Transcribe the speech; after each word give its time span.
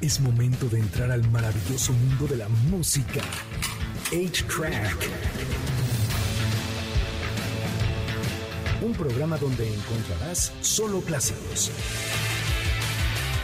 Es 0.00 0.20
momento 0.20 0.68
de 0.68 0.78
entrar 0.78 1.10
al 1.10 1.28
maravilloso 1.32 1.92
mundo 1.92 2.28
de 2.28 2.36
la 2.36 2.48
música. 2.48 3.20
8-Track. 4.12 4.96
Un 8.80 8.92
programa 8.92 9.36
donde 9.38 9.74
encontrarás 9.74 10.52
solo 10.60 11.00
clásicos. 11.00 11.72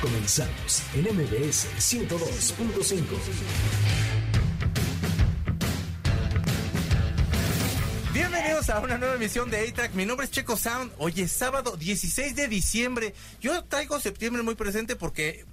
Comenzamos 0.01 0.83
en 0.95 1.03
MBS 1.17 1.67
102.5. 1.77 3.03
Bienvenidos 8.13 8.71
a 8.71 8.79
una 8.79 8.97
nueva 8.97 9.17
emisión 9.17 9.51
de 9.51 9.59
A-Track. 9.59 9.95
Mi 9.95 10.07
nombre 10.07 10.27
es 10.27 10.31
Checo 10.31 10.57
Sound. 10.57 10.93
Hoy 10.99 11.15
es 11.17 11.33
sábado 11.33 11.77
16 11.77 12.37
de 12.37 12.47
diciembre. 12.47 13.13
Yo 13.41 13.65
traigo 13.65 13.99
septiembre 13.99 14.45
muy 14.45 14.55
presente 14.55 14.95
porque 14.95 15.45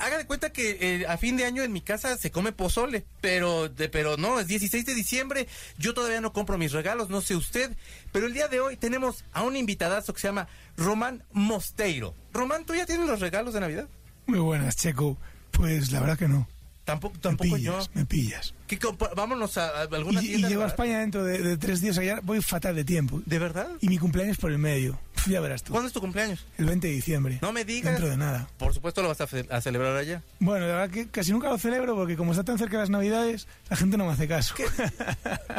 haga 0.00 0.18
de 0.18 0.26
cuenta 0.26 0.52
que 0.52 0.78
eh, 0.80 1.06
a 1.06 1.16
fin 1.16 1.36
de 1.36 1.44
año 1.44 1.62
en 1.62 1.72
mi 1.72 1.80
casa 1.80 2.16
se 2.16 2.30
come 2.30 2.52
pozole, 2.52 3.04
pero 3.20 3.68
de, 3.68 3.88
pero 3.88 4.16
no, 4.16 4.40
es 4.40 4.46
16 4.46 4.84
de 4.86 4.94
diciembre. 4.94 5.48
Yo 5.78 5.94
todavía 5.94 6.20
no 6.20 6.32
compro 6.32 6.58
mis 6.58 6.72
regalos, 6.72 7.08
no 7.10 7.20
sé 7.20 7.36
usted, 7.36 7.76
pero 8.12 8.26
el 8.26 8.34
día 8.34 8.48
de 8.48 8.60
hoy 8.60 8.76
tenemos 8.76 9.24
a 9.32 9.42
un 9.42 9.56
invitadazo 9.56 10.12
que 10.14 10.20
se 10.20 10.28
llama 10.28 10.48
Román 10.76 11.22
Mosteiro. 11.32 12.14
Román, 12.32 12.64
¿tú 12.64 12.74
ya 12.74 12.86
tienes 12.86 13.06
los 13.06 13.20
regalos 13.20 13.54
de 13.54 13.60
Navidad? 13.60 13.88
Muy 14.26 14.38
buenas, 14.38 14.76
Checo. 14.76 15.18
Pues 15.50 15.92
la 15.92 16.00
verdad 16.00 16.18
que 16.18 16.28
no. 16.28 16.48
Tampoco, 16.84 17.14
Me 17.14 17.20
tampoco 17.20 17.54
pillas, 17.56 17.86
yo. 17.86 17.90
me 17.94 18.04
pillas. 18.04 18.54
¿Qué 18.66 18.78
vámonos 19.16 19.58
a, 19.58 19.68
a 19.68 19.82
alguna 19.82 20.22
Y, 20.22 20.24
y 20.24 20.28
tienda. 20.28 20.48
llego 20.48 20.62
a 20.62 20.66
España 20.66 21.00
dentro 21.00 21.22
de, 21.24 21.38
de 21.38 21.56
tres 21.56 21.80
días, 21.80 21.98
allá 21.98 22.20
voy 22.22 22.40
fatal 22.42 22.74
de 22.74 22.84
tiempo. 22.84 23.22
¿De 23.26 23.38
verdad? 23.38 23.68
Y 23.80 23.88
mi 23.88 23.98
cumpleaños 23.98 24.38
por 24.38 24.50
el 24.50 24.58
medio. 24.58 24.98
Ya 25.26 25.40
verás 25.40 25.62
tú. 25.62 25.72
¿Cuándo 25.72 25.86
es 25.86 25.92
tu 25.94 26.00
cumpleaños? 26.00 26.44
El 26.58 26.66
20 26.66 26.86
de 26.86 26.92
diciembre. 26.92 27.38
No 27.40 27.50
me 27.50 27.64
digas. 27.64 27.92
Dentro 27.92 28.10
de 28.10 28.16
nada. 28.18 28.46
Por 28.58 28.74
supuesto 28.74 29.00
lo 29.00 29.08
vas 29.08 29.20
a, 29.22 29.26
a 29.50 29.60
celebrar 29.62 29.96
allá. 29.96 30.22
Bueno, 30.38 30.66
la 30.66 30.74
verdad 30.74 30.90
que 30.90 31.08
casi 31.08 31.32
nunca 31.32 31.48
lo 31.48 31.56
celebro 31.56 31.94
porque 31.94 32.14
como 32.16 32.32
está 32.32 32.44
tan 32.44 32.58
cerca 32.58 32.76
de 32.76 32.82
las 32.82 32.90
navidades, 32.90 33.46
la 33.70 33.76
gente 33.76 33.96
no 33.96 34.04
me 34.06 34.12
hace 34.12 34.28
caso. 34.28 34.54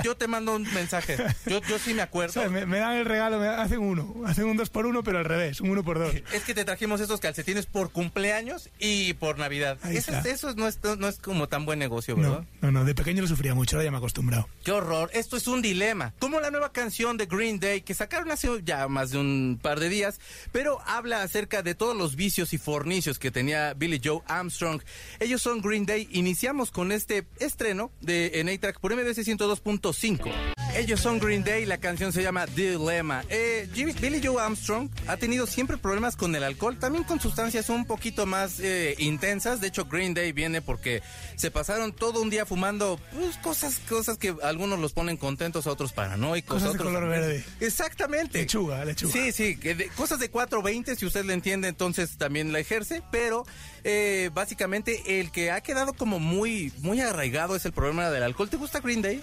Yo 0.04 0.16
te 0.16 0.28
mando 0.28 0.56
un 0.56 0.64
mensaje. 0.74 1.18
Yo, 1.48 1.62
yo 1.68 1.80
sí 1.80 1.94
me 1.94 2.02
acuerdo. 2.04 2.34
¿Sabes? 2.34 2.52
Me, 2.52 2.66
me 2.66 2.78
dan 2.78 2.94
el 2.94 3.06
regalo, 3.06 3.40
me 3.40 3.48
hacen 3.48 3.80
uno. 3.80 4.14
Hacen 4.26 4.46
un 4.46 4.58
dos 4.58 4.70
por 4.70 4.86
uno, 4.86 5.04
pero 5.04 5.18
al 5.20 5.26
revés, 5.26 5.62
un 5.62 5.70
uno 5.70 5.84
por 5.84 5.98
dos. 6.00 6.14
Es 6.34 6.44
que 6.44 6.54
te 6.54 6.64
trajimos 6.66 7.02
estos 7.02 7.20
calcetines 7.20 7.66
por 7.66 7.92
cumpleaños 7.92 8.70
y 8.80 9.14
por 9.14 9.40
Navidad. 9.40 9.78
Eso, 9.90 10.12
eso 10.26 10.54
no, 10.56 10.68
es, 10.68 10.80
no 11.00 11.08
es 11.08 11.18
como 11.18 11.48
tan 11.48 11.66
buen 11.66 11.80
negocio, 11.80 12.16
¿verdad? 12.16 12.44
No, 12.62 12.72
no, 12.72 12.80
no, 12.80 12.86
de 12.86 12.95
pequeño 12.96 13.22
lo 13.22 13.28
sufría 13.28 13.54
mucho, 13.54 13.76
ahora 13.76 13.86
ya 13.86 13.92
me 13.92 13.98
he 13.98 14.00
acostumbrado. 14.00 14.50
Qué 14.64 14.72
horror, 14.72 15.10
esto 15.14 15.38
es 15.38 15.48
un 15.48 15.62
dilema. 15.62 16.14
Como 16.20 16.40
la 16.40 16.52
nueva 16.52 16.72
canción 16.72 17.18
de 17.18 17.26
Green 17.26 17.60
Day 17.60 17.82
que 17.82 17.94
sacaron 17.94 18.32
hace 18.32 18.50
ya 18.64 18.88
más 18.88 19.12
de 19.12 19.20
un 19.20 19.60
par 19.62 19.80
de 19.80 19.90
días, 19.90 20.20
pero 20.52 20.82
habla 20.86 21.22
acerca 21.22 21.62
de 21.62 21.76
todos 21.76 21.96
los 21.96 22.16
vicios 22.16 22.54
y 22.54 22.58
fornicios 22.58 23.20
que 23.20 23.32
tenía 23.32 23.74
Billy 23.74 24.02
Joe 24.04 24.22
Armstrong. 24.28 24.82
Ellos 25.20 25.42
son 25.42 25.62
Green 25.62 25.86
Day. 25.86 26.08
Iniciamos 26.12 26.72
con 26.72 26.92
este 26.92 27.28
estreno 27.40 27.92
de 28.02 28.40
en 28.40 28.50
A-Track 28.50 28.80
por 28.80 28.96
MBC 28.96 29.20
102.5. 29.20 30.55
Ellos 30.76 31.00
son 31.00 31.20
Green 31.20 31.42
Day, 31.44 31.66
la 31.66 31.78
canción 31.78 32.12
se 32.12 32.22
llama 32.22 32.46
Dilemma. 32.48 33.24
Eh, 33.30 33.70
Jimmy- 33.74 33.94
Billy 33.94 34.20
Joe 34.22 34.42
Armstrong 34.42 34.90
ha 35.08 35.16
tenido 35.16 35.48
siempre 35.48 35.78
problemas 35.78 36.18
con 36.18 36.36
el 36.36 36.44
alcohol, 36.44 36.78
también 36.78 37.06
con 37.06 37.22
sustancias 37.22 37.70
un 37.70 37.86
poquito 37.86 38.26
más 38.26 38.60
eh, 38.60 38.94
intensas. 39.00 39.62
De 39.62 39.68
hecho, 39.68 39.86
Green 39.86 40.14
Day 40.14 40.34
viene 40.34 40.62
porque 40.62 41.02
se 41.38 41.50
pasaron 41.50 41.94
todo 41.94 42.22
un 42.22 42.30
día 42.30 42.46
fumando 42.46 43.00
pues, 43.14 43.38
cosas, 43.38 43.80
cosas 43.88 44.18
que 44.18 44.36
algunos 44.44 44.78
los 44.80 44.92
ponen 44.92 45.16
contentos, 45.16 45.66
a 45.66 45.72
otros 45.72 45.94
paranoicos. 45.94 46.62
Cosas 46.62 46.74
de 46.78 46.84
color 46.84 47.08
verde. 47.08 47.46
Exactamente. 47.62 48.40
Lechuga, 48.40 48.84
lechuga. 48.84 49.14
Sí, 49.14 49.32
sí, 49.32 49.56
que 49.56 49.76
de- 49.76 49.88
cosas 49.90 50.20
de 50.20 50.30
420, 50.30 50.98
si 50.98 51.06
usted 51.06 51.24
le 51.24 51.34
entiende, 51.34 51.70
entonces 51.70 52.18
también 52.18 52.52
la 52.52 52.60
ejerce, 52.60 53.02
pero 53.12 53.46
eh, 53.86 54.30
básicamente 54.34 55.22
el 55.22 55.32
que 55.32 55.52
ha 55.52 55.62
quedado 55.62 55.94
como 55.94 56.20
muy, 56.20 56.74
muy 56.80 57.00
arraigado 57.00 57.56
es 57.56 57.64
el 57.66 57.72
problema 57.72 58.10
del 58.10 58.24
alcohol. 58.24 58.50
¿Te 58.50 58.58
gusta 58.58 58.82
Green 58.82 59.02
Day? 59.02 59.22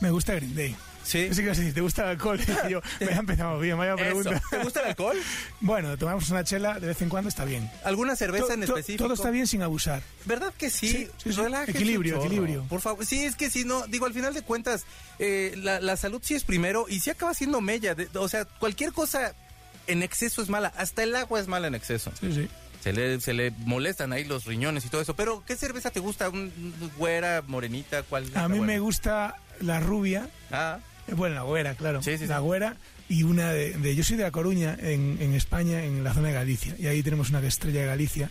Me 0.00 0.10
gusta 0.12 0.34
Green 0.36 0.54
Day. 0.54 0.76
Sí. 1.12 1.28
Yo 1.28 1.34
sé 1.34 1.42
que 1.42 1.48
vas 1.48 1.58
a 1.58 1.60
decir, 1.60 1.74
¿te 1.74 1.80
gusta 1.82 2.02
el 2.04 2.08
alcohol? 2.08 2.40
Y 2.68 2.70
yo, 2.70 2.80
me 3.00 3.08
ha 3.12 3.18
empezado 3.18 3.58
bien, 3.60 3.76
vaya 3.76 3.94
Eso. 3.94 4.02
pregunta. 4.04 4.42
¿Te 4.50 4.58
gusta 4.58 4.80
el 4.80 4.86
alcohol? 4.88 5.16
Bueno, 5.60 5.96
tomamos 5.98 6.28
una 6.30 6.42
chela 6.44 6.80
de 6.80 6.86
vez 6.88 7.02
en 7.02 7.08
cuando, 7.08 7.28
está 7.28 7.44
bien. 7.44 7.70
¿Alguna 7.84 8.16
cerveza 8.16 8.46
To- 8.46 8.52
en 8.54 8.60
to- 8.60 8.66
específico? 8.76 9.04
Todo 9.04 9.14
está 9.14 9.30
bien 9.30 9.46
sin 9.46 9.62
abusar. 9.62 10.02
¿Verdad 10.24 10.52
que 10.56 10.70
sí? 10.70 10.88
Sí, 10.88 11.08
sí, 11.22 11.32
sí. 11.32 11.40
Relájese 11.40 11.72
Equilibrio, 11.78 12.14
chorro. 12.14 12.26
equilibrio. 12.26 12.64
Por 12.68 12.80
favor. 12.80 13.04
Sí, 13.06 13.24
es 13.24 13.36
que 13.36 13.50
si 13.50 13.64
no, 13.64 13.86
digo, 13.86 14.06
al 14.06 14.14
final 14.14 14.32
de 14.34 14.42
cuentas, 14.42 14.84
eh, 15.18 15.52
la, 15.56 15.80
la 15.80 15.96
salud 15.96 16.20
sí 16.24 16.34
es 16.34 16.44
primero 16.44 16.86
y 16.88 17.00
sí 17.00 17.10
acaba 17.10 17.34
siendo 17.34 17.60
mella. 17.60 17.94
de- 17.94 18.08
o 18.14 18.28
sea, 18.28 18.44
cualquier 18.44 18.92
cosa 18.92 19.34
en 19.86 20.02
exceso 20.02 20.42
es 20.42 20.48
mala. 20.48 20.72
Hasta 20.76 21.02
el 21.02 21.14
agua 21.14 21.38
es 21.40 21.46
mala 21.46 21.66
en 21.68 21.74
exceso. 21.74 22.10
Sí, 22.18 22.32
sí. 22.32 22.48
Se 22.82 22.92
le, 22.92 23.20
se 23.20 23.32
le 23.32 23.52
molestan 23.58 24.12
ahí 24.12 24.24
los 24.24 24.44
riñones 24.44 24.84
y 24.84 24.88
todo 24.88 25.00
eso. 25.02 25.14
Pero, 25.14 25.44
¿qué 25.46 25.54
cerveza 25.56 25.90
te 25.90 26.00
gusta? 26.00 26.28
¿Un 26.28 26.52
un 26.80 26.90
güera, 26.96 27.42
morenita? 27.46 28.02
¿Cuál? 28.02 28.28
A 28.34 28.48
mí 28.48 28.58
me 28.58 28.80
gusta 28.80 29.36
la 29.60 29.78
rubia, 29.78 30.28
Ah, 30.50 30.78
eh, 31.08 31.14
bueno, 31.14 31.34
la 31.34 31.42
güera, 31.42 31.74
claro. 31.74 32.02
Sí, 32.02 32.18
sí, 32.18 32.26
la 32.26 32.38
güera 32.40 32.76
y 33.08 33.22
una 33.24 33.52
de, 33.52 33.72
de- 33.72 33.94
Yo 33.94 34.04
soy 34.04 34.16
de 34.16 34.22
La 34.22 34.30
Coruña, 34.30 34.76
en, 34.80 35.18
en 35.20 35.34
España, 35.34 35.84
en 35.84 36.02
la 36.04 36.14
zona 36.14 36.28
de 36.28 36.34
Galicia. 36.34 36.74
Y 36.78 36.86
ahí 36.86 37.02
tenemos 37.02 37.30
una 37.30 37.40
es 37.40 37.48
estrella 37.48 37.80
de 37.80 37.86
Galicia, 37.86 38.30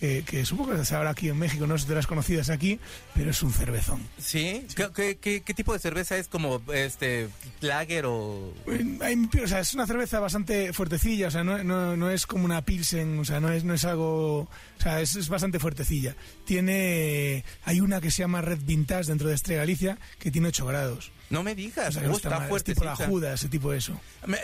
eh, 0.00 0.24
que 0.26 0.44
supongo 0.44 0.74
que 0.74 0.84
se 0.84 0.96
habrá 0.96 1.10
aquí 1.10 1.28
en 1.28 1.38
México, 1.38 1.64
no 1.66 1.76
es 1.76 1.86
de 1.86 1.94
las 1.94 2.06
conocidas 2.08 2.50
aquí, 2.50 2.80
pero 3.14 3.30
es 3.30 3.40
un 3.42 3.52
cervezón. 3.52 4.00
¿sí? 4.18 4.66
¿Qué, 4.74 4.88
qué, 4.94 5.16
qué- 5.18 5.42
qué 5.42 5.54
tipo 5.54 5.72
de 5.74 5.78
cerveza 5.78 6.16
es? 6.16 6.26
¿Como 6.28 6.60
este 6.74 7.28
lager 7.60 8.06
o...? 8.06 8.52
Eh, 8.66 8.98
hay- 9.00 9.28
o 9.44 9.46
sea, 9.46 9.60
es 9.60 9.74
una 9.74 9.86
cerveza 9.86 10.18
bastante 10.18 10.72
fuertecilla, 10.72 11.28
o 11.28 11.30
sea, 11.30 11.44
no, 11.44 11.62
no- 11.62 11.96
no 11.96 12.10
es 12.10 12.26
como 12.26 12.44
una 12.46 12.64
pilsen, 12.64 13.18
o 13.20 13.24
sea, 13.24 13.38
no 13.38 13.52
es, 13.52 13.62
no 13.64 13.74
es 13.74 13.84
algo, 13.84 14.38
o 14.40 14.48
sea, 14.80 15.00
es, 15.00 15.14
es 15.14 15.28
bastante 15.28 15.58
fuertecilla. 15.60 16.16
Tiene, 16.44 17.44
hay 17.64 17.80
una 17.80 18.00
que 18.00 18.10
se 18.10 18.22
llama 18.22 18.40
Red 18.40 18.60
Vintage 18.64 19.04
dentro 19.08 19.28
de 19.28 19.34
Estrella 19.34 19.60
Galicia 19.60 19.98
que 20.18 20.30
tiene 20.30 20.48
8 20.48 20.66
grados. 20.66 21.12
No 21.32 21.42
me 21.42 21.54
digas. 21.54 21.96
Que 21.96 22.06
no 22.06 22.14
Uh, 22.14 22.48
fuerte. 22.48 22.74
tipo 22.74 22.84
la 22.84 22.94
Judas, 22.96 23.40
ese 23.40 23.48
tipo 23.48 23.72
de 23.72 23.78
eso. 23.78 23.98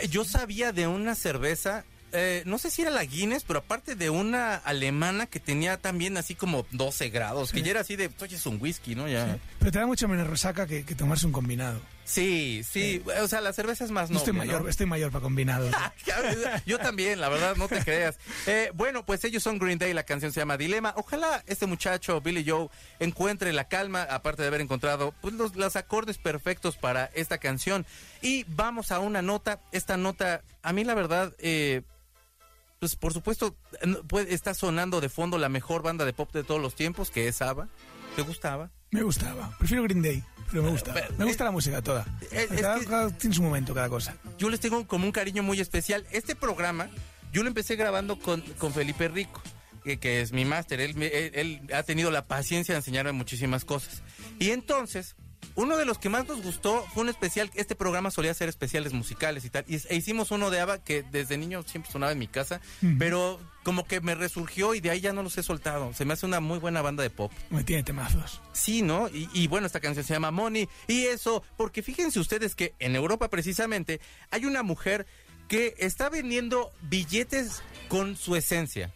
Yo 0.09 0.25
sabía 0.25 0.71
de 0.71 0.87
una 0.87 1.15
cerveza, 1.15 1.85
eh, 2.11 2.43
no 2.45 2.57
sé 2.57 2.71
si 2.71 2.81
era 2.81 2.91
la 2.91 3.05
Guinness, 3.05 3.43
pero 3.43 3.59
aparte 3.59 3.95
de 3.95 4.09
una 4.09 4.55
alemana 4.55 5.27
que 5.27 5.39
tenía 5.39 5.77
también 5.77 6.17
así 6.17 6.33
como 6.35 6.65
12 6.71 7.09
grados, 7.09 7.51
que 7.51 7.61
ya 7.61 7.71
era 7.71 7.81
así 7.81 7.95
de, 7.95 8.09
oye, 8.21 8.35
es 8.35 8.45
un 8.45 8.57
whisky, 8.59 8.95
¿no? 8.95 9.07
Ya. 9.07 9.37
Pero 9.59 9.71
te 9.71 9.79
da 9.79 9.85
mucha 9.85 10.07
menos 10.07 10.27
resaca 10.27 10.65
que, 10.67 10.83
que 10.83 10.95
tomarse 10.95 11.25
un 11.27 11.31
combinado. 11.31 11.79
Sí, 12.09 12.63
sí, 12.67 13.03
o 13.21 13.27
sea, 13.27 13.39
la 13.39 13.53
cerveza 13.53 13.85
es 13.85 13.91
más 13.91 14.09
Yo 14.09 14.17
estoy 14.17 14.33
noble, 14.33 14.47
mayor, 14.47 14.63
¿no? 14.63 14.69
estoy 14.69 14.87
mayor 14.87 15.11
para 15.11 15.21
combinados. 15.21 15.71
Yo 16.65 16.79
también, 16.79 17.21
la 17.21 17.29
verdad, 17.29 17.55
no 17.55 17.67
te 17.67 17.83
creas. 17.83 18.17
Eh, 18.47 18.71
bueno, 18.73 19.05
pues 19.05 19.23
ellos 19.25 19.43
son 19.43 19.59
Green 19.59 19.77
Day, 19.77 19.93
la 19.93 20.01
canción 20.03 20.31
se 20.33 20.39
llama 20.39 20.57
Dilema. 20.57 20.93
Ojalá 20.97 21.43
este 21.45 21.67
muchacho, 21.67 22.19
Billy 22.19 22.43
Joe, 22.49 22.69
encuentre 22.99 23.53
la 23.53 23.67
calma, 23.67 24.01
aparte 24.03 24.41
de 24.41 24.47
haber 24.47 24.61
encontrado 24.61 25.13
pues, 25.21 25.35
los, 25.35 25.55
los 25.55 25.75
acordes 25.75 26.17
perfectos 26.17 26.77
para 26.77 27.05
esta 27.13 27.37
canción. 27.37 27.85
Y 28.23 28.43
vamos 28.47 28.91
a 28.91 28.97
una 28.99 29.21
nota. 29.21 29.59
Esta 29.71 29.95
nota, 29.95 30.41
a 30.63 30.73
mí 30.73 30.83
la 30.83 30.95
verdad, 30.95 31.35
eh, 31.37 31.83
pues 32.79 32.95
por 32.95 33.13
supuesto, 33.13 33.55
puede- 34.07 34.33
está 34.33 34.55
sonando 34.55 34.99
de 34.99 35.09
fondo 35.09 35.37
la 35.37 35.49
mejor 35.49 35.83
banda 35.83 36.05
de 36.05 36.13
pop 36.13 36.31
de 36.33 36.43
todos 36.43 36.59
los 36.59 36.73
tiempos, 36.73 37.11
que 37.11 37.27
es 37.27 37.39
ABBA. 37.43 37.67
¿Te 38.15 38.23
gustaba? 38.23 38.71
Me 38.89 39.03
gustaba. 39.03 39.55
Prefiero 39.59 39.83
Green 39.83 40.01
Day, 40.01 40.23
pero 40.51 40.63
me 40.63 40.69
gusta. 40.71 40.93
Me 41.17 41.25
gusta 41.25 41.43
la 41.43 41.51
música 41.51 41.81
toda. 41.81 42.05
Es- 42.31 42.51
es 42.51 42.61
Cada- 42.61 42.83
cada- 42.85 43.09
tiene 43.17 43.35
su 43.35 43.43
momento 43.43 43.73
cada 43.73 43.89
cosa. 43.89 44.15
yo 44.37 44.49
les 44.49 44.59
tengo 44.59 44.85
como 44.87 45.05
un 45.05 45.11
cariño 45.11 45.43
muy 45.43 45.59
especial. 45.59 46.05
Este 46.11 46.35
programa, 46.35 46.89
yo 47.31 47.41
lo 47.43 47.47
empecé 47.49 47.75
grabando 47.75 48.17
con, 48.19 48.41
con 48.57 48.73
Felipe 48.73 49.07
Rico, 49.07 49.41
que, 49.83 49.97
que 49.97 50.21
es 50.21 50.31
mi 50.31 50.45
máster. 50.45 50.79
Él, 50.81 51.01
él, 51.01 51.31
él 51.33 51.61
ha 51.73 51.83
tenido 51.83 52.11
la 52.11 52.25
paciencia 52.25 52.73
de 52.73 52.79
enseñarme 52.79 53.11
muchísimas 53.11 53.65
cosas. 53.65 54.01
Y 54.39 54.51
entonces, 54.51 55.15
uno 55.55 55.77
de 55.77 55.85
los 55.85 55.97
que 55.97 56.09
más 56.09 56.27
nos 56.27 56.41
gustó 56.41 56.85
fue 56.93 57.03
un 57.03 57.09
especial. 57.09 57.49
Este 57.55 57.75
programa 57.75 58.11
solía 58.11 58.33
ser 58.33 58.49
especiales 58.49 58.93
musicales 58.93 59.45
y 59.45 59.49
tal. 59.49 59.65
Y, 59.67 59.75
e 59.87 59.95
hicimos 59.95 60.31
uno 60.31 60.49
de 60.49 60.59
ABBA 60.59 60.83
que 60.83 61.03
desde 61.03 61.37
niño 61.37 61.63
siempre 61.63 61.91
sonaba 61.91 62.11
en 62.11 62.19
mi 62.19 62.27
casa, 62.27 62.61
pero 62.97 63.39
como 63.63 63.85
que 63.85 64.01
me 64.01 64.15
resurgió 64.15 64.73
y 64.73 64.79
de 64.79 64.89
ahí 64.89 65.01
ya 65.01 65.13
no 65.13 65.23
los 65.23 65.37
he 65.37 65.43
soltado. 65.43 65.93
Se 65.93 66.05
me 66.05 66.13
hace 66.13 66.25
una 66.25 66.39
muy 66.39 66.59
buena 66.59 66.81
banda 66.81 67.03
de 67.03 67.09
pop. 67.09 67.31
Me 67.49 67.63
tiene 67.63 67.83
temazos. 67.83 68.41
Sí, 68.53 68.81
¿no? 68.81 69.09
Y, 69.09 69.29
y 69.33 69.47
bueno, 69.47 69.67
esta 69.67 69.79
canción 69.79 70.05
se 70.05 70.13
llama 70.13 70.31
Money. 70.31 70.67
Y 70.87 71.05
eso, 71.05 71.43
porque 71.57 71.83
fíjense 71.83 72.19
ustedes 72.19 72.55
que 72.55 72.73
en 72.79 72.95
Europa 72.95 73.29
precisamente 73.29 73.99
hay 74.31 74.45
una 74.45 74.63
mujer 74.63 75.05
que 75.47 75.75
está 75.79 76.09
vendiendo 76.09 76.71
billetes 76.83 77.61
con 77.87 78.15
su 78.15 78.35
esencia. 78.35 78.93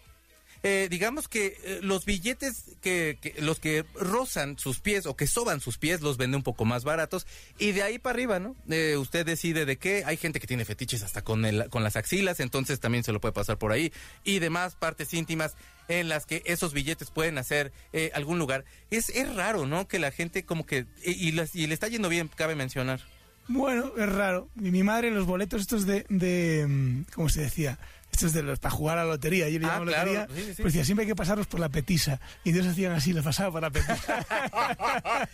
Eh, 0.65 0.87
digamos 0.89 1.27
que 1.27 1.57
eh, 1.63 1.79
los 1.81 2.05
billetes 2.05 2.63
que, 2.81 3.17
que- 3.21 3.35
los 3.41 3.59
que 3.59 3.83
rozan 3.95 4.57
sus 4.57 4.79
pies 4.79 5.05
o 5.05 5.15
que 5.17 5.27
soban 5.27 5.59
sus 5.59 5.77
pies 5.77 5.99
los 5.99 6.15
vende 6.15 6.37
un 6.37 6.43
poco 6.43 6.63
más 6.63 6.85
baratos 6.85 7.27
y 7.59 7.73
de 7.73 7.83
ahí 7.83 7.99
para 7.99 8.13
arriba, 8.13 8.39
¿no? 8.39 8.55
Eh, 8.69 8.95
usted 8.97 9.25
decide 9.25 9.65
de 9.65 9.77
qué. 9.77 10.03
Hay 10.05 10.15
gente 10.15 10.39
que 10.39 10.47
tiene 10.47 10.63
fetiches 10.63 11.03
hasta 11.03 11.21
con 11.21 11.43
el, 11.43 11.69
con 11.69 11.83
las 11.83 11.97
axilas, 11.97 12.39
entonces 12.39 12.79
también 12.79 13.03
se 13.03 13.11
lo 13.11 13.19
puede 13.19 13.33
pasar 13.33 13.57
por 13.57 13.73
ahí 13.73 13.91
y 14.23 14.39
demás 14.39 14.75
partes 14.75 15.13
íntimas 15.13 15.55
en 15.89 16.07
las 16.07 16.25
que 16.25 16.41
esos 16.45 16.71
billetes 16.71 17.11
pueden 17.11 17.37
hacer 17.37 17.73
eh, 17.91 18.11
algún 18.13 18.39
lugar. 18.39 18.63
Es, 18.89 19.09
es 19.09 19.35
raro, 19.35 19.65
¿no? 19.65 19.89
Que 19.89 19.99
la 19.99 20.11
gente 20.11 20.45
como 20.45 20.65
que 20.65 20.85
y, 21.03 21.11
y 21.27 21.31
las- 21.33 21.55
y 21.57 21.67
le 21.67 21.73
está 21.73 21.89
yendo 21.89 22.07
bien, 22.07 22.29
cabe 22.33 22.55
mencionar. 22.55 23.01
Bueno, 23.49 23.91
es 23.97 24.07
raro. 24.09 24.47
Mi, 24.55 24.81
madre, 24.83 25.11
los 25.11 25.25
boletos 25.25 25.59
estos 25.59 25.85
de, 25.85 26.05
de 26.07 26.65
mm, 26.65 27.01
¿cómo 27.13 27.27
se 27.27 27.41
decía? 27.41 27.77
Esto 28.13 28.27
es 28.27 28.33
de 28.33 28.43
los 28.43 28.59
para 28.59 28.73
jugar 28.75 28.97
a 28.99 29.03
la 29.03 29.09
lotería, 29.11 29.49
yo 29.49 29.59
le 29.59 29.65
Ah, 29.65 29.73
llamo 29.79 29.85
claro, 29.87 30.13
lotería, 30.13 30.27
sí, 30.35 30.53
sí, 30.55 30.61
pues 30.61 30.73
decía, 30.73 30.85
siempre 30.85 31.03
hay 31.03 31.07
que 31.07 31.15
pasarlos 31.15 31.47
por 31.47 31.59
la 31.59 31.69
petisa. 31.69 32.19
Y 32.43 32.49
entonces 32.49 32.73
hacían 32.73 32.91
así, 32.93 33.11
los 33.11 33.25
pasaba 33.25 33.51
por 33.51 33.61
la 33.63 33.71
petisa. 33.71 34.25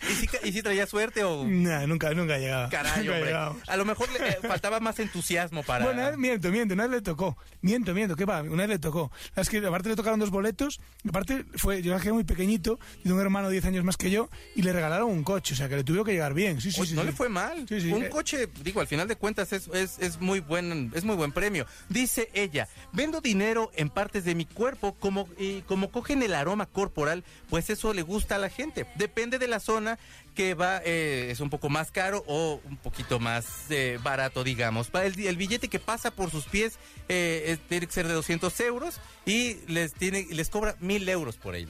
¿Y 0.10 0.14
si, 0.14 0.28
y 0.48 0.52
si 0.52 0.62
traía 0.62 0.86
suerte 0.86 1.22
o...? 1.22 1.44
Nah, 1.46 1.86
nunca, 1.86 2.10
nunca 2.14 2.38
llegaba. 2.38 2.68
Caray, 2.70 3.04
Nunca 3.04 3.18
hombre. 3.18 3.62
A 3.66 3.76
lo 3.76 3.84
mejor 3.84 4.08
le 4.12 4.28
eh, 4.28 4.38
faltaba 4.46 4.80
más 4.80 4.98
entusiasmo 4.98 5.62
para... 5.62 5.84
Bueno, 5.84 6.16
miento, 6.16 6.50
miento, 6.50 6.72
una 6.74 6.84
vez 6.84 6.92
le 6.96 7.02
tocó. 7.02 7.36
Miento, 7.60 7.92
miento, 7.92 8.16
¿qué 8.16 8.24
va? 8.24 8.40
Una 8.42 8.62
vez 8.62 8.70
le 8.70 8.78
tocó. 8.78 9.12
Es 9.36 9.50
que 9.50 9.58
aparte 9.58 9.90
le 9.90 9.96
tocaron 9.96 10.18
dos 10.18 10.30
boletos, 10.30 10.80
aparte 11.08 11.44
fue, 11.56 11.82
yo 11.82 11.94
era 11.94 12.12
muy 12.12 12.24
pequeñito, 12.24 12.80
y 13.04 13.10
un 13.10 13.20
hermano 13.20 13.48
de 13.48 13.52
10 13.52 13.66
años 13.66 13.84
más 13.84 13.96
que 13.98 14.10
yo, 14.10 14.30
y 14.56 14.62
le 14.62 14.72
regalaron 14.72 15.10
un 15.10 15.22
coche, 15.22 15.52
o 15.52 15.56
sea 15.56 15.68
que 15.68 15.76
le 15.76 15.84
tuvieron 15.84 16.06
que 16.06 16.12
llegar 16.12 16.32
bien. 16.32 16.60
Sí, 16.62 16.72
sí, 16.72 16.80
Oye, 16.80 16.90
sí. 16.90 16.94
no 16.96 17.02
sí. 17.02 17.08
le 17.08 17.12
fue 17.12 17.28
mal. 17.28 17.66
Un 17.92 18.08
coche, 18.08 18.48
digo, 18.62 18.80
al 18.80 18.86
final 18.86 19.06
de 19.06 19.16
cuentas 19.16 19.52
es, 19.52 19.68
es, 19.68 19.98
es 19.98 20.18
muy 20.18 20.40
buen 20.40 20.90
es 20.94 21.04
muy 21.04 21.16
buen 21.16 21.32
premio. 21.32 21.66
Dice 21.90 22.30
ella, 22.32 22.66
vendo 22.92 23.20
dinero 23.20 23.70
en 23.74 23.88
partes 23.90 24.24
de 24.24 24.34
mi 24.34 24.44
cuerpo, 24.46 24.94
como, 24.94 25.28
y 25.38 25.62
como 25.62 25.90
cogen 25.90 26.22
el 26.22 26.34
aroma 26.34 26.66
corporal, 26.66 27.24
pues 27.48 27.70
eso 27.70 27.92
le 27.94 28.02
gusta 28.02 28.36
a 28.36 28.38
la 28.38 28.48
gente. 28.50 28.86
Depende 28.96 29.38
de 29.38 29.48
la 29.48 29.60
zona 29.60 29.98
que 30.34 30.54
va, 30.54 30.80
eh, 30.84 31.28
es 31.30 31.40
un 31.40 31.50
poco 31.50 31.68
más 31.68 31.90
caro 31.90 32.22
o 32.26 32.60
un 32.64 32.76
poquito 32.76 33.18
más 33.20 33.46
eh, 33.70 33.98
barato, 34.02 34.44
digamos. 34.44 34.90
El, 34.94 35.18
el 35.26 35.36
billete 35.36 35.68
que 35.68 35.78
pasa 35.80 36.10
por 36.10 36.30
sus 36.30 36.44
pies 36.46 36.78
eh, 37.08 37.44
es- 37.48 37.60
tiene 37.68 37.86
que 37.86 37.92
ser 37.92 38.06
de 38.08 38.14
200 38.14 38.58
euros 38.60 39.00
y 39.26 39.56
les, 39.66 39.92
tiene, 39.92 40.26
les 40.30 40.48
cobra 40.48 40.76
1000 40.80 41.08
euros 41.08 41.36
por 41.36 41.54
ello. 41.56 41.68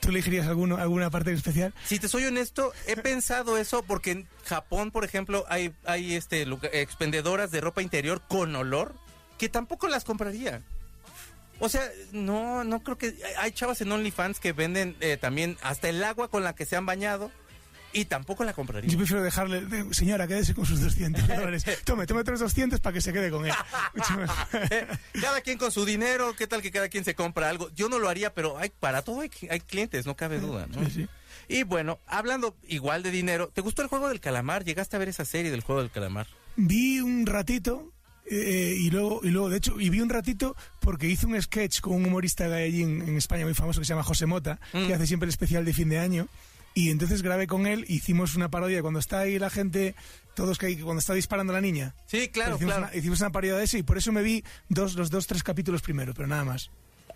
¿Tú 0.00 0.10
elegirías 0.10 0.46
alguno, 0.46 0.76
alguna 0.76 1.10
parte 1.10 1.30
en 1.30 1.36
especial? 1.36 1.74
Si 1.84 1.98
te 1.98 2.06
soy 2.08 2.24
honesto, 2.26 2.72
he 2.86 2.96
pensado 3.02 3.56
eso 3.58 3.82
porque 3.82 4.10
en 4.12 4.28
Japón, 4.44 4.90
por 4.92 5.04
ejemplo, 5.04 5.44
hay, 5.48 5.72
hay 5.84 6.14
este, 6.14 6.42
expendedoras 6.72 7.50
de 7.50 7.60
ropa 7.60 7.82
interior 7.82 8.22
con 8.28 8.54
olor 8.54 8.94
que 9.38 9.48
tampoco 9.48 9.88
las 9.88 10.04
compraría. 10.04 10.62
O 11.58 11.68
sea, 11.68 11.82
no, 12.12 12.64
no 12.64 12.82
creo 12.82 12.98
que... 12.98 13.16
Hay 13.38 13.52
chavas 13.52 13.80
en 13.80 13.90
OnlyFans 13.90 14.40
que 14.40 14.52
venden 14.52 14.94
eh, 15.00 15.16
también 15.16 15.56
hasta 15.62 15.88
el 15.88 16.02
agua 16.04 16.28
con 16.28 16.44
la 16.44 16.54
que 16.54 16.66
se 16.66 16.76
han 16.76 16.84
bañado 16.84 17.30
y 17.94 18.04
tampoco 18.04 18.44
la 18.44 18.52
compraría. 18.52 18.90
Yo 18.90 18.98
prefiero 18.98 19.22
dejarle, 19.22 19.62
de- 19.62 19.94
señora, 19.94 20.26
quédese 20.26 20.54
con 20.54 20.66
sus 20.66 20.82
200 20.82 21.26
dólares. 21.26 21.64
Tome, 21.84 22.06
tome 22.06 22.20
otros 22.20 22.40
200 22.40 22.78
para 22.80 22.92
que 22.92 23.00
se 23.00 23.10
quede 23.10 23.30
con 23.30 23.46
él. 23.46 23.54
Eh, 24.70 24.86
cada 25.20 25.40
quien 25.40 25.56
con 25.56 25.72
su 25.72 25.84
dinero, 25.86 26.34
¿qué 26.36 26.46
tal 26.46 26.60
que 26.60 26.70
cada 26.70 26.88
quien 26.90 27.04
se 27.04 27.14
compra 27.14 27.48
algo? 27.48 27.70
Yo 27.74 27.88
no 27.88 27.98
lo 27.98 28.08
haría, 28.10 28.34
pero 28.34 28.58
hay, 28.58 28.68
para 28.70 29.00
todo 29.02 29.20
hay, 29.22 29.30
hay 29.48 29.60
clientes, 29.60 30.04
no 30.04 30.14
cabe 30.14 30.38
duda, 30.40 30.66
¿no? 30.66 30.84
Sí, 30.84 30.90
sí. 30.90 31.08
Y 31.48 31.62
bueno, 31.62 31.98
hablando 32.06 32.54
igual 32.68 33.02
de 33.02 33.10
dinero, 33.10 33.48
¿te 33.48 33.60
gustó 33.62 33.80
el 33.80 33.88
juego 33.88 34.08
del 34.08 34.20
calamar? 34.20 34.64
¿Llegaste 34.64 34.96
a 34.96 34.98
ver 34.98 35.08
esa 35.08 35.24
serie 35.24 35.50
del 35.50 35.60
juego 35.62 35.80
del 35.80 35.90
calamar? 35.90 36.26
Vi 36.56 37.00
un 37.00 37.24
ratito 37.26 37.92
eh, 38.30 38.74
y 38.78 38.90
luego, 38.90 39.20
y 39.22 39.28
luego, 39.30 39.48
de 39.48 39.58
hecho, 39.58 39.80
y 39.80 39.88
vi 39.90 40.00
un 40.00 40.08
ratito 40.08 40.56
porque 40.80 41.08
hice 41.08 41.26
un 41.26 41.40
sketch 41.40 41.80
con 41.80 41.94
un 41.94 42.06
humorista 42.06 42.48
de 42.48 42.64
allí 42.64 42.82
en, 42.82 43.02
en 43.02 43.16
España 43.16 43.44
muy 43.44 43.54
famoso 43.54 43.80
que 43.80 43.86
se 43.86 43.90
llama 43.90 44.02
José 44.02 44.26
Mota, 44.26 44.58
Mm. 44.72 44.86
que 44.86 44.94
hace 44.94 45.06
siempre 45.06 45.26
el 45.26 45.30
especial 45.30 45.64
de 45.64 45.72
fin 45.72 45.88
de 45.88 45.98
año. 45.98 46.28
Y 46.74 46.90
entonces 46.90 47.22
grabé 47.22 47.46
con 47.46 47.66
él, 47.66 47.86
hicimos 47.88 48.34
una 48.34 48.50
parodia 48.50 48.82
cuando 48.82 49.00
está 49.00 49.20
ahí 49.20 49.38
la 49.38 49.48
gente, 49.48 49.94
todos 50.34 50.58
que 50.58 50.66
hay- 50.66 50.76
cuando 50.76 51.00
está 51.00 51.14
disparando 51.14 51.52
la 51.54 51.62
niña. 51.62 51.94
Sí, 52.06 52.28
claro, 52.28 52.56
hicimos, 52.56 52.74
claro. 52.74 52.88
Una, 52.88 52.96
hicimos 52.98 53.20
una 53.20 53.30
parodia 53.32 53.56
de 53.56 53.64
eso 53.64 53.78
y 53.78 53.82
por 53.82 53.96
eso 53.96 54.12
me 54.12 54.22
vi 54.22 54.44
dos, 54.68 54.94
los 54.94 55.08
dos, 55.08 55.26
tres 55.26 55.42
capítulos 55.42 55.80
primero, 55.80 56.12
pero 56.12 56.28
nada 56.28 56.44
más. 56.44 56.70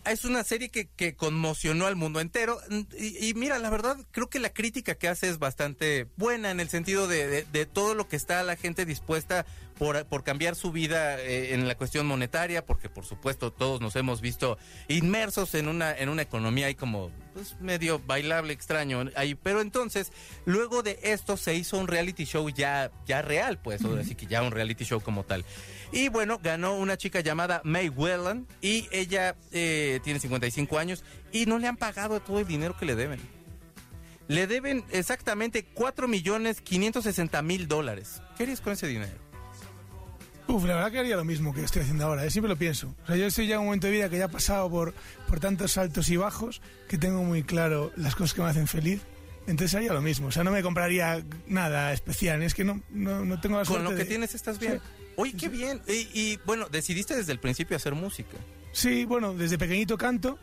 Es 0.07 0.25
una 0.25 0.45
serie 0.45 0.71
que, 0.71 0.87
que 0.97 1.15
conmocionó 1.15 1.85
al 1.87 1.95
mundo 1.95 2.21
entero. 2.21 2.59
Y, 2.99 3.29
y 3.29 3.35
mira, 3.35 3.59
la 3.59 3.69
verdad, 3.69 3.99
creo 4.12 4.31
que 4.31 4.39
la 4.39 4.49
crítica 4.51 4.95
que 4.95 5.09
hace 5.09 5.29
es 5.29 5.39
bastante 5.39 6.07
buena 6.17 6.51
en 6.51 6.59
el 6.61 6.71
sentido 6.71 7.07
de, 7.07 7.27
de- 7.27 7.45
de 7.53 7.67
todo 7.67 7.95
lo 7.95 8.09
que 8.09 8.17
está 8.17 8.43
la 8.43 8.57
gente 8.57 8.87
dispuesta 8.87 9.45
por, 9.81 10.25
cambiar 10.25 10.56
su 10.56 10.73
vida 10.73 11.19
eh, 11.19 11.55
en 11.55 11.67
la 11.67 11.75
cuestión 11.75 12.06
monetaria, 12.06 12.67
porque 12.67 12.91
por 12.91 13.06
supuesto 13.06 13.50
todos 13.50 13.81
nos 13.81 13.97
hemos 13.97 14.21
visto 14.21 14.59
inmersos 14.88 15.55
en 15.55 15.69
una, 15.69 15.97
en 15.97 16.11
una 16.11 16.21
economía 16.21 16.67
ahí 16.67 16.75
como 16.75 17.11
pues, 17.32 17.59
medio 17.61 17.99
bailable, 17.99 18.53
extraño. 18.53 19.06
Ahí. 19.17 19.35
Pero 19.37 19.62
entonces, 19.62 20.12
luego 20.44 20.82
de 20.82 20.99
esto 21.03 21.38
se 21.38 21.55
hizo 21.55 21.79
un 21.79 21.88
reality 21.88 22.27
show 22.27 22.47
ya, 22.50 22.93
ya 23.06 23.23
real, 23.23 23.59
pues, 23.59 23.82
ahora 23.82 24.05
sí 24.05 24.15
que 24.15 24.27
ya 24.27 24.43
un 24.43 24.50
reality 24.50 24.85
show 24.85 25.00
como 25.00 25.25
tal. 25.25 25.47
Y 25.93 26.11
bueno, 26.11 26.38
ganó 26.43 26.76
una 26.76 26.99
chica 26.99 27.21
llamada 27.21 27.62
May 27.65 27.88
Whelan 27.88 28.47
y 28.61 28.87
ella 28.93 29.35
eh, 29.50 30.00
tiene 30.05 30.21
55 30.21 30.79
años 30.79 31.05
y 31.33 31.47
no 31.47 31.59
le 31.59 31.69
han 31.69 31.79
pagado 31.79 32.21
todo 32.21 32.38
el 32.38 32.47
dinero 32.47 32.76
que 32.76 32.85
le 32.85 32.97
deben. 32.97 33.19
Le 34.29 34.47
deben 34.47 34.85
exactamente 34.91 35.65
4 35.65 36.06
millones 36.06 36.61
560 36.61 37.41
mil 37.41 37.67
dólares. 37.67 38.21
¿Qué 38.37 38.43
harías 38.43 38.61
con 38.61 38.75
ese 38.75 38.87
dinero? 38.87 39.30
Uf, 40.50 40.64
la 40.64 40.75
verdad 40.75 40.91
que 40.93 40.99
haría 40.99 41.17
lo 41.17 41.25
mismo 41.25 41.55
que 41.55 41.62
estoy 41.62 41.82
haciendo 41.82 42.05
ahora, 42.06 42.25
¿eh? 42.25 42.31
siempre 42.31 42.49
lo 42.49 42.56
pienso. 42.56 42.94
O 43.05 43.06
sea, 43.06 43.17
yo 43.17 43.26
estoy 43.26 43.47
ya 43.47 43.55
en 43.55 43.61
un 43.61 43.67
momento 43.67 43.87
de 43.87 43.93
vida 43.93 44.08
que 44.08 44.19
ya 44.19 44.25
he 44.25 44.29
pasado 44.29 44.69
por, 44.70 44.94
por 45.29 45.41
tantos 45.41 45.76
altos 45.79 46.08
y 46.08 46.17
bajos 46.17 46.61
que 46.88 46.99
tengo 46.99 47.23
muy 47.25 47.43
claro 47.43 47.93
las 47.97 48.14
cosas 48.17 48.35
que 48.35 48.43
me 48.43 48.49
hacen 48.49 48.67
feliz. 48.67 49.00
Entonces 49.47 49.75
haría 49.75 49.93
lo 49.93 50.02
mismo. 50.02 50.29
O 50.29 50.32
sea, 50.32 50.44
no 50.44 50.50
me 50.50 50.62
compraría 50.62 51.25
nada 51.47 51.93
especial. 51.93 52.43
Es 52.43 52.55
que 52.55 52.64
no, 52.64 52.81
no, 52.91 53.25
no 53.25 53.41
tengo 53.41 53.58
la 53.58 53.64
Con 53.64 53.82
lo 53.85 53.91
que 53.91 53.97
de- 53.97 54.05
tienes 54.05 54.35
estás 54.35 54.58
bien. 54.58 54.75
Sí. 54.75 55.11
Oye, 55.17 55.32
qué 55.35 55.49
bien. 55.49 55.81
Y, 55.88 56.08
y, 56.19 56.38
bueno, 56.47 56.69
decidiste 56.70 57.17
desde 57.17 57.32
el 57.32 57.38
principio 57.41 57.76
hacer 57.76 57.94
música. 57.94 58.37
Sí, 58.73 59.05
bueno, 59.05 59.35
desde 59.35 59.58
pequeñito 59.58 59.97
canto. 59.99 60.38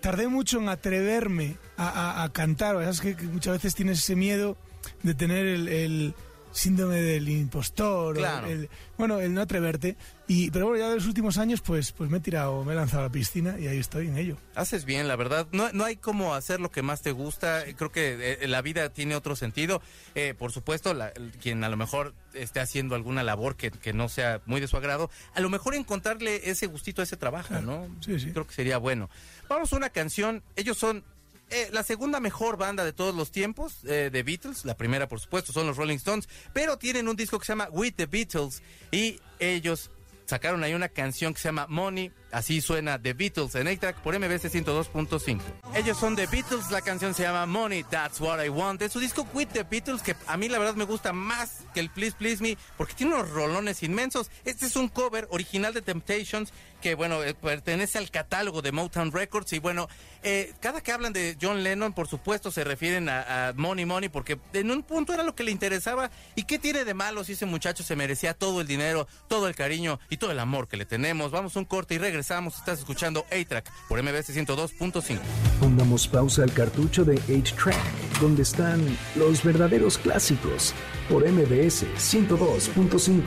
Tardé 0.00 0.28
mucho 0.28 0.58
en 0.60 0.68
atreverme 0.68 1.56
a, 1.76 1.88
a- 1.88 2.22
a 2.24 2.32
cantar. 2.32 2.76
¿Sabes 2.76 3.00
que, 3.00 3.16
que 3.16 3.24
muchas 3.24 3.54
veces 3.54 3.74
tienes 3.74 3.98
ese 3.98 4.14
miedo 4.16 4.56
de 5.02 5.14
tener 5.14 5.46
el, 5.46 5.68
el 5.68 6.14
síndrome 6.54 7.02
del 7.02 7.28
impostor? 7.28 8.16
Claro. 8.16 8.46
el- 8.46 8.70
bueno, 8.96 9.18
el 9.20 9.34
no 9.34 9.40
atreverte. 9.40 9.96
Y, 10.28 10.50
pero 10.52 10.68
bueno, 10.68 10.82
ya 10.82 10.88
de 10.88 10.94
los 10.94 11.06
últimos 11.06 11.36
años, 11.36 11.60
pues, 11.60 11.90
pues 11.92 12.08
me 12.08 12.18
he 12.18 12.20
tirado, 12.20 12.64
me 12.64 12.72
he 12.72 12.76
lanzado 12.76 13.00
a 13.02 13.06
la 13.06 13.12
piscina 13.12 13.58
y 13.58 13.66
ahí 13.66 13.78
estoy 13.78 14.06
en 14.06 14.16
ello. 14.16 14.36
Haces 14.54 14.84
bien, 14.84 15.08
la 15.08 15.16
verdad. 15.16 15.48
No, 15.52 15.70
no 15.72 15.84
hay 15.84 15.96
como 15.96 16.34
hacer 16.34 16.60
lo 16.60 16.70
que 16.70 16.80
más 16.82 17.02
te 17.02 17.10
gusta. 17.12 17.64
Creo 17.76 17.90
que 17.92 18.38
eh, 18.40 18.48
la 18.48 18.62
vida 18.62 18.88
tiene 18.90 19.16
otro 19.16 19.34
sentido. 19.36 19.82
Eh, 20.14 20.32
por 20.38 20.52
supuesto, 20.52 20.94
la- 20.94 21.12
quien 21.42 21.62
a 21.64 21.68
lo 21.68 21.76
mejor 21.76 22.14
esté 22.34 22.60
haciendo 22.60 22.94
alguna 22.94 23.22
labor 23.24 23.56
que, 23.56 23.70
que 23.72 23.92
no 23.92 24.08
sea 24.08 24.40
muy 24.46 24.60
de 24.60 24.68
su 24.68 24.76
agrado, 24.76 25.10
a 25.34 25.40
lo 25.40 25.50
mejor 25.50 25.74
encontrarle 25.74 26.48
ese 26.50 26.66
gustito 26.66 27.02
a 27.02 27.04
ese 27.04 27.16
trabajo, 27.16 27.60
¿no? 27.60 27.88
Sí, 28.00 28.18
sí. 28.20 28.30
Creo 28.30 28.46
que 28.46 28.54
sería 28.54 28.78
bueno. 28.78 29.10
Vamos 29.48 29.72
a 29.72 29.76
una 29.76 29.90
canción. 29.90 30.42
Ellos 30.56 30.78
son 30.78 31.04
eh, 31.50 31.68
la 31.72 31.82
segunda 31.82 32.20
mejor 32.20 32.56
banda 32.56 32.84
de 32.84 32.92
todos 32.92 33.14
los 33.14 33.30
tiempos 33.30 33.84
eh, 33.84 34.10
de 34.12 34.22
Beatles. 34.22 34.64
La 34.64 34.76
primera, 34.76 35.08
por 35.08 35.20
supuesto, 35.20 35.52
son 35.52 35.66
los 35.66 35.76
Rolling 35.76 35.96
Stones. 35.96 36.28
Pero 36.52 36.78
tienen 36.78 37.08
un 37.08 37.16
disco 37.16 37.38
que 37.38 37.46
se 37.46 37.52
llama 37.52 37.68
With 37.70 37.94
the 37.96 38.06
Beatles. 38.06 38.62
Y 38.90 39.20
ellos 39.38 39.90
sacaron 40.26 40.62
ahí 40.64 40.74
una 40.74 40.88
canción 40.88 41.34
que 41.34 41.40
se 41.40 41.48
llama 41.48 41.66
Money. 41.68 42.12
Así 42.32 42.60
suena 42.60 43.00
The 43.00 43.12
Beatles 43.12 43.54
en 43.54 43.68
A-Track 43.68 44.00
por 44.00 44.18
MBC 44.18 44.50
102.5. 44.50 45.40
Ellos 45.76 45.96
son 45.96 46.16
The 46.16 46.26
Beatles, 46.26 46.70
la 46.70 46.80
canción 46.80 47.14
se 47.14 47.22
llama 47.22 47.46
Money, 47.46 47.84
That's 47.84 48.20
What 48.20 48.42
I 48.42 48.48
Want. 48.48 48.82
Es 48.82 48.92
su 48.92 48.98
disco 49.00 49.26
With 49.32 49.48
the 49.48 49.62
Beatles, 49.62 50.02
que 50.02 50.16
a 50.26 50.36
mí 50.36 50.48
la 50.48 50.58
verdad 50.58 50.74
me 50.74 50.84
gusta 50.84 51.12
más 51.12 51.64
que 51.72 51.80
el 51.80 51.90
Please 51.90 52.16
Please 52.18 52.42
Me, 52.42 52.58
porque 52.76 52.94
tiene 52.94 53.14
unos 53.14 53.30
rolones 53.30 53.82
inmensos. 53.82 54.30
Este 54.44 54.66
es 54.66 54.74
un 54.74 54.88
cover 54.88 55.28
original 55.30 55.72
de 55.72 55.82
Temptations, 55.82 56.52
que 56.80 56.96
bueno, 56.96 57.22
eh, 57.22 57.34
pertenece 57.34 57.98
al 57.98 58.10
catálogo 58.10 58.62
de 58.62 58.72
Motown 58.72 59.12
Records. 59.12 59.52
Y 59.52 59.60
bueno, 59.60 59.88
eh, 60.24 60.52
cada 60.60 60.80
que 60.80 60.90
hablan 60.90 61.12
de 61.12 61.36
John 61.40 61.62
Lennon, 61.62 61.92
por 61.92 62.08
supuesto, 62.08 62.50
se 62.50 62.64
refieren 62.64 63.08
a 63.08 63.52
Money 63.56 63.84
Money, 63.84 64.08
porque 64.08 64.38
en 64.54 64.70
un 64.70 64.82
punto 64.82 65.14
era 65.14 65.22
lo 65.22 65.36
que 65.36 65.44
le 65.44 65.52
interesaba. 65.52 66.10
¿Y 66.34 66.44
qué 66.44 66.58
tiene 66.58 66.84
de 66.84 66.94
malo 66.94 67.22
si 67.22 67.32
ese 67.32 67.46
muchacho 67.46 67.84
se 67.84 67.94
merecía 67.94 68.34
todo 68.34 68.60
el 68.60 68.66
dinero, 68.66 69.06
todo 69.28 69.46
el 69.46 69.54
cariño 69.54 70.00
y 70.14 70.16
todo 70.16 70.30
el 70.30 70.38
amor 70.38 70.68
que 70.68 70.76
le 70.76 70.86
tenemos? 70.86 71.30
Vamos 71.30 71.56
a 71.56 71.58
un 71.58 71.64
corte 71.64 71.94
y 71.94 71.98
regresamos. 71.98 72.56
Estás 72.56 72.78
escuchando 72.78 73.26
A-Track 73.30 73.70
por 73.88 74.02
MBS 74.02 74.34
102.5. 74.34 75.18
Pongamos 75.60 76.08
pausa 76.08 76.44
al 76.44 76.52
cartucho 76.52 77.04
de 77.04 77.16
8-Track, 77.22 78.20
donde 78.20 78.42
están 78.42 78.80
los 79.16 79.42
verdaderos 79.42 79.98
clásicos, 79.98 80.72
por 81.08 81.28
MBS 81.28 81.84
102.5. 81.98 83.22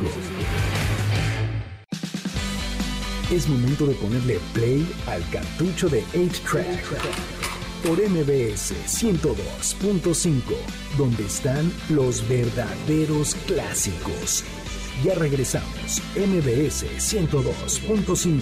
Es 3.31 3.49
momento 3.49 3.85
de 3.85 3.93
ponerle 3.95 4.39
play 4.53 4.87
al 5.07 5.29
cartucho 5.29 5.89
de 5.89 6.03
8-Track, 6.13 6.85
por 7.85 7.99
MBS 7.99 8.73
102.5, 8.87 10.41
donde 10.97 11.25
están 11.25 11.71
los 11.89 12.27
verdaderos 12.29 13.35
clásicos. 13.45 14.45
Ya 15.03 15.13
regresamos, 15.13 16.01
MBS 16.15 16.85
102.5. 16.97 18.41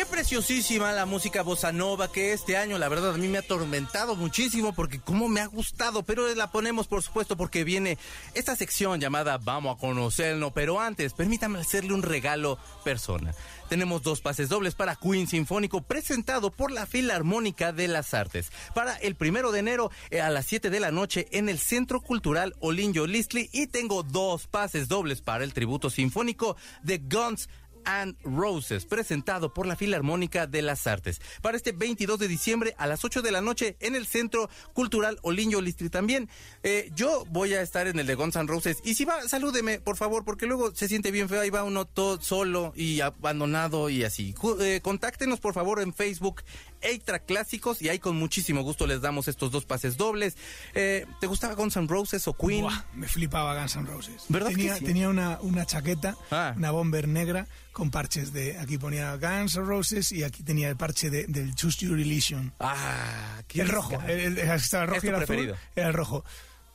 Qué 0.00 0.06
preciosísima 0.06 0.92
la 0.92 1.04
música 1.04 1.42
bossa 1.42 1.72
nova 1.72 2.10
que 2.10 2.32
este 2.32 2.56
año, 2.56 2.78
la 2.78 2.88
verdad, 2.88 3.12
a 3.14 3.18
mí 3.18 3.28
me 3.28 3.36
ha 3.36 3.42
atormentado 3.42 4.16
muchísimo 4.16 4.72
porque 4.72 4.98
cómo 4.98 5.28
me 5.28 5.42
ha 5.42 5.46
gustado, 5.46 6.04
pero 6.04 6.34
la 6.34 6.50
ponemos 6.50 6.86
por 6.86 7.02
supuesto 7.02 7.36
porque 7.36 7.64
viene 7.64 7.98
esta 8.32 8.56
sección 8.56 8.98
llamada 8.98 9.36
Vamos 9.36 9.76
a 9.76 9.78
conocerlo, 9.78 10.52
pero 10.52 10.80
antes, 10.80 11.12
permítame 11.12 11.58
hacerle 11.58 11.92
un 11.92 12.02
regalo 12.02 12.58
persona. 12.82 13.34
Tenemos 13.68 14.02
dos 14.02 14.22
pases 14.22 14.48
dobles 14.48 14.74
para 14.74 14.96
Queen 14.96 15.28
Sinfónico 15.28 15.82
presentado 15.82 16.50
por 16.50 16.72
la 16.72 16.86
Filarmónica 16.86 17.72
de 17.72 17.86
las 17.86 18.14
Artes 18.14 18.50
para 18.74 18.96
el 18.96 19.16
primero 19.16 19.52
de 19.52 19.60
enero 19.60 19.90
eh, 20.10 20.22
a 20.22 20.30
las 20.30 20.46
7 20.46 20.70
de 20.70 20.80
la 20.80 20.90
noche 20.92 21.28
en 21.30 21.50
el 21.50 21.58
Centro 21.58 22.00
Cultural 22.00 22.56
Olinjo 22.60 23.06
Listli 23.06 23.50
y 23.52 23.66
tengo 23.66 24.02
dos 24.02 24.46
pases 24.46 24.88
dobles 24.88 25.20
para 25.20 25.44
el 25.44 25.52
tributo 25.52 25.90
sinfónico 25.90 26.56
de 26.82 26.98
Guns 26.98 27.50
and 27.84 28.16
Roses, 28.22 28.84
presentado 28.84 29.52
por 29.54 29.66
la 29.66 29.76
Filarmónica 29.76 30.46
de 30.46 30.62
las 30.62 30.86
Artes, 30.86 31.20
para 31.42 31.56
este 31.56 31.72
22 31.72 32.18
de 32.18 32.28
diciembre 32.28 32.74
a 32.78 32.86
las 32.86 33.04
8 33.04 33.22
de 33.22 33.32
la 33.32 33.40
noche 33.40 33.76
en 33.80 33.94
el 33.94 34.06
Centro 34.06 34.48
Cultural 34.72 35.18
Oliño 35.22 35.60
Listri 35.60 35.90
también. 35.90 36.28
Eh, 36.62 36.90
yo 36.94 37.24
voy 37.30 37.54
a 37.54 37.62
estar 37.62 37.86
en 37.86 37.98
el 37.98 38.06
de 38.06 38.14
Guns 38.14 38.36
N' 38.36 38.46
Roses 38.46 38.78
y 38.84 38.94
si 38.94 39.04
va, 39.04 39.26
salúdeme, 39.28 39.80
por 39.80 39.96
favor, 39.96 40.24
porque 40.24 40.46
luego 40.46 40.74
se 40.74 40.88
siente 40.88 41.10
bien 41.10 41.28
feo, 41.28 41.40
ahí 41.40 41.50
va 41.50 41.64
uno 41.64 41.84
todo 41.84 42.20
solo 42.20 42.72
y 42.76 43.00
abandonado 43.00 43.90
y 43.90 44.04
así. 44.04 44.34
Eh, 44.60 44.80
contáctenos, 44.82 45.40
por 45.40 45.54
favor, 45.54 45.80
en 45.80 45.94
Facebook, 45.94 46.42
Eitra 46.82 47.18
Clásicos 47.20 47.82
y 47.82 47.88
ahí 47.88 47.98
con 47.98 48.16
muchísimo 48.16 48.62
gusto 48.62 48.86
les 48.86 49.00
damos 49.00 49.28
estos 49.28 49.50
dos 49.50 49.64
pases 49.64 49.96
dobles. 49.96 50.36
Eh, 50.74 51.06
¿Te 51.20 51.26
gustaba 51.26 51.54
Guns 51.54 51.76
N' 51.76 51.86
Roses 51.88 52.26
o 52.28 52.34
Queen? 52.34 52.66
me 52.94 53.06
flipaba 53.08 53.58
Guns 53.60 53.76
N' 53.76 53.86
Roses. 53.86 54.24
¿Verdad 54.28 54.50
tenía, 54.50 54.74
que 54.74 54.78
sí? 54.80 54.84
tenía 54.84 55.08
una, 55.08 55.38
una 55.42 55.66
chaqueta, 55.66 56.16
Ah. 56.30 56.54
una 56.56 56.70
bomber 56.70 57.08
negra 57.08 57.46
con 57.72 57.90
parches 57.90 58.32
de... 58.32 58.58
Aquí 58.58 58.78
ponía 58.78 59.16
Guns 59.16 59.56
N' 59.56 59.64
Roses 59.64 60.12
y 60.12 60.22
aquí 60.24 60.42
tenía 60.42 60.68
el 60.68 60.76
parche 60.76 61.10
de, 61.10 61.26
del 61.26 61.54
Choose 61.54 61.84
Your 61.86 61.96
Religion. 61.96 62.52
Ah, 62.60 63.42
qué 63.48 63.60
El 63.62 63.68
rojo, 63.68 64.00
el, 64.06 64.20
el- 64.20 64.38
estaba 64.38 64.84
el 64.84 64.88
rojo 64.90 64.98
¿Es 64.98 65.04
y 65.04 65.06
tu 65.06 65.08
el 65.10 65.14
azul, 65.16 65.26
preferido? 65.26 65.56
Era 65.76 65.88
el 65.88 65.94
rojo. 65.94 66.24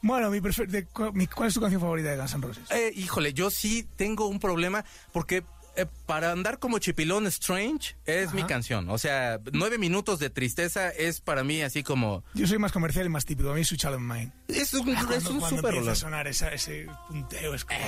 Bueno, 0.01 0.29
mi 0.29 0.39
prefer- 0.39 0.67
de- 0.67 0.85
cu- 0.85 1.11
mi- 1.13 1.25
¿cuál 1.25 1.47
es 1.47 1.55
tu 1.55 1.61
canción 1.61 1.81
favorita 1.81 2.09
de 2.11 2.17
Guns 2.17 2.33
N' 2.35 2.41
Roses? 2.47 2.69
Eh, 2.71 2.91
híjole, 2.95 3.33
yo 3.33 3.49
sí 3.49 3.87
tengo 3.95 4.27
un 4.27 4.39
problema 4.39 4.85
porque 5.11 5.43
eh, 5.77 5.85
para 6.05 6.31
andar 6.31 6.59
como 6.59 6.79
Chipilón 6.79 7.27
Strange 7.27 7.95
es 8.05 8.33
mi 8.33 8.41
Ajá. 8.41 8.47
canción. 8.47 8.89
O 8.89 8.97
sea, 8.97 9.39
nueve 9.53 9.77
minutos 9.77 10.19
de 10.19 10.29
tristeza 10.29 10.89
es 10.89 11.21
para 11.21 11.43
mí 11.43 11.61
así 11.61 11.83
como... 11.83 12.23
Yo 12.33 12.47
soy 12.47 12.57
más 12.59 12.71
comercial 12.71 13.05
y 13.05 13.09
más 13.09 13.25
típico. 13.25 13.49
A 13.51 13.53
mí 13.55 13.61
es 13.61 13.71
Mine. 13.99 14.31
Es 14.47 14.73
un, 14.73 14.95
Ah, 14.95 15.07
es 15.15 15.25
un 15.25 15.39
cuando 15.39 15.57
super 15.57 15.73
empieza 15.75 15.91
a 15.91 15.95
sonar 15.95 16.27
esa- 16.27 16.49
ese 16.53 16.87
punteo, 17.07 17.53
es 17.53 17.65
como... 17.65 17.79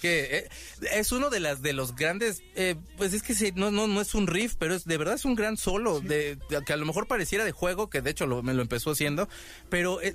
que 0.00 0.38
eh, 0.38 0.48
es 0.92 1.10
uno 1.10 1.28
de 1.28 1.40
las 1.40 1.60
de 1.60 1.72
los 1.72 1.96
grandes 1.96 2.40
eh, 2.54 2.76
pues 2.96 3.12
es 3.14 3.22
que 3.24 3.34
se- 3.34 3.50
no, 3.52 3.72
no 3.72 3.88
no 3.88 4.00
es 4.00 4.14
un 4.14 4.28
riff 4.28 4.54
pero 4.56 4.74
es 4.76 4.84
de 4.84 4.96
verdad 4.96 5.16
es 5.16 5.24
un 5.24 5.34
gran 5.34 5.56
solo 5.56 6.00
de, 6.00 6.36
de- 6.48 6.64
que 6.64 6.72
a 6.72 6.76
lo 6.76 6.86
mejor 6.86 7.08
pareciera 7.08 7.44
de 7.44 7.50
juego 7.50 7.90
que 7.90 8.00
de 8.00 8.10
hecho 8.10 8.26
lo- 8.28 8.44
me 8.44 8.54
lo 8.54 8.62
empezó 8.62 8.92
haciendo 8.92 9.28
pero 9.70 10.00
eh, 10.00 10.14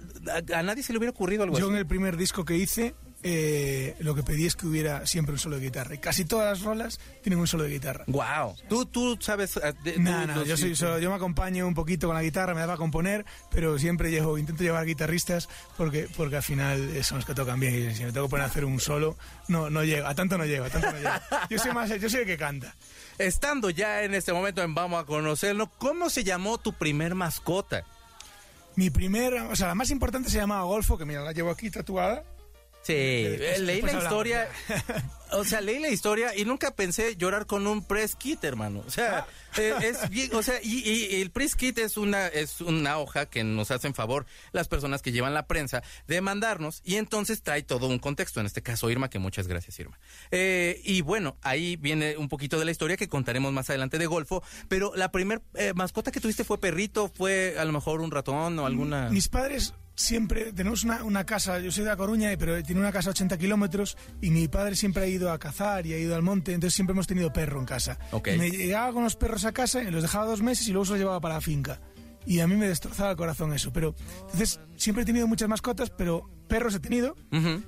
a, 0.54 0.60
a 0.60 0.64
nadie 0.64 0.84
se 0.84 0.94
le 0.94 1.00
hubiera 1.00 1.12
ocurrido 1.12 1.44
algo 1.44 1.60
Yo 1.60 1.66
en 1.68 1.74
así 1.74 1.80
el 1.80 1.86
primer 1.88 2.16
disco 2.16 2.46
que 2.46 2.56
hice, 2.56 2.96
eh, 3.24 3.96
lo 4.00 4.14
que 4.16 4.22
pedí 4.24 4.46
es 4.46 4.56
que 4.56 4.68
hubiera 4.68 5.06
siempre 5.08 5.34
un 5.34 5.40
solo 5.40 5.56
de 5.58 5.64
guitarra. 5.64 5.96
Y 5.96 5.98
casi 5.98 6.26
todas 6.26 6.50
las 6.50 6.62
rolas 6.62 7.00
tienen 7.22 7.40
un 7.40 7.48
solo 7.48 7.64
de 7.64 7.70
guitarra. 7.70 8.04
wow 8.08 8.56
tú 8.68 8.86
tú 8.86 9.18
sabes 9.22 9.58
eh, 9.58 9.74
de- 9.84 9.98
No, 9.98 10.22
tú- 10.22 10.28
no, 10.28 10.44
yo, 10.46 10.58
soy, 10.58 10.76
so- 10.76 11.00
yo 11.00 11.10
me 11.10 11.16
acompaño 11.16 11.66
un 11.68 11.74
poquito 11.74 12.08
con 12.08 12.16
la 12.16 12.22
guitarra, 12.24 12.54
me 12.54 12.60
da 12.62 12.68
para 12.68 12.78
componer, 12.78 13.26
pero 13.50 13.80
siempre 13.80 14.12
llevo, 14.12 14.38
intento 14.38 14.64
llevar 14.64 14.86
guitarristas 14.86 15.48
porque, 15.78 16.08
porque 16.18 16.36
al 16.38 16.44
final 16.44 16.96
eh, 16.96 17.04
son 17.04 17.18
los 17.20 17.26
que 17.26 17.34
tocan 17.34 17.60
bien. 17.60 17.74
Y 17.92 17.96
si 17.96 18.04
me 18.04 18.12
tengo 18.12 18.28
que 18.28 18.32
poner 18.32 18.44
a 18.46 18.48
hacer 18.50 18.66
un 18.66 18.80
solo, 18.80 19.18
no, 19.48 19.70
no 19.70 19.84
llego, 19.84 20.06
a 20.08 20.16
tanto 20.16 20.38
no 20.38 20.46
llego, 20.46 20.66
a 20.66 20.70
tanto 20.70 20.92
no 20.92 20.98
llego. 20.98 21.10
Yo 21.50 21.60
soy 21.60 21.72
más, 21.72 21.90
yo 21.90 22.10
soy 22.10 22.22
el 22.22 22.26
que 22.28 22.38
canta. 22.38 22.76
estando 23.18 23.70
ya 23.70 24.04
en 24.04 24.14
este 24.16 24.34
momento 24.34 24.62
en 24.62 24.74
vamos 24.76 25.02
a 25.02 25.06
conocerlo 25.06 25.70
cómo 25.78 26.10
se 26.10 26.24
llamó 26.24 26.58
tu 26.58 26.74
primer 26.74 27.16
mascota 27.16 27.86
Mi 28.76 28.90
primera, 28.90 29.48
o 29.50 29.56
sea, 29.56 29.68
la 29.68 29.76
más 29.76 29.92
importante 29.92 30.30
se 30.30 30.38
llamaba 30.38 30.64
Golfo, 30.64 30.98
que 30.98 31.06
mira, 31.06 31.22
la 31.22 31.32
llevo 31.32 31.52
aquí 31.52 31.70
tatuada. 31.70 32.24
Sí, 32.84 32.94
Después- 32.94 33.42
eh, 33.58 33.60
leí 33.62 33.82
la 33.82 33.88
hablamos. 33.88 34.04
historia, 34.04 34.50
o 35.32 35.44
sea, 35.46 35.62
leí 35.62 35.80
la 35.80 35.90
historia 35.90 36.36
y 36.36 36.44
nunca 36.46 36.76
pensé 36.76 37.16
llorar 37.16 37.46
con 37.46 37.66
un 37.66 37.84
press 37.86 38.16
kit, 38.16 38.44
hermano. 38.44 38.84
O 38.86 38.92
sea, 38.92 39.26
eh, 39.58 39.74
es 39.82 40.10
bien, 40.10 40.36
o 40.36 40.44
sea, 40.44 40.56
y, 40.62 40.80
y- 40.88 41.16
y 41.16 41.22
el 41.22 41.32
press 41.32 41.56
kit 41.56 41.78
es 41.78 41.96
una 41.96 42.28
es 42.28 42.60
una 42.62 42.98
hoja 43.00 43.26
que 43.28 43.44
nos 43.46 43.72
hacen 43.72 43.94
favor 43.94 44.26
las 44.52 44.68
personas 44.68 45.02
que 45.02 45.12
llevan 45.14 45.34
la 45.34 45.48
prensa 45.48 45.82
de 46.08 46.20
mandarnos 46.22 46.82
y 46.84 46.96
entonces 46.96 47.42
trae 47.42 47.64
todo 47.64 47.88
un 47.88 48.00
contexto, 48.00 48.42
en 48.42 48.46
este 48.48 48.62
caso 48.62 48.90
Irma, 48.90 49.10
que 49.10 49.18
muchas 49.20 49.48
gracias 49.48 49.80
Irma. 49.80 49.98
Eh, 50.32 50.82
y 50.84 51.00
bueno, 51.02 51.38
ahí 51.42 51.78
viene 51.78 52.18
un 52.18 52.28
poquito 52.28 52.60
de 52.60 52.66
la 52.66 52.72
historia 52.72 52.98
que 52.98 53.08
contaremos 53.08 53.54
más 53.54 53.70
adelante 53.70 53.98
de 53.98 54.08
Golfo, 54.08 54.44
pero 54.68 54.92
la 54.96 55.10
primer 55.12 55.42
eh, 55.56 55.72
mascota 55.74 56.12
que 56.12 56.20
tuviste 56.20 56.44
fue 56.44 56.60
perrito, 56.60 57.10
fue 57.16 57.56
a 57.58 57.64
lo 57.64 57.72
mejor 57.72 58.02
un 58.02 58.12
ratón 58.12 58.60
o 58.60 58.66
alguna... 58.66 59.10
Mis 59.10 59.30
padres 59.30 59.74
siempre, 59.96 60.54
tenemos 60.54 60.84
una, 60.84 61.04
una 61.04 61.26
casa, 61.26 61.60
yo 61.60 61.72
soy 61.72 61.84
de 61.84 61.90
La 61.90 61.98
Coruña, 61.98 62.32
eh, 62.32 62.38
pero 62.38 62.62
tiene 62.64 62.82
una 62.82 62.92
casa 62.92 63.10
a 63.10 63.12
80 63.12 63.38
kilómetros 63.38 63.98
y 64.22 64.30
mi 64.32 64.48
padre 64.48 64.76
siempre 64.76 65.04
ha 65.04 65.08
ido 65.08 65.32
a 65.32 65.40
cazar 65.40 65.86
y 65.86 65.94
ha 65.94 65.98
ido 65.98 66.16
al 66.16 66.22
monte, 66.22 66.54
entonces 66.54 66.76
siempre 66.76 66.94
hemos 66.94 67.08
tenido 67.08 67.32
perro 67.32 67.60
en 67.60 67.66
casa. 67.66 67.98
Ok. 68.12 68.30
Y 68.34 68.38
me 68.38 68.50
llegaba 68.50 68.92
con 68.94 69.04
los 69.04 69.16
perros 69.16 69.46
a 69.46 69.52
casa 69.52 69.82
los 69.94 70.02
dejaba 70.02 70.26
dos 70.26 70.42
meses 70.42 70.68
y 70.68 70.72
luego 70.72 70.86
se 70.86 70.92
los 70.92 71.00
llevaba 71.00 71.20
para 71.20 71.36
la 71.36 71.42
finca. 71.42 71.80
Y 72.26 72.40
a 72.40 72.48
mí 72.48 72.56
me 72.56 72.68
destrozaba 72.68 73.12
el 73.12 73.18
corazón 73.18 73.54
eso. 73.54 73.72
Pero 73.74 73.96
entonces 74.22 74.60
siempre 74.78 75.04
he 75.04 75.06
tenido 75.06 75.28
muchas 75.28 75.50
mascotas, 75.50 75.90
pero 75.90 76.30
perros 76.48 76.76
he 76.76 76.80
tenido, 76.80 77.16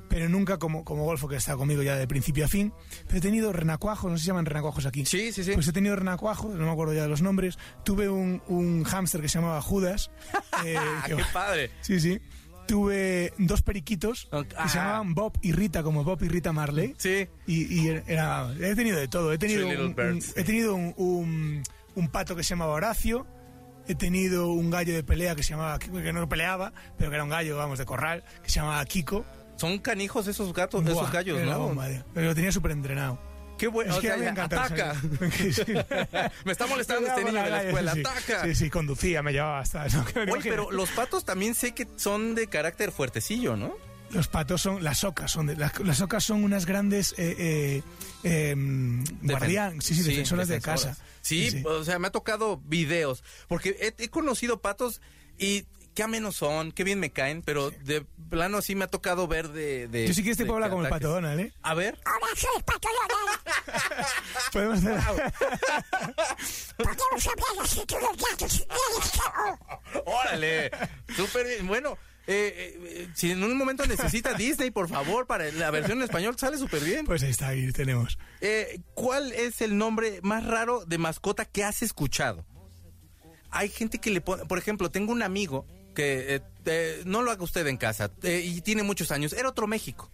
pero 0.09 0.29
nunca 0.29 0.57
como, 0.59 0.83
como 0.85 1.05
Golfo, 1.05 1.27
que 1.27 1.35
está 1.37 1.55
conmigo 1.55 1.81
ya 1.81 1.95
de 1.95 2.07
principio 2.07 2.45
a 2.45 2.47
fin. 2.47 2.71
Pero 3.07 3.17
he 3.17 3.21
tenido 3.21 3.51
renacuajos, 3.53 4.11
no 4.11 4.17
sé 4.17 4.21
si 4.21 4.25
se 4.25 4.31
llaman 4.31 4.45
renacuajos 4.45 4.85
aquí. 4.85 5.05
Sí, 5.05 5.31
sí, 5.31 5.43
sí. 5.43 5.51
Pues 5.53 5.67
he 5.67 5.73
tenido 5.73 5.95
renacuajos, 5.95 6.53
no 6.55 6.65
me 6.65 6.71
acuerdo 6.71 6.93
ya 6.93 7.03
de 7.03 7.07
los 7.09 7.21
nombres. 7.21 7.57
Tuve 7.83 8.09
un, 8.09 8.41
un 8.47 8.83
hámster 8.83 9.21
que 9.21 9.29
se 9.29 9.39
llamaba 9.39 9.61
Judas. 9.61 10.11
eh, 10.65 10.75
Ah, 10.77 11.03
que- 11.07 11.15
qué 11.15 11.23
padre. 11.33 11.71
Sí, 11.81 11.99
sí. 11.99 12.19
Tuve 12.67 13.31
dos 13.37 13.61
periquitos 13.61 14.27
que 14.31 14.55
ah. 14.57 14.67
se 14.67 14.79
llamaban 14.79 15.13
Bob 15.13 15.37
y 15.43 15.51
Rita, 15.51 15.83
como 15.83 16.03
Bob 16.03 16.23
y 16.23 16.27
Rita 16.29 16.51
Marley. 16.51 16.95
Sí. 16.97 17.27
Y, 17.45 17.71
y 17.81 17.87
era, 18.07 18.51
he 18.59 18.75
tenido 18.75 18.97
de 18.97 19.07
todo. 19.07 19.31
He 19.31 19.37
tenido, 19.37 19.67
un, 19.67 19.77
un- 19.99 20.19
he 20.35 20.43
tenido 20.43 20.73
un, 20.75 20.93
un- 20.97 21.63
un 21.95 22.07
pato 22.09 22.35
que 22.35 22.41
se 22.43 22.49
llamaba 22.49 22.73
Horacio. 22.73 23.27
He 23.87 23.95
tenido 23.95 24.47
un 24.47 24.71
gallo 24.71 24.93
de 24.93 25.03
pelea 25.03 25.35
que 25.35 25.43
se 25.43 25.51
llamaba, 25.51 25.77
que 25.79 25.89
no 25.89 26.27
peleaba, 26.27 26.73
pero 26.97 27.09
que 27.09 27.15
era 27.15 27.23
un 27.23 27.29
gallo, 27.29 27.57
vamos, 27.57 27.77
de 27.79 27.85
corral, 27.85 28.23
que 28.43 28.49
se 28.49 28.59
llamaba 28.59 28.83
Kiko. 28.85 29.25
Son 29.57 29.79
canijos 29.79 30.27
esos 30.27 30.53
gatos, 30.53 30.83
Buah, 30.83 30.93
esos 30.93 31.11
gallos, 31.11 31.41
¿no? 31.41 31.59
bomba. 31.59 31.87
Pero 32.13 32.27
lo 32.27 32.35
tenía 32.35 32.51
súper 32.51 32.71
entrenado. 32.71 33.19
Qué 33.57 33.67
bueno. 33.67 33.91
Es 33.91 33.97
o 33.97 34.01
que 34.01 34.07
sea, 34.07 34.17
me 34.17 34.27
ataca. 34.27 34.95
Me 36.45 36.51
está 36.51 36.67
molestando 36.67 37.07
este 37.07 37.23
niño 37.23 37.41
de 37.41 37.49
la 37.49 37.63
escuela. 37.63 37.93
Sí, 37.93 37.99
Ataca. 38.01 38.43
Sí, 38.43 38.55
sí, 38.55 38.69
conducía, 38.69 39.23
me 39.23 39.31
llevaba 39.31 39.59
hasta... 39.59 39.87
no, 40.25 40.33
Oye, 40.33 40.49
pero 40.49 40.71
los 40.71 40.89
patos 40.91 41.25
también 41.25 41.55
sé 41.55 41.73
que 41.73 41.87
son 41.95 42.35
de 42.35 42.47
carácter 42.47 42.91
fuertecillo, 42.91 43.55
¿no? 43.55 43.75
Los 44.11 44.27
patos 44.27 44.61
son, 44.61 44.83
las 44.83 45.03
ocas 45.03 45.31
son, 45.31 45.47
de- 45.47 45.57
las, 45.57 45.77
las 45.79 45.99
ocas 46.01 46.23
son 46.23 46.43
unas 46.43 46.65
grandes 46.65 47.13
eh, 47.17 47.81
eh, 48.23 48.49
em, 48.51 49.03
guardián, 49.21 49.81
sí, 49.81 49.93
sí, 49.95 50.03
defensoras 50.03 50.47
de 50.47 50.55
defensoras. 50.55 50.97
casa. 50.97 51.09
Sí, 51.21 51.63
o 51.65 51.83
sea, 51.83 51.99
me 51.99 52.07
ha 52.07 52.11
tocado 52.11 52.61
videos, 52.65 53.23
porque 53.47 53.75
he, 53.81 54.03
he 54.03 54.09
conocido 54.09 54.61
patos 54.61 55.01
y 55.37 55.65
qué 55.95 56.03
amenos 56.03 56.35
son, 56.35 56.71
qué 56.71 56.83
bien 56.83 56.99
me 56.99 57.09
caen, 57.09 57.41
pero 57.41 57.71
de 57.71 58.05
plano 58.29 58.61
sí 58.61 58.75
me 58.75 58.85
ha 58.85 58.87
tocado 58.87 59.27
ver 59.27 59.49
de... 59.49 59.87
de 59.87 60.07
Yo 60.07 60.13
sí 60.13 60.23
que 60.23 60.31
este 60.31 60.43
puedo 60.45 60.55
hablar 60.57 60.69
como 60.69 60.83
el 60.83 60.89
pato 60.89 61.09
Donald, 61.09 61.39
¿eh? 61.39 61.53
A 61.61 61.73
ver. 61.73 61.97
Hola, 62.05 62.27
soy 62.35 62.63
Pato 62.63 62.87
Donald. 63.09 63.39
Podemos 64.51 64.77
hacer... 64.79 65.01
Podemos 66.77 67.27
hablar 67.27 67.65
así 67.65 67.85
todos 67.85 68.01
los 68.03 68.17
gatos. 68.29 68.67
¡Órale! 70.05 70.71
Súper 71.15 71.47
bien. 71.47 71.67
Bueno, 71.67 71.97
eh, 72.27 72.79
eh, 72.81 73.07
si 73.13 73.31
en 73.31 73.43
un 73.43 73.57
momento 73.57 73.85
necesita 73.85 74.33
Disney, 74.37 74.71
por 74.71 74.89
favor, 74.89 75.27
para 75.27 75.51
la 75.51 75.71
versión 75.71 75.99
en 75.99 76.05
español, 76.05 76.35
sale 76.37 76.57
súper 76.57 76.83
bien. 76.83 77.05
Pues 77.05 77.23
ahí 77.23 77.29
está, 77.31 77.49
ahí 77.49 77.71
tenemos. 77.71 78.17
Eh, 78.41 78.79
¿Cuál 78.93 79.31
es 79.31 79.61
el 79.61 79.77
nombre 79.77 80.19
más 80.23 80.45
raro 80.45 80.85
de 80.85 80.97
mascota 80.97 81.45
que 81.45 81.63
has 81.63 81.81
escuchado? 81.81 82.45
Hay 83.51 83.69
gente 83.69 83.99
que 83.99 84.09
le 84.09 84.21
pone, 84.21 84.45
por 84.45 84.57
ejemplo, 84.57 84.91
tengo 84.91 85.11
un 85.11 85.23
amigo 85.23 85.65
que 85.95 86.35
eh, 86.35 86.41
eh, 86.65 87.01
no 87.05 87.21
lo 87.21 87.31
haga 87.31 87.43
usted 87.43 87.65
en 87.67 87.77
casa 87.77 88.11
eh, 88.23 88.41
y 88.43 88.61
tiene 88.61 88.83
muchos 88.83 89.11
años, 89.11 89.33
era 89.33 89.49
otro 89.49 89.65
México. 89.65 90.11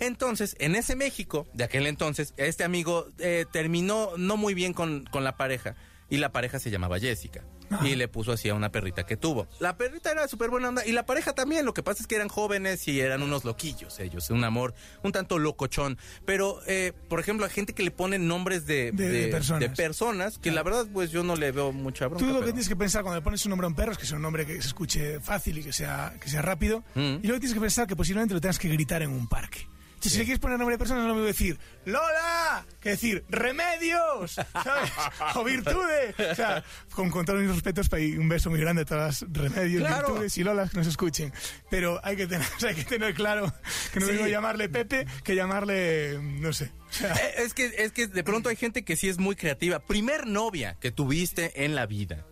Entonces, 0.00 0.56
en 0.60 0.76
ese 0.76 0.96
México, 0.96 1.46
de 1.54 1.64
aquel 1.64 1.86
entonces, 1.86 2.32
este 2.36 2.64
amigo 2.64 3.08
eh, 3.18 3.46
terminó 3.52 4.12
no 4.16 4.36
muy 4.36 4.54
bien 4.54 4.72
con, 4.72 5.04
con 5.06 5.24
la 5.24 5.36
pareja 5.36 5.74
y 6.08 6.18
la 6.18 6.30
pareja 6.30 6.58
se 6.58 6.70
llamaba 6.70 6.98
Jessica 6.98 7.44
y 7.82 7.94
le 7.94 8.08
puso 8.08 8.32
así 8.32 8.48
a 8.48 8.54
una 8.54 8.70
perrita 8.70 9.04
que 9.06 9.16
tuvo. 9.16 9.46
La 9.60 9.76
perrita 9.76 10.10
era 10.12 10.26
súper 10.28 10.50
buena 10.50 10.68
onda 10.68 10.86
y 10.86 10.92
la 10.92 11.04
pareja 11.06 11.32
también, 11.34 11.64
lo 11.64 11.74
que 11.74 11.82
pasa 11.82 12.02
es 12.02 12.06
que 12.06 12.16
eran 12.16 12.28
jóvenes 12.28 12.86
y 12.88 13.00
eran 13.00 13.22
unos 13.22 13.44
loquillos 13.44 13.98
ellos, 14.00 14.30
un 14.30 14.44
amor 14.44 14.74
un 15.02 15.12
tanto 15.12 15.38
locochón. 15.38 15.98
Pero, 16.24 16.60
eh, 16.66 16.92
por 17.08 17.20
ejemplo, 17.20 17.44
hay 17.46 17.52
gente 17.52 17.72
que 17.74 17.82
le 17.82 17.90
pone 17.90 18.18
nombres 18.18 18.66
de, 18.66 18.92
De- 18.92 19.08
de 19.08 19.28
personas. 19.28 19.60
de 19.60 19.70
personas 19.70 20.38
que 20.38 20.50
la 20.50 20.62
verdad 20.62 20.86
pues 20.92 21.10
yo 21.10 21.22
no 21.22 21.36
le 21.36 21.52
veo 21.52 21.72
mucha 21.72 22.06
bronca. 22.06 22.24
Tú 22.26 22.32
lo 22.32 22.40
que 22.40 22.46
tienes 22.46 22.68
que 22.68 22.76
pensar 22.76 23.02
cuando 23.02 23.16
le 23.20 23.22
pones 23.24 23.44
un 23.46 23.50
nombre 23.50 23.66
a 23.66 23.68
un 23.68 23.74
perro 23.74 23.92
es 23.92 23.98
que 23.98 24.06
sea 24.06 24.16
un 24.16 24.22
nombre 24.22 24.46
que 24.46 24.60
se 24.60 24.68
escuche 24.68 25.20
fácil 25.20 25.58
y 25.58 25.62
que 25.62 25.72
sea, 25.72 26.14
que 26.20 26.28
sea 26.28 26.42
rápido. 26.42 26.84
Mm. 26.94 27.00
Y 27.22 27.26
luego 27.26 27.40
tienes 27.40 27.54
que 27.54 27.60
pensar 27.60 27.86
que 27.86 27.96
posiblemente 27.96 28.34
lo 28.34 28.40
tengas 28.40 28.58
que 28.58 28.68
gritar 28.68 29.02
en 29.02 29.10
un 29.10 29.26
parque. 29.28 29.66
Si 30.00 30.16
le 30.18 30.24
quieres 30.24 30.38
poner 30.40 30.58
nombre 30.58 30.74
de 30.74 30.78
persona, 30.78 31.00
no 31.02 31.08
me 31.08 31.20
voy 31.20 31.22
a 31.24 31.26
decir 31.26 31.58
¡Lola! 31.84 32.64
Que 32.80 32.90
decir 32.90 33.24
¡Remedios! 33.28 34.32
¿sabes? 34.32 34.90
O 35.34 35.44
virtudes. 35.44 36.14
O 36.18 36.34
sea, 36.34 36.62
con, 36.94 37.10
con 37.10 37.24
todos 37.26 37.40
mis 37.40 37.50
respetos, 37.50 37.88
y 38.00 38.16
un 38.16 38.28
beso 38.28 38.50
muy 38.50 38.60
grande 38.60 38.82
a 38.82 38.84
todas 38.84 39.22
las 39.22 39.32
remedios, 39.32 39.80
Claro. 39.86 40.08
virtudes 40.08 40.38
y 40.38 40.44
Lolas 40.44 40.70
que 40.70 40.76
nos 40.78 40.86
escuchen. 40.86 41.32
Pero 41.70 42.00
hay 42.04 42.16
que 42.16 42.26
tener, 42.26 42.46
o 42.56 42.60
sea, 42.60 42.70
hay 42.70 42.76
que 42.76 42.84
tener 42.84 43.14
claro 43.14 43.52
que 43.92 44.00
no 44.00 44.06
Sí. 44.06 44.12
digo 44.12 44.26
llamarle 44.26 44.68
Pepe 44.68 45.06
que 45.24 45.34
llamarle, 45.34 46.18
no 46.22 46.52
sé. 46.52 46.70
O 46.88 46.92
sea, 46.92 47.14
Eh, 47.14 47.34
Es 47.38 47.54
que, 47.54 47.66
es 47.78 47.92
que 47.92 48.06
de 48.06 48.24
pronto 48.24 48.48
hay 48.48 48.56
gente 48.56 48.84
que 48.84 48.96
sí 48.96 49.08
es 49.08 49.18
muy 49.18 49.36
creativa. 49.36 49.80
Primer 49.80 50.26
novia 50.26 50.76
que 50.80 50.90
tuviste 50.90 51.64
en 51.64 51.74
la 51.74 51.86
vida. 51.86 52.24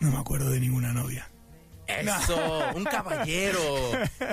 no 0.00 0.10
me 0.10 0.18
acuerdo 0.18 0.50
de 0.50 0.60
ninguna 0.60 0.92
novia. 0.92 1.30
Eso, 1.86 2.64
un 2.74 2.84
caballero. 2.84 3.62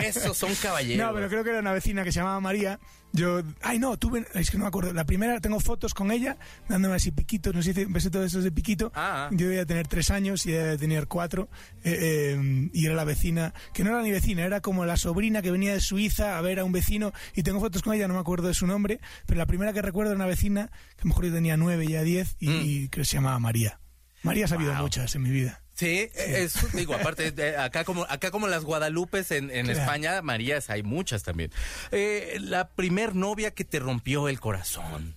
Esos 0.02 0.38
son 0.38 0.54
caballeros. 0.56 1.06
No, 1.08 1.14
pero 1.14 1.28
creo 1.30 1.44
que 1.44 1.50
era 1.52 1.60
una 1.60 1.72
vecina 1.74 2.04
que 2.04 2.12
se 2.12 2.20
llamaba 2.20 2.40
María. 2.40 2.80
Yo, 3.16 3.44
ay 3.62 3.78
no, 3.78 3.96
tuve, 3.98 4.26
es 4.34 4.50
que 4.50 4.58
no 4.58 4.64
me 4.64 4.70
acuerdo. 4.70 4.92
La 4.92 5.06
primera, 5.06 5.40
tengo 5.40 5.60
fotos 5.60 5.94
con 5.94 6.10
ella, 6.12 6.36
dándome 6.68 6.96
así 6.96 7.12
piquitos, 7.12 7.54
no 7.54 7.62
sé 7.62 7.72
si 7.76 7.86
besé 7.86 8.10
todos 8.10 8.26
esos 8.26 8.44
de 8.44 8.52
piquito. 8.52 8.92
Ah. 8.96 9.30
Yo 9.32 9.46
debía 9.48 9.68
tener 9.68 9.88
tres 9.88 10.10
años 10.10 10.46
y 10.48 10.52
ella 10.52 10.64
debía 10.64 10.78
tener 10.80 11.08
cuatro. 11.08 11.48
eh, 11.84 11.96
eh, 12.36 12.70
y 12.74 12.86
era 12.88 12.96
la 12.96 13.04
vecina, 13.04 13.54
que 13.72 13.84
no 13.84 13.92
era 13.92 14.02
ni 14.02 14.10
vecina, 14.12 14.44
era 14.44 14.62
como 14.62 14.84
la 14.86 14.98
sobrina 14.98 15.44
que 15.44 15.52
venía 15.52 15.74
de 15.74 15.80
Suiza 15.80 16.40
a 16.40 16.42
ver 16.42 16.60
a 16.60 16.64
un 16.64 16.72
vecino. 16.72 17.14
Y 17.36 17.44
tengo 17.44 17.60
fotos 17.60 17.84
con 17.84 17.94
ella, 17.94 18.08
no 18.08 18.16
me 18.16 18.20
acuerdo 18.20 18.48
de 18.48 18.56
su 18.56 18.66
nombre, 18.66 19.00
pero 19.28 19.38
la 19.38 19.46
primera 19.46 19.74
que 19.74 19.84
recuerdo 19.84 20.12
era 20.12 20.16
una 20.18 20.26
vecina, 20.26 20.72
que 20.96 21.02
a 21.02 21.04
lo 21.04 21.10
mejor 21.10 21.26
yo 21.26 21.34
tenía 21.34 21.56
nueve, 21.56 21.86
ya 21.88 22.02
diez, 22.02 22.36
y, 22.40 22.50
y 22.52 22.90
creo 22.90 23.04
que 23.04 23.10
se 23.10 23.18
llamaba 23.18 23.38
María. 23.38 23.80
María 24.24 24.46
ha 24.50 24.54
habido 24.56 24.72
Mm. 24.72 24.76
Wow. 24.78 24.84
muchas 24.86 25.14
en 25.16 25.22
mi 25.22 25.30
vida. 25.30 25.63
Sí, 25.76 26.10
eso 26.16 26.68
digo, 26.74 26.94
aparte, 26.94 27.58
acá 27.58 27.84
como 27.84 28.04
acá 28.04 28.30
como 28.30 28.48
las 28.48 28.64
Guadalupes 28.64 29.32
en, 29.32 29.50
en 29.50 29.66
Claro. 29.66 29.80
España, 29.80 30.22
Marías 30.22 30.70
hay 30.70 30.84
muchas 30.84 31.24
también. 31.24 31.52
Eh, 31.92 32.38
la 32.42 32.68
primer 32.70 33.16
novia 33.16 33.52
que 33.52 33.66
te 33.66 33.80
rompió 33.80 34.28
el 34.30 34.40
corazón. 34.40 35.16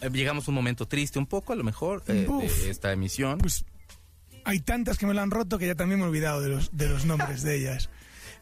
Eh, 0.00 0.08
llegamos 0.10 0.48
a 0.48 0.50
un 0.50 0.54
momento 0.54 0.86
triste 0.88 1.18
un 1.18 1.26
poco, 1.26 1.52
a 1.52 1.56
lo 1.56 1.64
mejor, 1.64 2.02
eh, 2.08 2.26
de 2.62 2.70
esta 2.70 2.92
emisión. 2.92 3.38
Pues 3.38 3.64
hay 4.44 4.60
tantas 4.60 4.96
que 4.98 5.06
me 5.06 5.12
lo 5.14 5.20
han 5.20 5.30
roto 5.30 5.58
que 5.58 5.66
ya 5.66 5.74
también 5.74 6.00
me 6.00 6.06
he 6.06 6.08
olvidado 6.08 6.40
de 6.40 6.48
los, 6.48 6.74
de 6.76 6.88
los 6.88 7.04
nombres 7.04 7.42
de 7.42 7.56
ellas. 7.56 7.90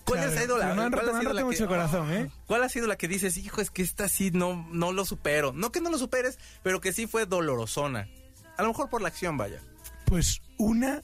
¿Cuál 0.04 0.20
Claro, 0.20 0.36
ha 0.36 0.40
sido 0.42 0.58
la, 0.58 0.64
pero 0.64 0.76
me 0.76 0.82
han 0.82 0.90
cuál 0.92 1.00
roto, 1.06 1.10
ha 1.10 1.12
me 1.12 1.18
han 1.18 1.20
sido 1.22 1.30
roto 1.32 1.40
la 1.40 1.44
mucho 1.44 1.56
que- 1.58 1.62
el 1.62 1.68
corazón, 1.68 2.12
¿eh? 2.12 2.30
¿Cuál 2.46 2.62
ha 2.64 2.68
sido 2.68 2.86
la 2.86 2.96
que 2.96 3.06
dices, 3.08 3.36
hijo, 3.36 3.60
es 3.60 3.70
que 3.70 3.82
esta 3.82 4.08
sí 4.08 4.30
no, 4.32 4.66
no 4.72 4.92
lo 4.92 5.04
supero? 5.04 5.52
No 5.52 5.70
que 5.72 5.80
no 5.80 5.90
lo 5.90 5.98
superes, 5.98 6.38
pero 6.62 6.80
que 6.80 6.92
sí 6.92 7.06
fue 7.06 7.26
dolorosona. 7.26 8.08
A 8.56 8.62
lo 8.62 8.68
mejor 8.68 8.88
por 8.90 9.00
la 9.02 9.08
acción, 9.08 9.36
vaya. 9.36 9.60
Pues 10.06 10.40
una 10.58 11.02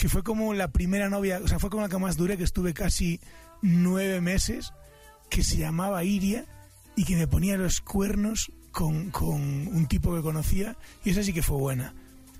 que 0.00 0.08
fue 0.08 0.22
como 0.22 0.54
la 0.54 0.68
primera 0.68 1.10
novia, 1.10 1.42
o 1.44 1.46
sea, 1.46 1.58
fue 1.58 1.68
como 1.68 1.82
la 1.82 1.90
que 1.90 1.98
más 1.98 2.16
duré, 2.16 2.38
que 2.38 2.42
estuve 2.42 2.72
casi 2.72 3.20
nueve 3.60 4.22
meses, 4.22 4.72
que 5.28 5.44
se 5.44 5.58
llamaba 5.58 6.02
Iria 6.04 6.46
y 6.96 7.04
que 7.04 7.16
me 7.16 7.26
ponía 7.26 7.58
los 7.58 7.82
cuernos 7.82 8.50
con, 8.72 9.10
con 9.10 9.34
un 9.34 9.86
tipo 9.88 10.16
que 10.16 10.22
conocía 10.22 10.78
y 11.04 11.10
esa 11.10 11.22
sí 11.22 11.34
que 11.34 11.42
fue 11.42 11.58
buena. 11.58 11.92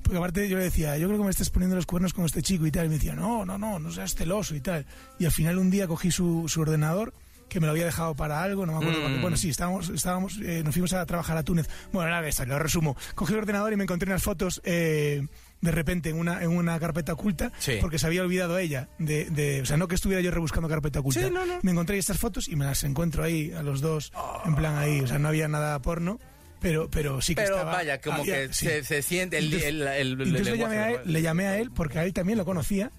Porque 0.03 0.17
aparte 0.17 0.49
yo 0.49 0.57
le 0.57 0.65
decía, 0.65 0.97
yo 0.97 1.07
creo 1.09 1.19
que 1.19 1.25
me 1.25 1.31
estás 1.31 1.51
poniendo 1.51 1.77
los 1.77 1.85
cuernos 1.85 2.15
con 2.15 2.25
este 2.25 2.41
chico 2.41 2.65
y 2.65 2.71
tal. 2.71 2.87
Y 2.87 2.89
me 2.89 2.95
decía, 2.95 3.15
no, 3.15 3.45
no, 3.45 3.59
no, 3.59 3.79
no 3.79 3.91
seas 3.91 4.15
celoso 4.15 4.55
y 4.55 4.63
tal. 4.63 4.87
Y 5.19 5.27
al 5.27 5.31
final 5.31 5.59
un 5.59 5.71
día 5.71 5.87
cogí 5.87 6.11
su, 6.11 6.49
su 6.49 6.63
ordenador, 6.63 7.13
que 7.51 7.61
me 7.61 7.67
lo 7.67 7.73
había 7.73 7.85
dejado 7.85 8.15
para 8.15 8.43
algo, 8.43 8.65
no 8.65 8.73
me 8.73 8.79
acuerdo. 8.79 9.01
Mm. 9.01 9.03
para 9.03 9.15
qué. 9.17 9.21
Bueno, 9.21 9.37
sí, 9.37 9.51
estábamos, 9.51 9.91
estábamos 9.91 10.39
eh, 10.43 10.63
nos 10.65 10.73
fuimos 10.73 10.95
a 10.95 11.05
trabajar 11.05 11.37
a 11.37 11.43
Túnez. 11.43 11.69
Bueno, 11.93 12.09
nada, 12.09 12.27
esa, 12.27 12.47
lo 12.47 12.59
resumo. 12.59 12.97
Cogí 13.15 13.35
el 13.35 13.41
ordenador 13.41 13.71
y 13.75 13.77
me 13.77 13.83
encontré 13.83 14.09
unas 14.09 14.23
fotos 14.23 14.63
eh, 14.65 15.27
de 15.61 15.71
repente 15.71 16.09
en 16.11 16.19
una, 16.19 16.43
en 16.43 16.51
una 16.51 16.79
carpeta 16.81 17.13
oculta, 17.13 17.53
Sí. 17.59 17.79
porque 17.81 17.99
se 17.99 18.07
había 18.07 18.23
olvidado 18.23 18.57
ella. 18.59 18.89
De, 18.99 19.27
de- 19.27 19.61
o 19.61 19.67
sea, 19.67 19.77
no 19.77 19.89
que 19.89 19.95
estuviera 19.95 20.23
yo 20.23 20.31
rebuscando 20.31 20.69
carpeta 20.69 21.01
oculta. 21.01 21.21
Sí, 21.21 21.31
no, 21.31 21.45
no. 21.45 21.59
Me 21.63 21.71
encontré 21.73 21.99
estas 21.99 22.19
fotos 22.19 22.49
y 22.49 22.57
me 22.57 22.65
las 22.65 22.83
encuentro 22.85 23.23
ahí 23.25 23.53
a 23.53 23.63
los 23.63 23.81
dos, 23.81 24.13
en 24.47 24.55
plan 24.57 24.77
ahí. 24.79 25.01
O 25.01 25.07
sea, 25.07 25.19
no 25.19 25.29
había 25.29 25.49
nada 25.49 25.81
porno. 25.83 26.19
Pero, 26.61 26.91
pero 26.91 27.23
sí 27.23 27.35
que 27.35 27.41
Pero 27.43 27.55
estaba- 27.57 27.73
vaya, 27.73 28.01
como 28.03 28.19
había- 28.21 28.47
que 28.49 28.53
sí. 28.53 28.67
se, 28.67 28.85
se 28.85 29.01
siente 29.03 29.39
el, 29.39 29.47
Entonces- 29.47 29.69
el, 29.69 29.81
el- 29.83 30.13
el 30.21 30.21
Entonces 30.29 30.47
le 30.53 30.59
llamé, 30.59 30.77
a 30.79 30.91
él, 30.91 31.01
le 31.07 31.23
llamé 31.23 31.47
a 31.47 31.59
él 31.59 31.71
porque 31.71 31.99
a 31.99 32.05
él 32.05 32.13
también 32.13 32.37
lo 32.37 32.45
conocía 32.45 32.91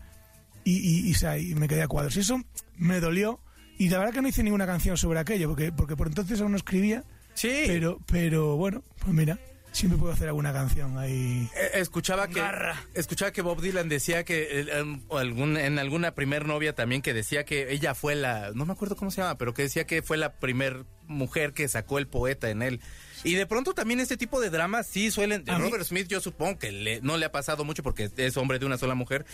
y, 0.64 0.78
y, 0.78 1.10
y, 1.10 1.12
o 1.14 1.18
sea, 1.18 1.38
y 1.38 1.54
me 1.54 1.68
quedé 1.68 1.84
a 1.84 1.88
cuadros. 1.88 2.16
Y 2.18 2.22
eso 2.22 2.42
me 2.78 3.00
dolió. 3.00 3.40
Y 3.78 3.90
la 3.90 4.00
verdad 4.00 4.14
que 4.14 4.22
no 4.24 4.28
hice 4.28 4.42
ninguna 4.44 4.66
canción 4.66 4.98
sobre 4.98 5.20
aquello, 5.20 5.48
porque, 5.50 5.72
porque 5.72 5.96
por 5.96 6.08
entonces 6.08 6.42
aún 6.42 6.52
no 6.52 6.58
escribía. 6.58 7.04
Sí. 7.36 7.64
Pero, 7.68 8.00
pero 8.08 8.56
bueno, 8.58 8.84
pues 9.00 9.14
mira, 9.14 9.38
siempre 9.72 9.98
puedo 10.00 10.14
hacer 10.14 10.28
alguna 10.28 10.52
canción 10.54 10.98
ahí. 10.98 11.50
Eh, 11.56 11.72
Escuchaba 11.76 12.28
que 12.28 12.42
escuchaba 12.94 13.32
que 13.32 13.42
Bob 13.42 13.62
Dylan 13.62 13.88
decía 13.90 14.24
que 14.24 14.62
em, 14.72 15.02
algún, 15.12 15.58
en 15.58 15.80
alguna 15.80 16.14
primer 16.14 16.46
novia 16.46 16.74
también 16.76 17.02
que 17.02 17.14
decía 17.14 17.46
que 17.46 17.72
ella 17.72 17.96
fue 17.96 18.16
la 18.16 18.52
no 18.54 18.66
me 18.66 18.74
acuerdo 18.74 18.96
cómo 18.96 19.12
se 19.12 19.22
llama 19.22 19.38
pero 19.38 19.54
que 19.54 19.64
decía 19.64 19.86
que 19.86 20.02
fue 20.02 20.18
la 20.18 20.34
primer 20.34 20.86
mujer 21.08 21.54
que 21.54 21.68
sacó 21.68 22.00
el 22.00 22.08
poeta 22.08 22.50
en 22.50 22.62
él 22.62 22.80
y 23.24 23.34
de 23.36 23.46
pronto 23.46 23.74
también 23.74 24.00
este 24.00 24.18
tipo 24.18 24.40
de 24.42 24.50
dramas 24.50 24.88
sí 24.88 25.10
suelen 25.12 25.44
de 25.46 25.52
mí- 25.54 25.60
Robert 25.60 25.84
Smith 25.86 26.08
yo 26.08 26.20
supongo 26.22 26.60
que 26.60 26.72
le- 26.72 27.02
no 27.02 27.18
le 27.18 27.26
ha 27.26 27.32
pasado 27.32 27.64
mucho 27.64 27.82
porque 27.84 28.10
es 28.18 28.38
hombre 28.38 28.60
de 28.60 28.66
una 28.66 28.78
sola 28.78 28.96
mujer 28.96 29.26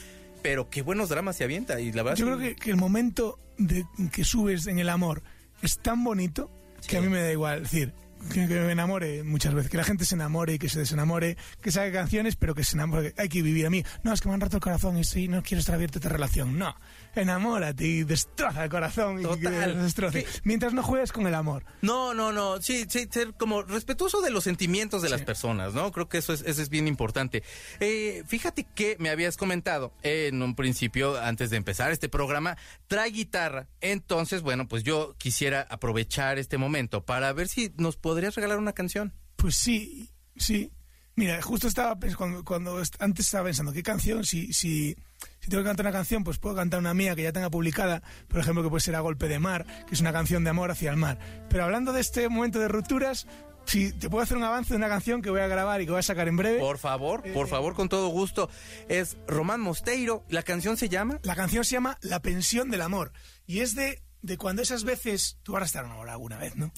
pero 0.44 0.70
qué 0.70 0.82
buenos 0.84 1.10
dramas 1.10 1.36
se 1.36 1.44
avienta 1.46 1.79
y 1.79 1.91
la 1.91 2.03
verdad 2.03 2.17
Yo 2.17 2.25
creo 2.27 2.38
que, 2.38 2.56
que 2.56 2.70
el 2.70 2.77
momento 2.77 3.39
de 3.57 3.85
que 4.12 4.24
subes 4.24 4.68
en 4.68 4.77
el 4.79 4.90
amor 4.90 5.24
es 5.64 5.79
tan 5.79 6.03
bonito 6.03 6.51
que 6.88 6.98
a 6.98 7.01
mí 7.01 7.07
me 7.09 7.20
da 7.22 7.31
igual. 7.31 7.64
Decir, 7.64 7.92
que, 8.34 8.48
me 8.48 8.72
enamore 8.72 9.24
muchas 9.24 9.53
veces, 9.53 9.72
que 9.72 9.77
la 9.77 9.84
gente 9.84 10.06
se 10.06 10.16
enamore 10.16 10.53
y 10.53 10.60
que 10.60 10.70
se 10.70 10.80
desenamore, 10.80 11.38
que 11.62 11.72
saque 11.72 11.92
canciones, 11.92 12.36
pero 12.36 12.56
que 12.56 12.64
se 12.64 12.75
enamore. 12.75 13.14
Hay 13.18 13.30
que 13.30 13.42
vivir 13.42 13.66
a 13.66 13.70
mí. 13.70 13.84
No, 14.03 14.14
es 14.14 14.22
que 14.22 14.30
me 14.30 14.36
han 14.36 14.42
roto 14.42 14.58
el 14.58 14.62
corazón 14.62 14.98
y 14.98 15.03
sí, 15.03 15.27
no 15.27 15.44
quiero 15.44 15.60
estar 15.60 15.75
abierto 15.75 15.98
a 15.98 16.00
esta 16.00 16.10
relación. 16.10 16.58
No, 16.58 16.75
enamórate 17.22 17.86
y 17.86 18.03
destroza 18.03 18.64
el 18.64 18.70
corazón 18.70 19.20
y 19.20 19.24
Total. 19.24 19.82
destroce. 19.82 20.25
Mientras 20.44 20.74
no 20.74 20.84
juegues 20.84 21.12
con 21.12 21.27
el 21.27 21.36
amor. 21.36 21.66
No, 21.82 22.14
no, 22.14 22.32
no. 22.32 22.62
Sí, 22.62 22.86
sí, 22.90 23.08
ser 23.10 23.34
como 23.34 23.62
respetuoso 23.64 24.22
de 24.22 24.30
los 24.30 24.44
sentimientos 24.44 25.01
de 25.01 25.10
las 25.10 25.22
personas, 25.22 25.74
¿no? 25.74 25.92
Creo 25.92 26.10
que 26.10 26.18
eso 26.18 26.34
es, 26.34 26.42
eso 26.42 26.62
es 26.62 26.70
bien 26.70 26.88
importante. 26.88 27.44
Eh, 27.80 28.24
fíjate 28.27 28.66
que 28.75 28.96
me 29.00 29.10
habías 29.10 29.38
comentado 29.38 29.94
en 30.03 30.42
un 30.42 30.56
principio, 30.56 31.20
antes 31.20 31.50
de 31.50 31.58
empezar 31.58 31.92
este 31.92 32.10
programa, 32.10 32.58
trae 32.88 33.12
guitarra. 33.12 33.68
Entonces, 33.82 34.42
bueno, 34.42 34.68
pues 34.68 34.84
yo 34.84 35.16
quisiera 35.18 35.68
aprovechar 35.70 36.38
este 36.40 36.58
momento 36.58 37.06
para 37.06 37.32
ver 37.34 37.48
si 37.48 37.74
nos 37.77 37.98
podrías 37.98 38.36
regalar 38.36 38.58
una 38.58 38.74
canción. 38.74 39.14
Pues 39.36 39.56
sí, 39.56 40.10
sí. 40.36 40.72
Mira, 41.16 41.42
justo 41.42 41.68
estaba 41.68 41.98
cuando, 42.16 42.44
cuando 42.44 42.82
antes 43.00 43.25
estaba 43.25 43.46
pensando 43.46 43.74
qué 43.74 43.82
canción, 43.82 44.24
si, 44.24 44.53
si, 44.53 44.96
si 45.40 45.50
tengo 45.50 45.64
que 45.64 45.70
cantar 45.70 45.86
una 45.86 45.94
canción, 45.94 46.24
pues 46.24 46.38
puedo 46.38 46.56
cantar 46.56 46.80
una 46.80 46.94
mía 46.94 47.16
que 47.16 47.24
ya 47.24 47.32
tenga 47.32 47.50
publicada, 47.50 48.03
por 48.27 48.40
ejemplo, 48.40 48.64
que 48.64 48.70
puede 48.70 48.82
ser 48.82 48.96
A 48.96 49.00
Golpe 49.00 49.27
de 49.27 49.40
Mar, 49.40 49.66
que 49.88 49.96
es 49.96 50.01
una 50.01 50.12
canción 50.12 50.44
de 50.44 50.50
amor 50.50 50.72
hacia 50.72 50.90
el 50.90 50.98
mar. 50.98 51.20
Pero 51.50 51.64
hablando 51.64 51.94
de 51.94 52.01
este 52.01 52.27
momento 52.30 52.60
de 52.60 52.68
rupturas, 52.68 53.27
si 53.68 53.92
te 53.92 54.10
puedo 54.10 54.24
hacer 54.24 54.38
un 54.38 54.44
avance 54.44 54.74
de 54.74 54.77
una 54.77 54.88
canción 54.88 55.22
que 55.22 55.30
voy 55.30 55.42
a 55.42 55.48
grabar 55.48 55.82
y 55.82 55.86
que 55.86 55.92
voy 55.92 56.00
a 56.00 56.03
sacar 56.03 56.27
en 56.27 56.38
breve. 56.38 56.60
Por 56.60 56.77
favor, 56.77 57.24
por 57.34 57.48
favor, 57.48 57.75
con 57.75 57.90
todo 57.90 58.08
gusto. 58.08 58.50
Es 58.88 59.18
Román 59.27 59.60
Mosteiro. 59.60 60.24
La 60.30 60.44
canción 60.44 60.77
se 60.77 60.90
llama. 60.90 61.20
La 61.24 61.36
canción 61.36 61.66
se 61.66 61.74
llama 61.74 61.98
La 62.01 62.22
pensión 62.22 62.72
del 62.72 62.82
amor 62.82 63.12
y 63.46 63.60
es 63.60 63.75
de, 63.75 64.01
de 64.22 64.38
cuando 64.38 64.62
esas 64.62 64.84
veces, 64.84 65.38
tú 65.44 65.53
ahora 65.53 65.66
estar 65.66 65.86
enamorado 65.86 66.16
alguna 66.16 66.38
vez, 66.38 66.56
¿no? 66.56 66.72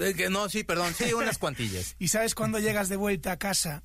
Eh, 0.00 0.14
que 0.14 0.28
no, 0.28 0.48
sí, 0.48 0.64
perdón, 0.64 0.92
sí, 0.94 1.12
unas 1.12 1.38
cuantillas. 1.38 1.94
Y 1.98 2.08
sabes 2.08 2.34
cuando 2.34 2.58
llegas 2.58 2.88
de 2.88 2.96
vuelta 2.96 3.32
a 3.32 3.38
casa 3.38 3.84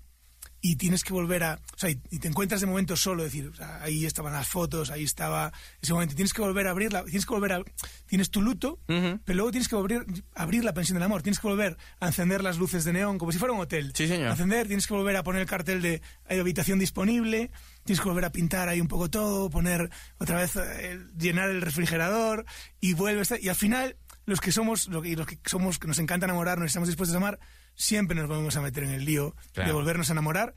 y 0.65 0.77
tienes 0.77 1.03
que 1.03 1.11
volver 1.11 1.43
a. 1.43 1.55
O 1.75 1.77
sea, 1.77 1.89
y, 1.89 1.99
y 2.09 2.19
te 2.19 2.29
encuentras 2.29 2.61
de 2.61 2.67
momento 2.67 2.95
solo, 2.95 3.25
es 3.25 3.33
decir, 3.33 3.49
o 3.49 3.53
sea, 3.55 3.83
ahí 3.83 4.05
estaban 4.05 4.31
las 4.31 4.47
fotos, 4.47 4.91
ahí 4.91 5.03
estaba 5.03 5.51
ese 5.81 5.91
momento. 5.91 6.13
y 6.13 6.15
Tienes 6.15 6.31
que 6.33 6.41
volver 6.41 6.67
a 6.67 6.71
abrirla, 6.71 7.03
tienes 7.03 7.25
que 7.25 7.33
volver 7.33 7.51
a. 7.51 7.61
Tienes 8.07 8.29
tu 8.29 8.41
luto, 8.41 8.79
pero 8.87 9.35
luego 9.35 9.51
tienes 9.51 9.67
que 9.67 9.75
volver 9.75 10.05
a 10.35 10.41
abrir 10.41 10.63
la 10.63 10.73
pensión 10.73 10.95
del 10.95 11.03
amor. 11.03 11.21
Tienes 11.21 11.39
que 11.39 11.47
volver 11.47 11.75
a 11.99 12.07
encender 12.07 12.41
las 12.41 12.57
luces 12.57 12.85
de 12.85 12.93
neón, 12.93 13.17
como 13.17 13.31
si 13.33 13.39
fuera 13.39 13.53
un 13.53 13.59
hotel. 13.59 13.91
Sí, 13.93 14.07
señor. 14.07 14.29
Encender, 14.31 14.67
tienes 14.67 14.87
que 14.87 14.93
volver 14.93 15.17
a 15.17 15.23
poner 15.23 15.41
el 15.41 15.47
cartel 15.49 15.81
de 15.81 16.01
hay 16.29 16.39
habitación 16.39 16.79
disponible, 16.79 17.51
tienes 17.83 17.99
que 18.01 18.07
volver 18.07 18.23
a 18.23 18.31
pintar 18.31 18.69
ahí 18.69 18.79
un 18.79 18.87
poco 18.87 19.09
todo, 19.09 19.49
poner 19.49 19.89
otra 20.17 20.37
vez, 20.37 20.55
eh, 20.55 20.97
llenar 21.17 21.49
el 21.49 21.61
refrigerador 21.61 22.45
y 22.79 22.93
vuelves. 22.93 23.33
Y 23.41 23.49
al 23.49 23.55
final, 23.55 23.97
los 24.25 24.39
que 24.39 24.53
somos, 24.53 24.87
lo 24.87 25.01
que- 25.01 25.17
los 25.17 25.27
que 25.27 25.37
somos, 25.45 25.77
que 25.77 25.87
nos 25.89 25.99
encanta 25.99 26.25
enamorarnos 26.25 26.65
y 26.65 26.67
estamos 26.67 26.87
dispuestos 26.87 27.15
a 27.15 27.17
amar, 27.17 27.39
siempre 27.75 28.15
nos 28.19 28.29
vamos 28.29 28.55
a 28.57 28.61
meter 28.61 28.83
en 28.83 28.91
el 28.91 29.05
lío 29.05 29.35
Claro. 29.53 29.69
de 29.69 29.73
volvernos 29.73 30.09
a 30.09 30.13
enamorar. 30.13 30.53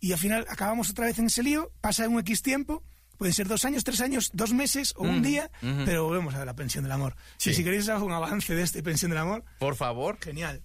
Y 0.00 0.12
al 0.12 0.18
final 0.18 0.46
acabamos 0.48 0.90
otra 0.90 1.06
vez 1.06 1.18
en 1.18 1.26
ese 1.26 1.42
lío, 1.42 1.72
pasa 1.80 2.08
un 2.08 2.18
X 2.20 2.40
tiempo, 2.42 2.82
pueden 3.18 3.34
ser 3.34 3.46
dos 3.48 3.64
años, 3.66 3.84
tres 3.84 4.00
años, 4.00 4.30
dos 4.32 4.52
meses 4.54 4.94
o 4.96 5.02
un 5.02 5.22
día, 5.22 5.50
pero 5.60 6.04
volvemos 6.04 6.34
a 6.34 6.44
la 6.44 6.54
pensión 6.54 6.84
del 6.84 6.92
amor. 6.92 7.16
Sí. 7.36 7.50
Y 7.50 7.54
si 7.54 7.64
queréis 7.64 7.88
hago 7.90 8.06
un 8.06 8.12
avance 8.12 8.54
de 8.54 8.62
este 8.62 8.82
pensión 8.82 9.10
del 9.10 9.18
amor, 9.18 9.44
Por 9.58 9.76
favor. 9.76 10.18
genial. 10.22 10.62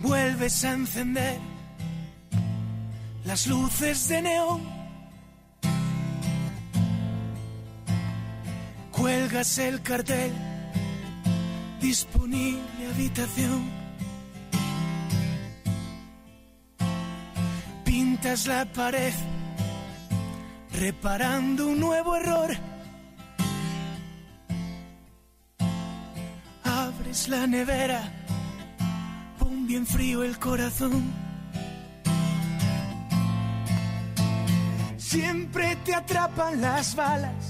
Vuelves 0.00 0.64
a 0.64 0.72
encender 0.72 1.38
las 3.24 3.46
luces 3.46 4.08
de 4.08 4.22
neón. 4.22 4.73
Cuelgas 8.96 9.58
el 9.58 9.82
cartel, 9.82 10.32
disponible 11.80 12.86
habitación. 12.92 13.68
Pintas 17.84 18.46
la 18.46 18.64
pared, 18.66 19.12
reparando 20.78 21.66
un 21.66 21.80
nuevo 21.80 22.14
error. 22.14 22.50
Abres 26.62 27.28
la 27.28 27.48
nevera, 27.48 28.00
pon 29.40 29.66
bien 29.66 29.86
frío 29.86 30.22
el 30.22 30.38
corazón. 30.38 31.02
Siempre 34.96 35.76
te 35.84 35.94
atrapan 35.94 36.60
las 36.60 36.94
balas 36.94 37.43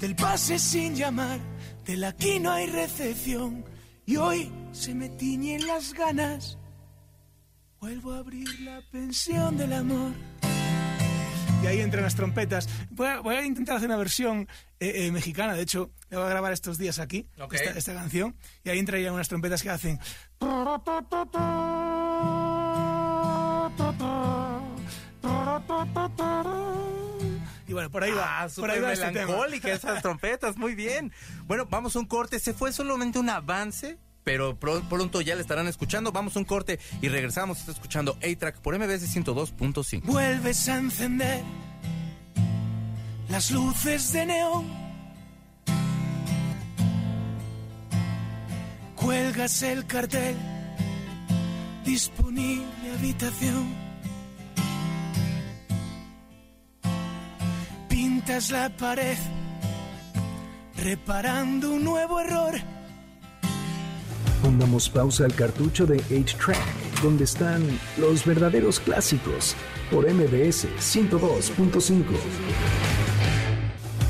del 0.00 0.16
pase 0.16 0.58
sin 0.58 0.96
llamar, 0.96 1.38
del 1.84 2.02
aquí 2.04 2.40
no 2.40 2.50
hay 2.50 2.66
recepción. 2.66 3.64
Y 4.06 4.16
hoy 4.16 4.50
se 4.72 4.94
me 4.94 5.10
tiñen 5.10 5.66
las 5.66 5.92
ganas. 5.92 6.58
Vuelvo 7.80 8.12
a 8.12 8.18
abrir 8.18 8.48
la 8.60 8.82
pensión 8.90 9.56
del 9.56 9.72
amor. 9.74 10.12
Y 11.62 11.66
ahí 11.66 11.80
entran 11.80 12.02
las 12.02 12.14
trompetas. 12.14 12.68
Voy 12.90 13.06
a, 13.06 13.20
voy 13.20 13.36
a 13.36 13.44
intentar 13.44 13.76
hacer 13.76 13.88
una 13.88 13.98
versión 13.98 14.48
eh, 14.80 15.06
eh, 15.06 15.12
mexicana. 15.12 15.54
De 15.54 15.62
hecho, 15.62 15.90
la 16.08 16.18
voy 16.18 16.26
a 16.26 16.30
grabar 16.30 16.52
estos 16.52 16.78
días 16.78 16.98
aquí, 16.98 17.28
esta, 17.52 17.70
esta 17.78 17.94
canción. 17.94 18.34
Y 18.64 18.70
ahí 18.70 18.78
entran 18.78 19.02
ya 19.02 19.12
unas 19.12 19.28
trompetas 19.28 19.62
que 19.62 19.68
hacen. 19.68 19.98
Y 27.70 27.72
bueno, 27.72 27.88
por 27.88 28.02
ahí 28.02 28.10
va. 28.10 28.40
Ah, 28.40 28.42
por 28.42 28.50
súper 28.50 28.70
ahí 28.72 28.80
va 28.80 28.92
este 28.92 29.12
melancólica 29.12 29.70
esas 29.72 30.02
trompetas, 30.02 30.56
muy 30.56 30.74
bien. 30.74 31.12
Bueno, 31.46 31.66
vamos 31.70 31.94
a 31.94 32.00
un 32.00 32.04
corte. 32.06 32.40
Se 32.40 32.52
fue 32.52 32.72
solamente 32.72 33.20
un 33.20 33.30
avance, 33.30 33.96
pero 34.24 34.58
pro- 34.58 34.82
pronto 34.88 35.20
ya 35.20 35.36
le 35.36 35.40
estarán 35.40 35.68
escuchando. 35.68 36.10
Vamos 36.10 36.34
a 36.34 36.40
un 36.40 36.44
corte 36.46 36.80
y 37.00 37.06
regresamos. 37.08 37.60
Está 37.60 37.70
escuchando 37.70 38.18
A-Track 38.24 38.56
por 38.58 38.76
MBS 38.76 39.06
102.5. 39.16 40.02
Vuelves 40.02 40.68
a 40.68 40.78
encender 40.78 41.44
las 43.28 43.52
luces 43.52 44.12
de 44.14 44.26
neón. 44.26 44.66
Cuelgas 48.96 49.62
el 49.62 49.86
cartel, 49.86 50.34
disponible 51.84 52.64
habitación. 52.98 53.79
Pintas 58.30 58.52
la 58.52 58.68
pared, 58.68 59.16
reparando 60.76 61.72
un 61.72 61.82
nuevo 61.82 62.20
error. 62.20 62.54
Pongamos 64.40 64.88
pausa 64.88 65.24
al 65.24 65.34
cartucho 65.34 65.84
de 65.84 65.96
8-Track, 65.96 67.02
donde 67.02 67.24
están 67.24 67.60
los 67.96 68.24
verdaderos 68.24 68.78
clásicos, 68.78 69.56
por 69.90 70.08
MBS 70.08 70.68
102.5. 70.78 72.04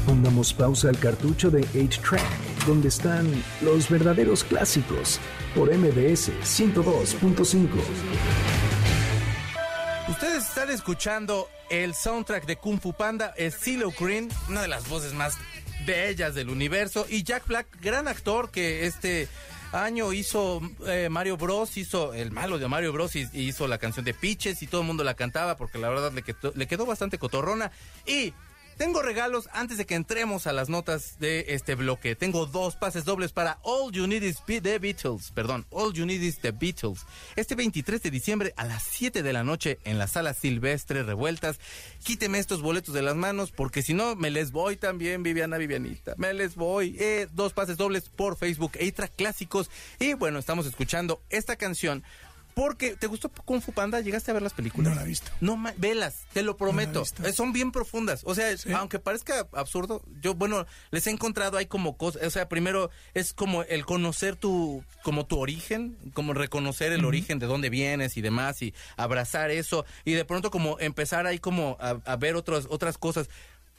Pongamos 0.05 0.53
pausa 0.53 0.91
al 0.91 0.99
cartucho 0.99 1.51
de 1.51 1.63
8-Track, 1.69 2.67
donde 2.67 2.89
están 2.89 3.27
los 3.63 3.89
verdaderos 3.89 4.45
clásicos, 4.45 5.19
por 5.55 5.75
MBS 5.75 6.31
102.5. 6.43 7.69
Ustedes 10.11 10.47
están 10.47 10.69
escuchando 10.69 11.49
el 11.71 11.95
soundtrack 11.95 12.45
de 12.47 12.57
Kung 12.57 12.81
Fu 12.81 12.93
Panda, 12.93 13.33
es 13.37 13.59
CeeLo 13.59 13.93
Green, 13.99 14.29
una 14.49 14.63
de 14.63 14.69
las 14.69 14.89
voces 14.89 15.15
más 15.15 15.39
bellas 15.87 16.35
del 16.35 16.51
universo, 16.51 17.07
y 17.09 17.23
Jack 17.23 17.47
Black, 17.47 17.67
gran 17.81 18.09
actor 18.09 18.51
que 18.51 18.87
este 18.87 19.29
año 19.73 20.13
hizo 20.13 20.61
eh, 20.87 21.09
Mario 21.11 21.37
Bros, 21.37 21.77
hizo 21.77 22.13
el 22.13 22.33
malo 22.33 22.59
de 22.59 22.69
Mario 22.69 22.93
Bros 22.93 23.15
y, 23.17 23.29
hizo 23.33 23.69
la 23.69 23.79
canción 23.79 24.05
de 24.05 24.15
Pitches 24.15 24.63
y 24.63 24.67
todo 24.67 24.81
el 24.81 24.87
mundo 24.87 25.05
la 25.05 25.15
cantaba 25.15 25.57
porque 25.57 25.79
la 25.79 25.89
verdad 25.89 26.13
le 26.13 26.23
quedó, 26.23 26.53
le 26.55 26.67
quedó 26.67 26.87
bastante 26.87 27.19
cotorrona. 27.19 27.71
Y 28.05 28.35
tengo 28.81 29.03
regalos 29.03 29.51
antes 29.53 29.77
de 29.77 29.85
que 29.85 29.95
entremos 29.95 30.47
a 30.47 30.55
las 30.55 30.71
notas 30.71 31.19
de 31.19 31.45
este 31.49 31.75
bloque. 31.75 32.17
Tengo 32.17 32.47
dos 32.47 32.77
pases 32.77 33.05
dobles 33.05 33.31
para 33.31 33.59
All 33.63 33.93
You 33.93 34.07
Need 34.07 34.23
Is 34.23 34.43
The 34.47 34.79
Beatles. 34.79 35.33
Perdón, 35.33 35.67
All 35.69 35.93
You 35.93 36.07
Need 36.07 36.23
Is 36.23 36.39
The 36.39 36.53
Beatles. 36.53 37.05
Este 37.37 37.55
23 37.55 38.03
de 38.03 38.11
diciembre 38.11 38.55
a 38.57 38.65
las 38.65 38.83
7 38.85 39.23
de 39.23 39.33
la 39.35 39.45
noche 39.45 39.81
en 39.85 39.99
la 39.99 40.07
sala 40.07 40.33
Silvestre 40.33 41.03
Revueltas. 41.03 41.61
Quíteme 42.05 42.39
estos 42.39 42.63
boletos 42.63 42.95
de 42.95 43.03
las 43.03 43.17
manos 43.17 43.53
porque 43.53 43.83
si 43.83 43.93
no 43.93 44.17
me 44.17 44.31
les 44.31 44.51
voy 44.51 44.77
también, 44.77 45.23
Viviana 45.23 45.59
Vivianita. 45.59 46.15
Me 46.17 46.33
les 46.33 46.55
voy. 46.55 46.97
Eh, 46.99 47.29
dos 47.33 47.53
pases 47.53 47.77
dobles 47.77 48.09
por 48.09 48.39
Facebook, 48.39 48.73
Eitra 48.77 49.09
Clásicos. 49.09 49.71
Y 49.99 50.15
bueno, 50.15 50.39
estamos 50.39 50.65
escuchando 50.65 51.21
esta 51.29 51.57
canción. 51.57 52.03
Porque, 52.55 52.97
¿te 52.97 53.07
gustó 53.07 53.29
Kung 53.31 53.61
Fu 53.63 53.73
Panda? 53.73 54.01
¿Llegaste 54.01 54.31
a 54.31 54.35
ver 54.35 54.43
las 54.43 54.53
películas? 54.53 54.91
No 54.91 54.97
la 54.97 55.05
he 55.05 55.09
visto. 55.09 55.31
No, 55.41 55.57
ma- 55.57 55.73
velas, 55.77 56.27
te 56.33 56.43
lo 56.43 56.57
prometo. 56.57 57.01
visto. 57.01 57.27
Eh, 57.27 57.33
son 57.33 57.53
bien 57.53 57.73
profundas. 57.73 58.23
O 58.25 58.35
sea, 58.35 58.57
Sí. 58.57 58.73
aunque 58.73 58.99
parezca 58.99 59.47
absurdo, 59.53 60.03
yo, 60.21 60.35
bueno, 60.35 60.67
les 60.91 61.07
he 61.07 61.11
encontrado, 61.11 61.57
hay 61.59 61.67
como 61.67 61.97
cosas, 61.97 62.23
o 62.25 62.31
sea, 62.31 62.49
primero 62.49 62.91
es 63.15 63.33
como 63.33 63.63
el 63.63 63.87
conocer 63.87 64.37
tu, 64.37 64.85
como 65.03 65.27
tu 65.27 65.39
origen, 65.39 65.97
como 66.13 66.35
reconocer 66.35 66.93
el 66.93 67.05
origen 67.05 67.39
de 67.39 67.47
dónde 67.47 67.71
vienes 67.71 68.17
y 68.17 68.21
demás, 68.21 68.61
y 68.63 68.75
abrazar 68.97 69.51
eso, 69.51 69.85
y 70.05 70.13
de 70.13 70.25
pronto 70.25 70.51
como 70.51 70.79
empezar 70.81 71.27
ahí 71.27 71.39
como 71.39 71.77
a, 71.81 71.99
a 72.05 72.17
ver 72.17 72.37
otras, 72.37 72.67
otras 72.69 72.99
cosas. 72.99 73.29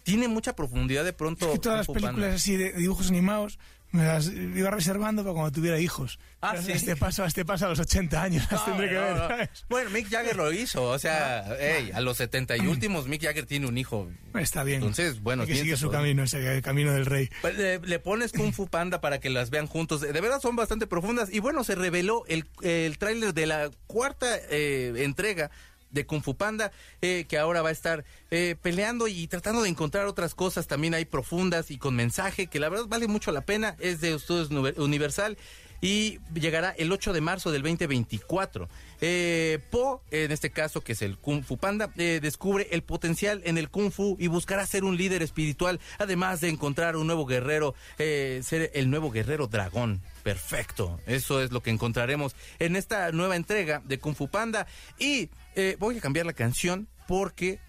Tiene 0.04 0.28
mucha 0.28 0.56
profundidad 0.56 1.04
de 1.04 1.14
pronto. 1.14 1.52
que 1.52 1.60
todas 1.60 1.78
las 1.80 1.86
Fu 1.86 1.94
Panda. 1.94 2.08
películas 2.10 2.36
así 2.36 2.56
de 2.58 2.72
dibujos 2.74 3.10
animados 3.10 3.60
me 3.92 4.04
las 4.06 4.28
iba 4.28 4.72
reservando 4.72 5.22
para 5.24 5.34
cuando 5.34 5.52
tuviera 5.52 5.80
hijos. 5.80 6.18
Ah, 6.42 6.52
Pero 6.54 6.64
sí. 6.64 6.72
Este 6.72 6.96
paso, 6.96 7.24
a 7.24 7.28
este 7.28 7.46
paso 7.46 7.66
a 7.66 7.70
los 7.70 7.80
80 7.80 8.22
años 8.24 8.48
las 8.50 8.62
No, 8.62 8.66
tendré 8.74 8.90
que 8.90 8.96
no, 8.96 9.02
ver. 9.02 9.18
¿sabes? 9.18 9.66
Bueno, 9.70 9.90
Mick 9.92 10.10
Jagger 10.10 10.36
lo 10.38 10.52
hizo, 10.54 10.84
o 10.84 10.98
sea, 10.98 11.56
ey, 11.60 11.92
a 11.92 12.02
los 12.02 12.18
70 12.18 12.58
y 12.58 12.68
últimos 12.68 13.08
Mick 13.08 13.22
Jagger 13.24 13.46
tiene 13.46 13.68
un 13.68 13.78
hijo. 13.78 14.10
Está 14.34 14.64
bien. 14.64 14.78
Entonces, 14.78 15.22
bueno, 15.22 15.46
que 15.46 15.56
sigue 15.56 15.76
su 15.78 15.88
poder- 15.88 16.00
camino, 16.02 16.24
ese 16.24 16.56
el 16.56 16.62
camino 16.62 16.94
del 16.94 17.06
rey. 17.06 17.30
Pues, 17.42 17.56
Le, 17.58 17.80
le 17.80 18.00
pones 18.00 18.32
Kung 18.32 18.54
Fu 18.54 18.68
Panda 18.68 19.02
para 19.02 19.20
que 19.20 19.30
las 19.30 19.50
vean 19.50 19.68
juntos. 19.68 20.02
De 20.02 20.12
verdad 20.14 20.40
son 20.42 20.56
bastante 20.56 20.88
profundas. 20.88 21.30
Y 21.32 21.40
bueno, 21.40 21.64
se 21.64 21.76
reveló 21.76 22.24
el, 22.28 22.46
el 22.62 22.98
tráiler 22.98 23.34
de 23.34 23.46
la 23.46 23.70
cuarta 23.88 24.28
eh, 24.50 24.94
entrega 25.00 25.52
de 25.92 26.06
Kung 26.06 26.24
Fu 26.24 26.36
Panda, 26.36 26.72
eh, 27.02 27.26
que 27.28 27.38
ahora 27.38 27.62
va 27.62 27.70
a 27.70 27.74
estar 27.74 28.04
eh, 28.30 28.56
peleando 28.62 29.08
y 29.08 29.28
tratando 29.28 29.62
de 29.62 29.70
encontrar 29.70 30.06
otras 30.08 30.36
cosas 30.36 30.68
también 30.68 30.94
ahí 30.94 31.06
profundas 31.06 31.72
y 31.72 31.78
con 31.78 31.96
mensaje, 31.96 32.48
que 32.48 32.60
la 32.60 32.70
verdad 32.70 32.86
vale 32.88 33.08
mucho 33.08 33.32
la 33.32 33.42
pena. 33.42 33.76
Es 33.80 34.02
de 34.02 34.14
Estudios 34.14 34.50
Universal 34.78 35.38
y 35.82 36.20
llegará 36.34 36.70
el 36.78 36.92
8 36.92 37.12
de 37.12 37.22
marzo 37.22 37.52
del 37.52 37.64
2024. 37.64 38.70
Eh, 39.02 39.60
po, 39.72 40.04
en 40.12 40.32
este 40.32 40.52
caso, 40.52 40.82
que 40.82 40.94
es 40.94 41.02
el 41.02 41.18
Kung 41.18 41.44
Fu 41.44 41.58
Panda, 41.58 41.92
eh, 41.98 42.20
descubre 42.22 42.68
el 42.72 42.84
potencial 42.84 43.42
en 43.44 43.58
el 43.58 43.70
Kung 43.70 43.92
Fu 43.92 44.16
y 44.20 44.28
buscará 44.28 44.66
ser 44.68 44.84
un 44.84 44.96
líder 44.96 45.24
espiritual, 45.24 45.80
además 45.98 46.40
de 46.40 46.50
encontrar 46.50 46.96
un 46.96 47.08
nuevo 47.08 47.26
guerrero, 47.26 47.74
eh, 47.98 48.42
ser 48.44 48.72
el 48.76 48.90
nuevo 48.90 49.10
guerrero 49.10 49.48
dragón. 49.48 50.02
Perfecto, 50.24 51.00
eso 51.06 51.42
es 51.42 51.52
lo 51.52 51.62
que 51.62 51.72
encontraremos 51.72 52.36
en 52.60 52.76
esta 52.76 53.12
nueva 53.12 53.36
entrega 53.36 53.82
de 53.86 54.00
Kung 54.00 54.16
Fu 54.16 54.30
Panda. 54.30 54.68
Y 55.00 55.30
eh, 55.56 55.76
voy 55.80 55.98
a 55.98 56.02
cambiar 56.02 56.26
la 56.26 56.34
canción 56.34 56.88
porque 57.08 57.60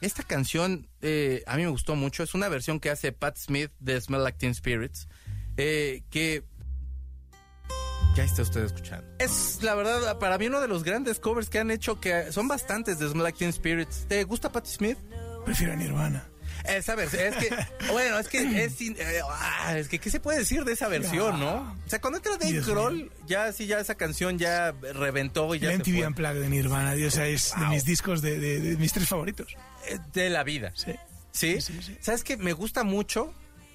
esta 0.00 0.22
canción 0.22 0.88
eh, 1.02 1.42
a 1.46 1.56
mí 1.56 1.62
me 1.62 1.70
gustó 1.70 1.96
mucho. 1.96 2.22
Es 2.22 2.34
una 2.34 2.48
versión 2.48 2.80
que 2.80 2.90
hace 2.90 3.12
Pat 3.12 3.36
Smith 3.36 3.70
de 3.78 4.00
Smell 4.00 4.22
Like 4.22 4.38
Teen 4.38 4.54
Spirits, 4.54 5.08
eh, 5.56 6.02
que 6.10 6.44
ya 8.16 8.24
está 8.24 8.42
usted 8.42 8.64
escuchando. 8.64 9.06
Es 9.18 9.62
la 9.62 9.74
verdad, 9.74 10.18
para 10.18 10.38
mí 10.38 10.46
uno 10.46 10.60
de 10.60 10.68
los 10.68 10.82
grandes 10.82 11.20
covers 11.20 11.48
que 11.48 11.58
han 11.58 11.70
hecho, 11.70 12.00
que 12.00 12.32
son 12.32 12.48
bastantes 12.48 12.98
de 12.98 13.08
Smell 13.08 13.24
Like 13.24 13.38
Teen 13.38 13.52
Spirits. 13.52 14.06
¿Te 14.08 14.24
gusta 14.24 14.50
Patti 14.50 14.70
Smith? 14.70 14.98
Prefiero 15.44 15.72
a 15.72 15.76
Nirvana. 15.76 16.28
Esa 16.64 16.94
versión, 16.94 17.22
es 17.22 17.36
que, 17.36 17.50
bueno, 17.92 18.18
es 18.18 18.28
que 18.28 18.64
es, 18.64 18.74
sin- 18.74 18.96
eh, 18.98 19.20
ah, 19.30 19.76
es 19.78 19.88
que, 19.88 19.98
¿qué 19.98 20.10
se 20.10 20.20
puede 20.20 20.38
decir 20.38 20.64
de 20.64 20.72
esa 20.72 20.88
versión, 20.88 21.38
no? 21.40 21.76
O 21.86 21.88
sea, 21.90 22.00
cuando 22.00 22.18
entra 22.18 22.36
Dave 22.36 22.60
Grohl, 22.60 23.10
ya 23.26 23.52
sí, 23.52 23.66
ya 23.66 23.78
esa 23.80 23.94
canción 23.94 24.38
ya 24.38 24.72
reventó 24.94 25.54
y 25.54 25.58
ya 25.60 25.70
se 25.70 25.78
MTV. 25.78 26.06
Unplugged 26.06 26.40
de 26.40 26.48
Nirvana, 26.48 26.94
o 27.06 27.10
sea, 27.10 27.26
es 27.26 27.52
de 27.58 27.66
mis 27.66 27.84
discos 27.84 28.22
de, 28.22 28.38
de- 28.38 28.60
de 28.60 28.76
mis 28.76 28.92
tres 28.92 29.08
favoritos. 29.08 29.54
Eh, 29.88 29.98
De 30.12 30.30
la 30.30 30.44
vida. 30.44 30.72
Sí. 30.74 30.92
¿Sí? 31.32 31.60
Sí, 31.60 31.78
sí. 31.82 31.96
¿Sabes 32.00 32.24
que 32.24 32.36
Me 32.36 32.52
gusta 32.52 32.82
mucho, 32.84 33.32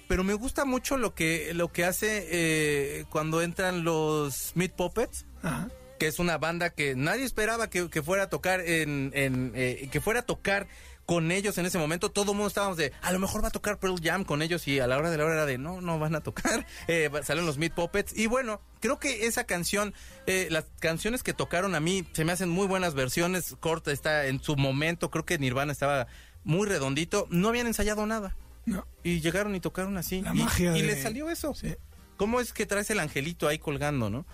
pero 0.08 0.22
me 0.24 0.34
gusta 0.34 0.64
mucho 0.64 0.96
lo 0.98 1.14
que, 1.14 1.52
lo 1.54 1.72
que 1.72 1.84
hace 1.84 2.26
eh, 2.30 3.04
cuando 3.10 3.40
entran 3.42 3.84
los 3.84 4.52
Meat 4.54 4.72
Puppets. 4.72 5.24
Ajá. 5.42 5.68
que 5.98 6.06
es 6.08 6.18
una 6.18 6.38
banda 6.38 6.70
que 6.70 6.94
nadie 6.96 7.24
esperaba 7.24 7.70
que, 7.70 7.88
que 7.88 8.02
fuera 8.02 8.24
a 8.24 8.28
tocar 8.28 8.60
en, 8.60 9.12
en, 9.14 9.52
eh, 9.54 9.88
que 9.92 10.00
fuera 10.00 10.20
a 10.20 10.22
tocar 10.26 10.66
con 11.06 11.30
ellos 11.32 11.58
en 11.58 11.66
ese 11.66 11.78
momento. 11.78 12.10
Todo 12.10 12.32
el 12.32 12.36
mundo 12.36 12.48
estábamos 12.48 12.76
de, 12.76 12.92
a 13.02 13.12
lo 13.12 13.18
mejor 13.18 13.42
va 13.44 13.48
a 13.48 13.50
tocar 13.50 13.78
Pearl 13.78 14.00
Jam 14.02 14.24
con 14.24 14.40
ellos 14.42 14.66
y 14.68 14.80
a 14.80 14.86
la 14.86 14.96
hora 14.98 15.10
de 15.10 15.18
la 15.18 15.24
hora 15.24 15.34
era 15.34 15.46
de, 15.46 15.58
no, 15.58 15.80
no 15.80 15.98
van 15.98 16.14
a 16.14 16.20
tocar. 16.22 16.66
Eh, 16.88 17.10
salen 17.24 17.46
los 17.46 17.58
Meat 17.58 17.72
Puppets 17.74 18.16
y 18.16 18.26
bueno, 18.26 18.60
creo 18.80 18.98
que 18.98 19.26
esa 19.26 19.44
canción, 19.44 19.94
eh, 20.26 20.48
las 20.50 20.64
canciones 20.80 21.22
que 21.22 21.32
tocaron 21.34 21.74
a 21.74 21.80
mí 21.80 22.04
se 22.12 22.24
me 22.24 22.32
hacen 22.32 22.48
muy 22.48 22.66
buenas 22.66 22.94
versiones. 22.94 23.56
Corta 23.60 23.90
está 23.92 24.26
en 24.26 24.42
su 24.42 24.56
momento, 24.56 25.10
creo 25.10 25.24
que 25.24 25.38
Nirvana 25.38 25.72
estaba 25.72 26.06
muy 26.44 26.68
redondito. 26.68 27.26
No 27.30 27.48
habían 27.48 27.66
ensayado 27.66 28.04
nada 28.06 28.36
No. 28.66 28.86
y 29.02 29.20
llegaron 29.20 29.54
y 29.54 29.60
tocaron 29.60 29.96
así 29.96 30.20
La 30.22 30.34
y, 30.34 30.38
magia 30.38 30.76
y 30.76 30.82
de- 30.82 30.86
les 30.88 31.02
salió 31.02 31.30
eso. 31.30 31.54
Sí. 31.54 31.74
¿Cómo 32.16 32.40
es 32.40 32.52
que 32.52 32.64
traes 32.66 32.88
el 32.90 33.00
angelito 33.00 33.48
ahí 33.48 33.58
colgando, 33.58 34.08
no? 34.10 34.24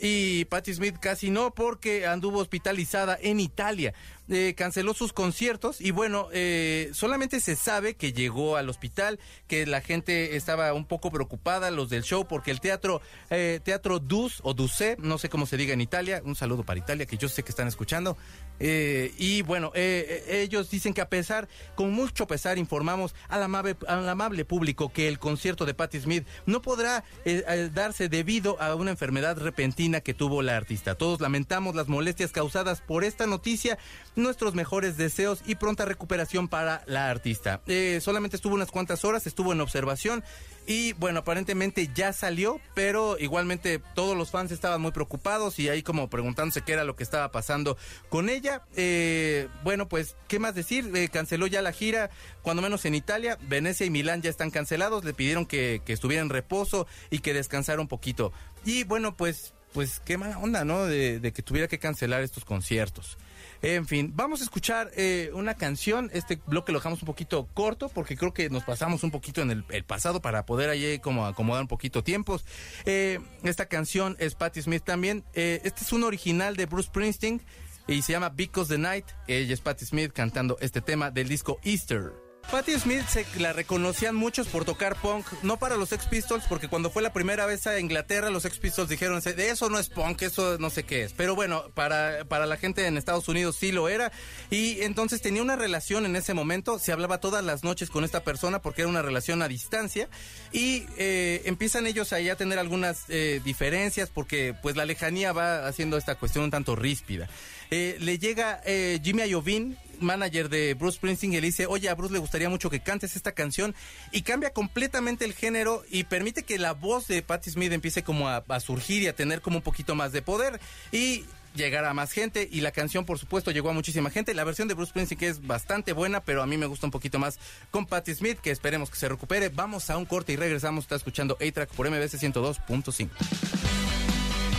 Y 0.00 0.44
Patti 0.46 0.74
Smith 0.74 0.96
casi 1.00 1.30
no, 1.30 1.54
porque 1.54 2.06
anduvo 2.06 2.38
hospitalizada 2.38 3.18
en 3.20 3.40
Italia. 3.40 3.94
Eh, 4.30 4.54
canceló 4.56 4.94
sus 4.94 5.12
conciertos 5.12 5.82
y 5.82 5.90
bueno, 5.90 6.28
eh, 6.32 6.90
solamente 6.94 7.40
se 7.40 7.56
sabe 7.56 7.94
que 7.94 8.14
llegó 8.14 8.56
al 8.56 8.70
hospital, 8.70 9.20
que 9.48 9.66
la 9.66 9.82
gente 9.82 10.36
estaba 10.36 10.72
un 10.72 10.86
poco 10.86 11.10
preocupada, 11.10 11.70
los 11.70 11.90
del 11.90 12.04
show, 12.04 12.26
porque 12.26 12.50
el 12.50 12.58
teatro, 12.58 13.02
eh, 13.28 13.60
teatro 13.62 13.98
Dus 13.98 14.40
o 14.42 14.54
Duce, 14.54 14.96
no 14.98 15.18
sé 15.18 15.28
cómo 15.28 15.44
se 15.44 15.58
diga 15.58 15.74
en 15.74 15.82
Italia, 15.82 16.22
un 16.24 16.36
saludo 16.36 16.62
para 16.62 16.80
Italia, 16.80 17.04
que 17.04 17.18
yo 17.18 17.28
sé 17.28 17.42
que 17.42 17.50
están 17.50 17.68
escuchando, 17.68 18.16
Eh, 18.60 19.12
y 19.18 19.42
bueno, 19.42 19.72
eh, 19.74 20.24
eh, 20.28 20.42
ellos 20.42 20.70
dicen 20.70 20.94
que 20.94 21.00
a 21.00 21.08
pesar, 21.08 21.48
con 21.74 21.92
mucho 21.92 22.26
pesar, 22.26 22.56
informamos 22.56 23.14
al 23.28 23.42
amable, 23.42 23.76
al 23.88 24.08
amable 24.08 24.44
público 24.44 24.92
que 24.92 25.08
el 25.08 25.18
concierto 25.18 25.66
de 25.66 25.74
Patti 25.74 26.00
Smith 26.00 26.26
no 26.46 26.62
podrá 26.62 27.04
eh, 27.24 27.44
eh, 27.48 27.70
darse 27.72 28.08
debido 28.08 28.60
a 28.60 28.74
una 28.74 28.92
enfermedad 28.92 29.36
repentina 29.38 30.00
que 30.00 30.14
tuvo 30.14 30.42
la 30.42 30.56
artista. 30.56 30.94
Todos 30.94 31.20
lamentamos 31.20 31.74
las 31.74 31.88
molestias 31.88 32.30
causadas 32.32 32.80
por 32.80 33.02
esta 33.04 33.26
noticia, 33.26 33.78
nuestros 34.14 34.54
mejores 34.54 34.96
deseos 34.96 35.40
y 35.46 35.56
pronta 35.56 35.84
recuperación 35.84 36.48
para 36.48 36.82
la 36.86 37.10
artista. 37.10 37.60
Solamente 38.00 38.36
estuvo 38.36 38.54
unas 38.54 38.70
cuantas 38.70 39.04
horas, 39.04 39.26
estuvo 39.26 39.52
en 39.52 39.60
observación 39.60 40.22
y 40.66 40.94
bueno, 40.94 41.20
aparentemente 41.20 41.90
ya 41.94 42.12
salió, 42.12 42.60
pero 42.74 43.18
igualmente 43.18 43.80
todos 43.94 44.16
los 44.16 44.30
fans 44.30 44.50
estaban 44.50 44.80
muy 44.80 44.92
preocupados 44.92 45.58
y 45.58 45.68
ahí 45.68 45.82
como 45.82 46.08
preguntándose 46.08 46.62
qué 46.62 46.72
era 46.72 46.84
lo 46.84 46.96
que 46.96 47.02
estaba 47.02 47.30
pasando 47.32 47.76
con 48.08 48.28
ella. 48.28 48.43
Eh, 48.76 49.48
bueno, 49.62 49.88
pues, 49.88 50.16
¿qué 50.28 50.38
más 50.38 50.54
decir? 50.54 50.90
Eh, 50.94 51.08
canceló 51.08 51.46
ya 51.46 51.62
la 51.62 51.72
gira, 51.72 52.10
cuando 52.42 52.62
menos 52.62 52.84
en 52.84 52.94
Italia. 52.94 53.38
Venecia 53.42 53.86
y 53.86 53.90
Milán 53.90 54.22
ya 54.22 54.30
están 54.30 54.50
cancelados. 54.50 55.04
Le 55.04 55.14
pidieron 55.14 55.46
que, 55.46 55.82
estuviera 55.86 56.22
en 56.22 56.30
reposo 56.30 56.86
y 57.10 57.20
que 57.20 57.34
descansara 57.34 57.80
un 57.80 57.88
poquito. 57.88 58.32
Y 58.64 58.84
bueno, 58.84 59.16
pues, 59.16 59.54
pues 59.72 60.00
qué 60.04 60.18
mala 60.18 60.38
onda, 60.38 60.64
¿no? 60.64 60.84
De, 60.84 61.32
que 61.34 61.42
tuviera 61.42 61.68
que 61.68 61.78
cancelar 61.78 62.22
estos 62.22 62.44
conciertos. 62.44 63.18
En 63.62 63.86
fin, 63.86 64.12
vamos 64.14 64.40
a 64.40 64.44
escuchar 64.44 64.90
eh, 64.94 65.30
una 65.32 65.54
canción. 65.54 66.10
Este 66.12 66.38
bloque 66.46 66.70
lo 66.70 66.78
dejamos 66.78 67.00
un 67.00 67.06
poquito 67.06 67.48
corto 67.54 67.88
porque 67.88 68.14
creo 68.14 68.34
que 68.34 68.50
nos 68.50 68.62
pasamos 68.62 69.04
un 69.04 69.10
poquito 69.10 69.40
en 69.40 69.50
el, 69.50 69.84
pasado 69.84 70.20
para 70.20 70.44
poder 70.44 70.68
allí 70.68 70.98
como 70.98 71.26
acomodar 71.26 71.62
un 71.62 71.68
poquito 71.68 72.04
tiempos. 72.04 72.44
Esta 72.84 73.66
canción 73.66 74.16
es 74.18 74.34
Patti 74.34 74.60
Smith 74.60 74.84
también. 74.84 75.24
Este 75.32 75.82
es 75.82 75.92
un 75.92 76.04
original 76.04 76.56
de 76.56 76.66
Bruce 76.66 76.88
Springsteen 76.88 77.40
y 77.86 78.02
se 78.02 78.12
llama 78.12 78.30
Because 78.30 78.72
the 78.72 78.78
Night. 78.78 79.06
Ella 79.26 79.54
es 79.54 79.60
Patti 79.60 79.84
Smith 79.84 80.12
cantando 80.12 80.56
este 80.60 80.80
tema 80.80 81.10
del 81.10 81.28
disco 81.28 81.58
Easter. 81.62 82.24
Patti 82.50 82.78
Smith 82.78 83.04
se 83.08 83.26
la 83.40 83.52
reconocían 83.52 84.14
muchos 84.14 84.46
por 84.48 84.64
tocar 84.64 84.96
punk, 84.96 85.26
no 85.42 85.58
para 85.58 85.76
los 85.76 85.88
Sex 85.88 86.06
Pistols, 86.06 86.44
porque 86.48 86.68
cuando 86.68 86.90
fue 86.90 87.02
la 87.02 87.12
primera 87.12 87.46
vez 87.46 87.66
a 87.66 87.80
Inglaterra, 87.80 88.30
los 88.30 88.42
Sex 88.42 88.58
Pistols 88.58 88.88
dijeron, 88.88 89.20
eso 89.24 89.70
no 89.70 89.78
es 89.78 89.88
punk, 89.88 90.22
eso 90.22 90.58
no 90.58 90.70
sé 90.70 90.84
qué 90.84 91.04
es. 91.04 91.12
Pero 91.14 91.34
bueno, 91.34 91.70
para, 91.74 92.24
para 92.26 92.46
la 92.46 92.56
gente 92.56 92.86
en 92.86 92.96
Estados 92.96 93.28
Unidos 93.28 93.56
sí 93.56 93.72
lo 93.72 93.88
era. 93.88 94.12
Y 94.50 94.82
entonces 94.82 95.20
tenía 95.22 95.42
una 95.42 95.56
relación 95.56 96.06
en 96.06 96.16
ese 96.16 96.34
momento, 96.34 96.78
se 96.78 96.92
hablaba 96.92 97.18
todas 97.18 97.42
las 97.44 97.64
noches 97.64 97.90
con 97.90 98.04
esta 98.04 98.22
persona 98.22 98.60
porque 98.60 98.82
era 98.82 98.90
una 98.90 99.02
relación 99.02 99.42
a 99.42 99.48
distancia. 99.48 100.08
Y 100.52 100.86
eh, 100.96 101.42
empiezan 101.46 101.86
ellos 101.86 102.12
ahí 102.12 102.28
a 102.28 102.36
tener 102.36 102.58
algunas 102.58 103.04
eh, 103.08 103.40
diferencias 103.44 104.10
porque 104.10 104.54
pues 104.62 104.76
la 104.76 104.84
lejanía 104.84 105.32
va 105.32 105.66
haciendo 105.66 105.96
esta 105.96 106.14
cuestión 106.14 106.44
un 106.44 106.50
tanto 106.50 106.76
ríspida. 106.76 107.28
Eh, 107.76 107.96
le 107.98 108.20
llega 108.20 108.60
eh, 108.64 109.00
Jimmy 109.02 109.24
Iovine, 109.24 109.76
manager 109.98 110.48
de 110.48 110.74
Bruce 110.74 110.94
Springsteen, 110.94 111.32
y 111.32 111.40
le 111.40 111.48
dice, 111.48 111.66
oye, 111.66 111.88
a 111.88 111.96
Bruce 111.96 112.12
le 112.12 112.20
gustaría 112.20 112.48
mucho 112.48 112.70
que 112.70 112.78
cantes 112.78 113.16
esta 113.16 113.32
canción, 113.32 113.74
y 114.12 114.22
cambia 114.22 114.50
completamente 114.50 115.24
el 115.24 115.34
género 115.34 115.82
y 115.90 116.04
permite 116.04 116.44
que 116.44 116.56
la 116.60 116.72
voz 116.72 117.08
de 117.08 117.20
Patti 117.22 117.50
Smith 117.50 117.72
empiece 117.72 118.04
como 118.04 118.28
a, 118.28 118.44
surgir 118.60 119.02
y 119.02 119.08
a 119.08 119.16
tener 119.16 119.40
como 119.40 119.56
un 119.56 119.64
poquito 119.64 119.96
más 119.96 120.12
de 120.12 120.22
poder. 120.22 120.60
Y 120.92 121.24
llegar 121.56 121.84
a 121.84 121.94
más 121.94 122.12
gente 122.12 122.48
y 122.50 122.60
la 122.60 122.70
canción 122.70 123.04
por 123.04 123.18
supuesto 123.18 123.50
llegó 123.50 123.70
a 123.70 123.72
muchísima 123.72 124.08
gente. 124.08 124.34
La 124.34 124.44
versión 124.44 124.68
de 124.68 124.74
Bruce 124.74 124.90
Springsteen 124.90 125.18
que 125.18 125.26
es 125.26 125.44
bastante 125.44 125.92
buena, 125.92 126.20
pero 126.20 126.44
a 126.44 126.46
mí 126.46 126.56
me 126.56 126.66
gusta 126.66 126.86
un 126.86 126.92
poquito 126.92 127.18
más 127.18 127.40
con 127.72 127.86
Patti 127.86 128.14
Smith, 128.14 128.38
que 128.38 128.52
esperemos 128.52 128.88
que 128.88 128.96
se 128.96 129.08
recupere. 129.08 129.48
Vamos 129.48 129.90
a 129.90 129.96
un 129.96 130.04
corte 130.04 130.32
y 130.32 130.36
regresamos. 130.36 130.84
Está 130.84 130.94
escuchando 130.94 131.36
A-Track 131.40 131.70
por 131.70 131.90
MBS 131.90 132.22
102.5. 132.22 133.73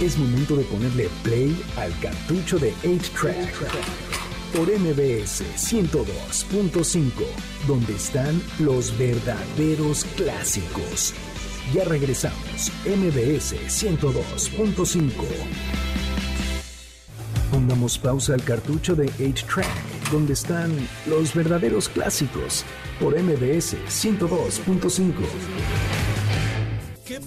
Es 0.02 0.18
momento 0.18 0.58
de 0.58 0.66
ponerle 0.66 1.08
play 1.24 1.58
al 1.78 1.98
cartucho 2.02 2.60
de 2.60 2.74
8-Track 2.84 3.54
por 4.54 4.68
MBS 4.68 5.42
102.5, 5.56 7.12
donde 7.66 7.96
están 7.96 8.42
los 8.60 8.98
verdaderos 8.98 10.04
clásicos. 10.18 11.14
Ya 11.74 11.86
regresamos, 11.86 12.74
MBS 12.86 13.56
102.5. 13.70 15.12
Pongamos 17.50 17.98
pausa 17.98 18.34
al 18.34 18.44
cartucho 18.44 18.96
de 18.96 19.06
8-Track, 19.06 20.12
donde 20.12 20.34
están 20.34 20.74
los 21.06 21.34
verdaderos 21.34 21.88
clásicos 21.88 22.66
por 23.00 23.18
MBS 23.18 23.78
102.5. 23.88 26.05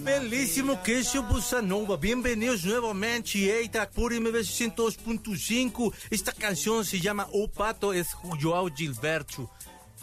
Qué 0.08 0.20
belíssimo 0.20 0.82
que 0.82 0.92
esse 0.92 1.18
é 1.18 1.20
o 1.20 1.22
Bossa 1.22 1.60
Nova. 1.60 1.94
Bem-vindos 1.94 2.64
novamente 2.64 3.50
a 3.50 3.60
Ita 3.60 3.86
por 3.86 4.10
MBS 4.10 4.48
102.5. 4.48 5.92
Esta 6.10 6.32
canción 6.32 6.82
se 6.82 6.98
llama 6.98 7.28
O 7.30 7.46
Pato, 7.46 7.92
es 7.92 8.08
Joao 8.40 8.70
Gilberto. 8.74 9.50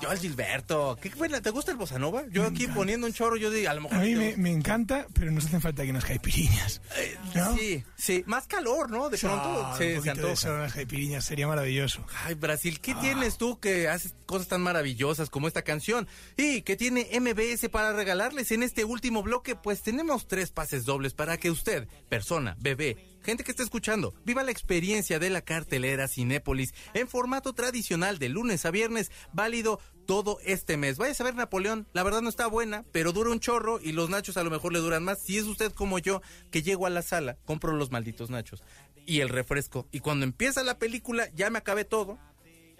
Joao 0.01 0.17
Gilberto, 0.17 0.97
¿qué? 1.01 1.09
¿Te 1.09 1.49
gusta 1.51 1.71
el 1.71 1.77
Bossa 1.77 1.97
Nova? 1.99 2.23
Yo 2.29 2.43
aquí 2.45 2.67
poniendo 2.67 3.07
un 3.07 3.13
chorro, 3.13 3.37
yo 3.37 3.49
digo, 3.51 3.69
a 3.69 3.73
lo 3.73 3.81
mejor... 3.81 3.97
A 3.97 4.01
mí 4.01 4.15
me, 4.15 4.35
me 4.37 4.51
encanta, 4.51 5.07
pero 5.13 5.31
nos 5.31 5.45
hacen 5.45 5.61
falta 5.61 5.81
aquí 5.81 5.91
unas 5.91 6.05
caipiriñas. 6.05 6.81
Eh, 6.97 7.17
¿no? 7.33 7.55
Sí, 7.57 7.83
sí, 7.97 8.23
más 8.27 8.47
calor, 8.47 8.89
¿no? 8.89 9.09
De 9.09 9.17
pronto 9.17 9.41
Ah, 9.43 9.71
un 9.71 9.77
se, 9.77 9.89
se 10.01 10.09
poquito 10.09 10.27
de 10.27 10.33
eso, 10.33 10.53
unas 10.53 10.73
caipiriñas, 10.73 11.23
sería 11.25 11.47
maravilloso. 11.47 12.05
Ay, 12.25 12.33
Brasil, 12.35 12.75
Ah. 12.77 12.81
¿qué 12.81 12.95
tienes 12.95 13.37
tú 13.37 13.59
que 13.59 13.87
haces 13.87 14.13
cosas 14.25 14.47
tan 14.47 14.61
maravillosas 14.61 15.29
como 15.29 15.47
esta 15.47 15.61
canción? 15.61 16.07
Y 16.37 16.61
que 16.63 16.75
tiene 16.75 17.07
MBS 17.19 17.69
para 17.69 17.93
regalarles 17.93 18.51
en 18.51 18.63
este 18.63 18.83
último 18.85 19.23
bloque, 19.23 19.55
pues 19.55 19.81
tenemos 19.81 20.27
tres 20.27 20.51
pases 20.51 20.85
dobles 20.85 21.13
para 21.13 21.37
que 21.37 21.49
usted, 21.51 21.87
persona, 22.09 22.55
bebé, 22.59 22.97
gente 23.25 23.43
que 23.43 23.51
está 23.51 23.63
escuchando, 23.63 24.13
viva 24.23 24.43
la 24.43 24.51
experiencia 24.51 25.19
de 25.19 25.29
la 25.29 25.41
cartelera 25.41 26.07
Cinépolis 26.07 26.73
en 26.93 27.07
formato 27.07 27.53
tradicional 27.53 28.19
de 28.19 28.29
lunes 28.29 28.65
a 28.65 28.71
viernes, 28.71 29.11
válido 29.33 29.79
todo 30.05 30.37
este 30.45 30.77
mes. 30.77 30.97
Vaya 30.97 31.15
a 31.19 31.23
ver 31.23 31.35
Napoleón, 31.35 31.87
la 31.93 32.03
verdad 32.03 32.21
no 32.21 32.29
está 32.29 32.47
buena, 32.47 32.85
pero 32.91 33.11
dura 33.11 33.31
un 33.31 33.39
chorro 33.39 33.79
y 33.81 33.91
los 33.91 34.09
nachos 34.09 34.37
a 34.37 34.43
lo 34.43 34.51
mejor 34.51 34.71
le 34.71 34.79
duran 34.79 35.03
más. 35.03 35.19
Si 35.19 35.37
es 35.37 35.45
usted 35.45 35.73
como 35.73 35.97
yo, 35.99 36.21
que 36.51 36.61
llego 36.61 36.85
a 36.85 36.91
la 36.91 37.01
sala, 37.01 37.37
compro 37.45 37.73
los 37.73 37.91
malditos 37.91 38.29
nachos 38.29 38.63
y 39.05 39.21
el 39.21 39.29
refresco. 39.29 39.87
Y 39.91 39.99
cuando 39.99 40.25
empieza 40.25 40.63
la 40.63 40.77
película, 40.77 41.27
ya 41.33 41.49
me 41.49 41.57
acabé 41.57 41.85
todo. 41.85 42.19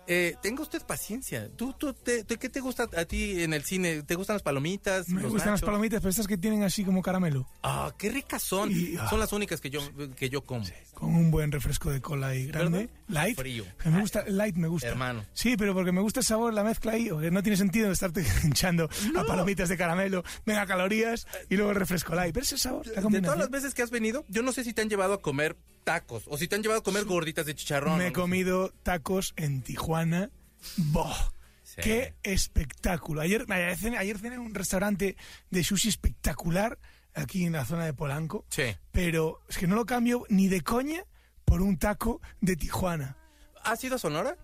Eh, 0.08 0.36
tenga 0.41 0.62
usted 0.62 0.82
paciencia. 0.86 1.50
¿Tú, 1.56 1.74
tú 1.74 1.94
te- 1.94 2.24
te- 2.24 2.38
¿Qué 2.38 2.48
te 2.50 2.60
gusta 2.60 2.88
a 2.96 3.06
ti 3.06 3.41
en 3.41 3.54
el 3.54 3.63
cine? 3.63 4.04
¿Te 4.04 4.15
gustan 4.15 4.36
las 4.36 4.44
palomitas? 4.44 5.10
Me 5.10 5.22
los 5.22 5.32
gustan 5.32 5.52
las 5.54 5.62
palomitas, 5.62 6.00
pero 6.00 6.10
estas 6.12 6.28
que 6.28 6.38
tienen 6.38 6.62
así 6.63 6.84
como 6.84 7.02
caramelo, 7.02 7.48
Ah, 7.63 7.91
qué 7.98 8.10
ricas 8.10 8.44
son. 8.44 8.72
Y- 8.72 8.96
ah. 9.00 9.08
Son 9.10 9.20
las 9.20 9.34
únicas 9.34 9.60
que 9.62 9.70
yo, 9.70 9.82
que 10.15 10.30
yo 10.30 10.44
como. 10.44 10.63
con 10.94 11.13
un 11.15 11.32
buen 11.32 11.52
refresco 11.52 11.89
de 11.91 12.02
cola 12.02 12.28
ahí 12.28 12.46
grande. 12.48 12.78
¿Verdad? 12.88 12.94
Light. 13.08 13.38
Frío. 13.38 13.65
Que 13.82 13.89
me 13.89 14.02
gusta, 14.02 14.24
light 14.28 14.56
me 14.56 14.68
gusta. 14.68 14.88
Hermano. 14.88 15.26
Sí, 15.34 15.56
pero 15.58 15.74
porque 15.74 15.91
me 15.91 16.02
gusta 16.02 16.20
el 16.22 16.26
sabor, 16.26 16.54
la 16.54 16.63
mezcla 16.63 16.94
ahí, 16.94 17.10
no 17.32 17.41
tiene 17.44 17.58
sentido 17.58 17.91
estarte 17.91 18.24
hinchando 18.44 18.89
a 19.18 19.24
palomitas 19.24 19.70
de 19.70 19.78
caramelo, 19.78 20.24
venga 20.46 20.65
calorías 20.65 21.28
y 21.50 21.56
luego 21.56 21.72
el 21.72 21.78
refresco 21.78 22.13
light. 22.15 22.34
Pero 22.34 22.44
ese 22.44 22.58
sabor, 22.58 22.86
la 22.88 23.02
De 23.02 23.22
todas 23.22 23.38
las 23.39 23.50
veces 23.50 23.74
que 23.74 23.82
has 23.82 23.89
venido, 23.91 24.24
yo 24.30 24.41
no 24.44 24.52
sé 24.52 24.63
si 24.63 24.74
te 24.74 24.82
han 24.82 24.89
llevado 24.89 25.13
a 25.15 25.22
comer 25.22 25.56
tacos 25.86 26.24
o 26.28 26.38
si 26.38 26.50
te 26.50 26.56
han 26.56 26.62
llevado 26.62 26.82
a 26.82 26.84
comer 26.84 27.06
gorditas 27.06 27.45
de 27.45 27.56
chicharrón. 27.56 27.98
Me 27.98 28.06
he 28.06 28.10
sé. 28.10 28.13
comido 28.13 28.74
tacos 28.84 29.34
en 29.38 29.62
Tijuana. 29.62 30.30
¡Boh! 30.76 31.15
Sí. 31.63 31.82
¡Qué 31.82 32.13
espectáculo! 32.24 33.21
Ayer, 33.21 33.45
ayer, 33.50 33.78
cené, 33.78 33.98
ayer 33.98 34.17
cené 34.19 34.36
en 34.36 34.41
un 34.41 34.54
restaurante 34.54 35.15
de 35.50 35.63
sushi 35.63 35.88
espectacular 35.89 36.78
aquí 37.13 37.45
en 37.45 37.54
la 37.54 37.63
zona 37.65 37.86
de 37.86 37.93
Polanco. 37.93 38.45
Sí. 38.50 38.76
Pero 38.91 39.41
es 39.48 39.58
que 39.58 39.67
no 39.67 39.76
lo 39.76 39.86
cambio 39.86 40.26
ni 40.30 40.48
de 40.48 40.62
coña 40.62 41.06
por 41.45 41.62
un 41.62 41.78
taco 41.78 42.21
de 42.41 42.56
Tijuana. 42.56 43.17
¿Has 43.63 43.84
ido 43.84 43.95
a 43.95 44.00
Sonora? 44.00 44.38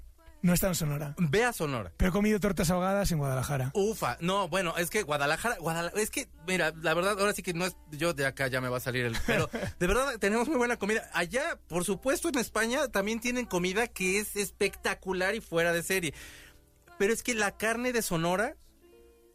No 0.43 0.53
está 0.53 0.67
en 0.67 0.75
Sonora. 0.75 1.13
Ve 1.17 1.43
a 1.43 1.53
Sonora. 1.53 1.91
Pero 1.97 2.09
he 2.09 2.11
comido 2.11 2.39
tortas 2.39 2.71
ahogadas 2.71 3.11
en 3.11 3.19
Guadalajara. 3.19 3.71
Ufa, 3.75 4.17
no, 4.21 4.47
bueno, 4.47 4.75
es 4.77 4.89
que 4.89 5.03
Guadalajara, 5.03 5.57
Guadalajara, 5.59 6.01
es 6.01 6.09
que, 6.09 6.29
mira, 6.47 6.73
la 6.81 6.93
verdad, 6.95 7.19
ahora 7.19 7.33
sí 7.33 7.43
que 7.43 7.53
no 7.53 7.65
es, 7.65 7.75
yo 7.91 8.13
de 8.13 8.25
acá 8.25 8.47
ya 8.47 8.59
me 8.59 8.69
va 8.69 8.77
a 8.77 8.81
salir 8.81 9.05
el, 9.05 9.15
pero 9.27 9.49
de 9.79 9.87
verdad 9.87 10.17
tenemos 10.19 10.47
muy 10.47 10.57
buena 10.57 10.77
comida. 10.77 11.09
Allá, 11.13 11.59
por 11.67 11.85
supuesto, 11.85 12.29
en 12.29 12.39
España 12.39 12.87
también 12.87 13.19
tienen 13.19 13.45
comida 13.45 13.87
que 13.87 14.19
es 14.19 14.35
espectacular 14.35 15.35
y 15.35 15.41
fuera 15.41 15.73
de 15.73 15.83
serie. 15.83 16.13
Pero 16.97 17.13
es 17.13 17.21
que 17.21 17.35
la 17.35 17.55
carne 17.57 17.93
de 17.93 18.01
Sonora, 18.01 18.55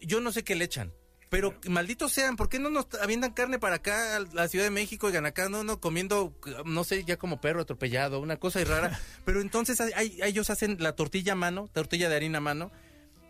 yo 0.01 0.21
no 0.21 0.33
sé 0.33 0.42
qué 0.42 0.57
le 0.57 0.64
echan. 0.64 0.92
Pero 1.29 1.55
malditos 1.69 2.12
sean, 2.12 2.37
¿por 2.37 2.49
qué 2.49 2.59
no 2.61 2.71
nos 2.71 2.87
avientan 3.03 3.33
carne 3.33 3.59
para 3.59 3.77
acá, 3.77 4.17
a 4.17 4.21
la 4.21 4.47
Ciudad 4.49 4.65
de 4.65 4.71
México, 4.71 5.11
y 5.11 5.17
acá 5.17 5.49
no, 5.49 5.65
no 5.65 5.81
comiendo, 5.81 6.33
no 6.65 6.85
sé, 6.85 7.03
ya 7.05 7.17
como 7.17 7.41
perro 7.41 7.62
atropellado, 7.62 8.21
una 8.21 8.37
cosa 8.37 8.62
rara? 8.65 8.99
Pero 9.25 9.41
entonces 9.41 9.81
hay- 9.81 9.93
hay- 9.95 10.19
ellos 10.23 10.51
hacen 10.51 10.77
la 10.79 10.93
tortilla 10.95 11.33
a 11.33 11.37
mano, 11.37 11.69
tortilla 11.73 12.09
de 12.09 12.15
harina 12.17 12.39
a 12.39 12.41
mano, 12.43 12.71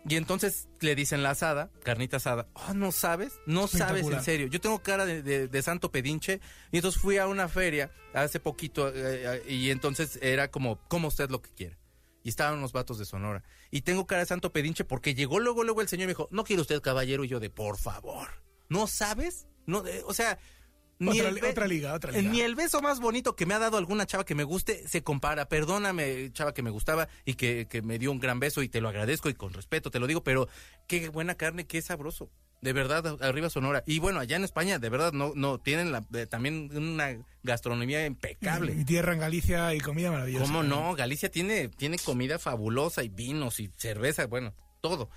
y 0.07 0.15
entonces 0.15 0.67
le 0.79 0.95
dicen 0.95 1.21
la 1.23 1.31
asada, 1.31 1.69
carnita 1.83 2.17
asada. 2.17 2.47
Oh, 2.53 2.73
¿no 2.73 2.91
sabes? 2.93 3.33
No 3.45 3.67
sabes 3.67 4.03
en 4.19 4.23
serio. 4.23 4.47
Yo 4.47 4.61
tengo 4.61 4.79
cara 4.79 5.05
de, 5.05 5.21
de- 5.23 5.47
de 5.49 5.61
santo 5.63 5.91
pedinche. 5.91 6.39
Y 6.71 6.77
entonces 6.77 7.01
fui 7.01 7.17
a 7.17 7.27
una 7.27 7.49
feria 7.49 7.91
hace 8.13 8.39
poquito 8.39 8.87
eh, 8.89 8.93
eh, 9.45 9.51
y 9.51 9.69
entonces 9.69 10.17
era 10.21 10.49
como, 10.49 10.79
como 10.87 11.09
usted 11.09 11.29
lo 11.29 11.41
que 11.41 11.49
quiera. 11.49 11.77
Y 12.23 12.29
estaban 12.29 12.61
los 12.61 12.73
vatos 12.73 12.97
de 12.97 13.05
Sonora. 13.05 13.43
Y 13.71 13.81
tengo 13.81 14.05
cara 14.05 14.21
de 14.21 14.25
santo 14.25 14.51
pedinche 14.51 14.83
porque 14.83 15.15
llegó 15.15 15.39
luego, 15.39 15.63
luego 15.63 15.81
el 15.81 15.87
señor 15.87 16.03
y 16.03 16.07
me 16.07 16.11
dijo, 16.11 16.27
no 16.31 16.43
quiere 16.43 16.61
usted 16.61 16.81
caballero. 16.81 17.23
Y 17.23 17.27
yo 17.27 17.39
de, 17.39 17.49
por 17.49 17.77
favor. 17.77 18.27
¿No 18.69 18.87
sabes? 18.87 19.47
No, 19.65 19.85
eh, 19.85 20.03
o 20.05 20.13
sea, 20.13 20.39
Ni 20.99 21.19
Otra 21.19 21.29
el 21.29 21.45
otra 21.45 21.67
liga, 21.67 21.93
otra 21.93 22.11
liga. 22.11 22.29
Ni 22.29 22.41
el 22.41 22.55
beso 22.55 22.81
más 22.81 22.99
bonito 22.99 23.35
que 23.35 23.45
me 23.45 23.53
ha 23.53 23.59
dado 23.59 23.77
alguna 23.77 24.05
chava 24.05 24.25
que 24.25 24.35
me 24.35 24.43
guste 24.43 24.87
se 24.87 25.03
compara. 25.03 25.47
Perdóname, 25.47 26.31
chava 26.33 26.53
que 26.53 26.63
me 26.63 26.71
gustaba 26.71 27.07
y 27.23 27.35
que, 27.35 27.67
que 27.69 27.81
me 27.81 27.99
dio 27.99 28.11
un 28.11 28.19
gran 28.19 28.39
beso 28.39 28.63
y 28.63 28.69
te 28.69 28.81
lo 28.81 28.89
agradezco 28.89 29.29
y 29.29 29.35
con 29.35 29.53
respeto 29.53 29.91
te 29.91 29.99
lo 29.99 30.07
digo, 30.07 30.23
pero 30.23 30.47
qué 30.87 31.09
buena 31.09 31.35
carne, 31.35 31.67
qué 31.67 31.81
sabroso. 31.81 32.31
De 32.61 32.73
verdad, 32.73 33.17
arriba 33.21 33.49
Sonora. 33.49 33.83
Y 33.85 33.99
bueno, 33.99 34.19
allá 34.19 34.35
en 34.35 34.43
España, 34.43 34.79
de 34.79 34.89
verdad, 34.89 35.13
no, 35.13 35.33
no 35.35 35.59
tienen 35.59 35.91
la, 35.91 36.03
eh, 36.13 36.25
también 36.25 36.69
una 36.75 37.17
gastronomía 37.43 38.05
impecable. 38.05 38.73
Mi 38.73 38.85
tierra 38.85 39.13
en 39.13 39.19
Galicia 39.19 39.73
y 39.75 39.79
comida 39.79 40.11
maravillosa. 40.11 40.45
¿Cómo 40.45 40.63
no? 40.63 40.95
Galicia 40.95 41.29
tiene, 41.29 41.69
tiene 41.69 41.97
comida 41.99 42.39
fabulosa 42.39 43.03
y 43.03 43.09
vinos 43.09 43.59
y 43.59 43.69
cerveza, 43.77 44.25
bueno, 44.25 44.55
todo. 44.81 45.09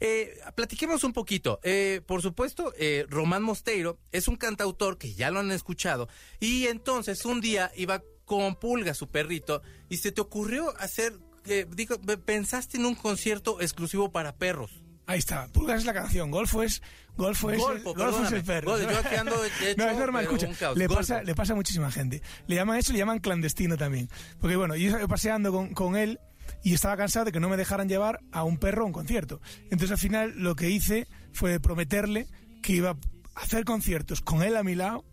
Eh, 0.00 0.38
platiquemos 0.54 1.04
un 1.04 1.12
poquito. 1.12 1.60
Eh, 1.62 2.00
por 2.06 2.22
supuesto, 2.22 2.72
eh, 2.78 3.06
Román 3.08 3.42
Mosteiro 3.42 3.98
es 4.12 4.28
un 4.28 4.36
cantautor 4.36 4.98
que 4.98 5.14
ya 5.14 5.30
lo 5.30 5.40
han 5.40 5.50
escuchado. 5.52 6.08
Y 6.40 6.66
entonces 6.66 7.24
un 7.24 7.40
día 7.40 7.70
iba 7.76 8.02
con 8.24 8.56
Pulga, 8.56 8.94
su 8.94 9.08
perrito, 9.08 9.60
y 9.88 9.96
se 9.96 10.12
te 10.12 10.20
ocurrió 10.20 10.72
hacer, 10.78 11.18
eh, 11.46 11.66
digo, 11.68 11.96
pensaste 12.24 12.78
en 12.78 12.86
un 12.86 12.94
concierto 12.94 13.60
exclusivo 13.60 14.12
para 14.12 14.36
perros. 14.36 14.80
Ahí 15.10 15.18
está, 15.18 15.48
Pulgas 15.48 15.80
es 15.80 15.84
la 15.86 15.92
canción, 15.94 16.30
Golfo 16.30 16.62
es, 16.62 16.82
Golfo 17.16 17.50
es, 17.50 17.58
Golfo, 17.58 17.90
el, 17.90 17.96
Golfo 17.96 18.24
es 18.24 18.32
el 18.32 18.44
perro. 18.44 18.70
Gol- 18.70 18.82
yo 18.82 18.98
aquí 18.98 19.14
ando 19.16 19.44
hecho, 19.44 19.54
no, 19.76 19.88
es 19.88 19.98
normal, 19.98 20.22
escucha, 20.24 20.46
le 20.74 20.86
Golfo. 20.86 20.94
pasa, 21.00 21.22
le 21.22 21.34
pasa 21.34 21.52
a 21.52 21.56
muchísima 21.56 21.90
gente. 21.90 22.22
Le 22.46 22.54
llaman 22.54 22.78
eso, 22.78 22.92
le 22.92 22.98
llaman 22.98 23.18
clandestino 23.18 23.76
también. 23.76 24.08
Porque 24.40 24.56
bueno, 24.56 24.76
yo 24.76 24.86
estaba 24.88 25.08
paseando 25.08 25.50
con, 25.52 25.74
con 25.74 25.96
él 25.96 26.20
y 26.62 26.74
estaba 26.74 26.96
cansado 26.96 27.24
de 27.26 27.32
que 27.32 27.40
no 27.40 27.48
me 27.48 27.56
dejaran 27.56 27.88
llevar 27.88 28.20
a 28.32 28.44
un 28.44 28.56
perro 28.58 28.82
a 28.84 28.86
un 28.86 28.92
concierto. 28.92 29.40
Entonces 29.64 29.90
al 29.92 29.98
final 29.98 30.32
lo 30.36 30.54
que 30.54 30.70
hice 30.70 31.08
fue 31.32 31.58
prometerle 31.60 32.26
que 32.62 32.74
iba 32.74 32.90
a 32.90 32.96
hacer 33.34 33.64
conciertos 33.64 34.20
con 34.20 34.42
él 34.42 34.56
a 34.56 34.62
mi 34.62 34.74
lado 34.74 35.04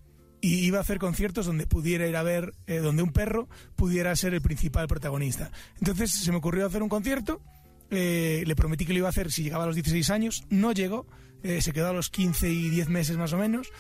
y 0.42 0.60
iba 0.66 0.78
a 0.78 0.82
hacer 0.82 1.00
conciertos 1.00 1.48
donde 1.48 1.66
pudiera 1.66 2.06
ir 2.08 2.16
a 2.16 2.22
ver, 2.22 2.54
eh, 2.68 2.78
donde 2.78 3.02
un 3.02 3.12
perro 3.12 3.50
pudiera 3.76 4.16
ser 4.16 4.36
el 4.36 4.42
principal 4.42 4.88
protagonista. 4.88 5.50
Entonces 5.80 6.12
se 6.12 6.32
me 6.32 6.38
ocurrió 6.38 6.68
hacer 6.68 6.84
un 6.84 6.90
concierto, 6.90 7.42
eh, 7.90 8.44
le 8.46 8.56
prometí 8.56 8.86
que 8.86 8.94
lo 8.94 9.00
iba 9.00 9.08
a 9.08 9.12
hacer 9.12 9.32
si 9.32 9.44
llegaba 9.44 9.64
a 9.64 9.68
los 9.68 9.76
16 9.76 10.10
años, 10.10 10.44
no 10.50 10.72
llegó, 10.72 11.08
eh, 11.44 11.62
se 11.62 11.72
quedó 11.72 11.90
a 11.90 11.94
los 11.94 12.10
15 12.10 12.50
y 12.50 12.70
10 12.70 12.90
meses 12.90 13.18
más 13.18 13.34
o 13.34 13.38
menos, 13.38 13.72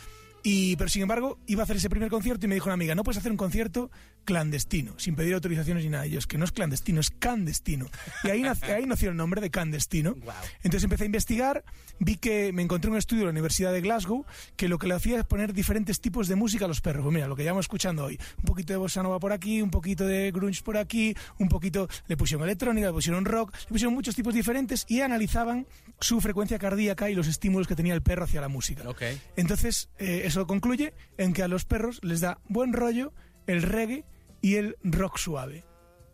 y, 0.49 0.75
pero 0.77 0.89
sin 0.89 1.01
embargo 1.01 1.39
iba 1.45 1.61
a 1.61 1.65
hacer 1.65 1.75
ese 1.75 1.89
primer 1.89 2.09
concierto 2.09 2.45
y 2.45 2.49
me 2.49 2.55
dijo 2.55 2.67
una 2.67 2.75
amiga, 2.75 2.95
no 2.95 3.03
puedes 3.03 3.17
hacer 3.17 3.31
un 3.31 3.37
concierto 3.37 3.91
clandestino, 4.23 4.93
sin 4.97 5.15
pedir 5.15 5.33
autorizaciones 5.33 5.83
ni 5.83 5.89
nada. 5.89 6.05
Y 6.07 6.11
yo, 6.11 6.19
es 6.19 6.27
que 6.27 6.37
no 6.37 6.45
es 6.45 6.51
clandestino, 6.51 6.99
es 6.99 7.09
clandestino. 7.11 7.87
Y 8.23 8.29
ahí, 8.29 8.41
nac- 8.41 8.63
ahí 8.63 8.85
nació 8.85 9.09
el 9.09 9.15
nombre 9.17 9.39
de 9.41 9.49
clandestino. 9.49 10.15
Guau. 10.15 10.35
Entonces 10.57 10.83
empecé 10.83 11.03
a 11.03 11.05
investigar, 11.05 11.63
vi 11.99 12.17
que 12.17 12.51
me 12.53 12.61
encontré 12.61 12.91
un 12.91 12.97
estudio 12.97 13.21
en 13.21 13.27
la 13.27 13.31
Universidad 13.31 13.71
de 13.71 13.81
Glasgow 13.81 14.25
que 14.57 14.67
lo 14.67 14.77
que 14.79 14.87
le 14.87 14.95
hacía 14.95 15.19
es 15.19 15.25
poner 15.25 15.53
diferentes 15.53 16.01
tipos 16.01 16.27
de 16.27 16.35
música 16.35 16.65
a 16.65 16.67
los 16.67 16.81
perros. 16.81 17.03
Pues 17.03 17.13
mira, 17.13 17.27
lo 17.27 17.35
que 17.35 17.43
llevamos 17.43 17.65
escuchando 17.65 18.03
hoy. 18.05 18.19
Un 18.39 18.43
poquito 18.45 18.73
de 18.73 18.77
bossa 18.77 19.01
nova 19.01 19.19
por 19.19 19.31
aquí, 19.31 19.61
un 19.61 19.69
poquito 19.71 20.05
de 20.05 20.31
grunge 20.31 20.61
por 20.61 20.77
aquí, 20.77 21.15
un 21.39 21.47
poquito 21.47 21.87
le 22.07 22.17
pusieron 22.17 22.43
electrónica, 22.45 22.87
le 22.87 22.93
pusieron 22.93 23.23
rock, 23.25 23.53
le 23.55 23.67
pusieron 23.69 23.93
muchos 23.93 24.13
tipos 24.15 24.33
diferentes 24.33 24.85
y 24.89 24.99
analizaban 25.01 25.67
su 26.01 26.19
frecuencia 26.19 26.59
cardíaca 26.59 27.09
y 27.09 27.15
los 27.15 27.27
estímulos 27.27 27.65
que 27.67 27.75
tenía 27.75 27.93
el 27.93 28.01
perro 28.01 28.25
hacia 28.25 28.41
la 28.41 28.49
música. 28.49 28.87
Ok. 28.89 29.01
Entonces, 29.37 29.89
eh, 29.99 30.23
eso 30.25 30.36
concluye 30.45 30.93
en 31.17 31.33
que 31.33 31.41
a 31.41 31.47
los 31.47 31.65
perros 31.65 31.99
les 32.03 32.21
da 32.21 32.39
buen 32.47 32.73
rollo 32.73 33.13
el 33.47 33.63
reggae 33.63 34.05
y 34.41 34.55
el 34.55 34.77
rock 34.83 35.17
suave. 35.17 35.65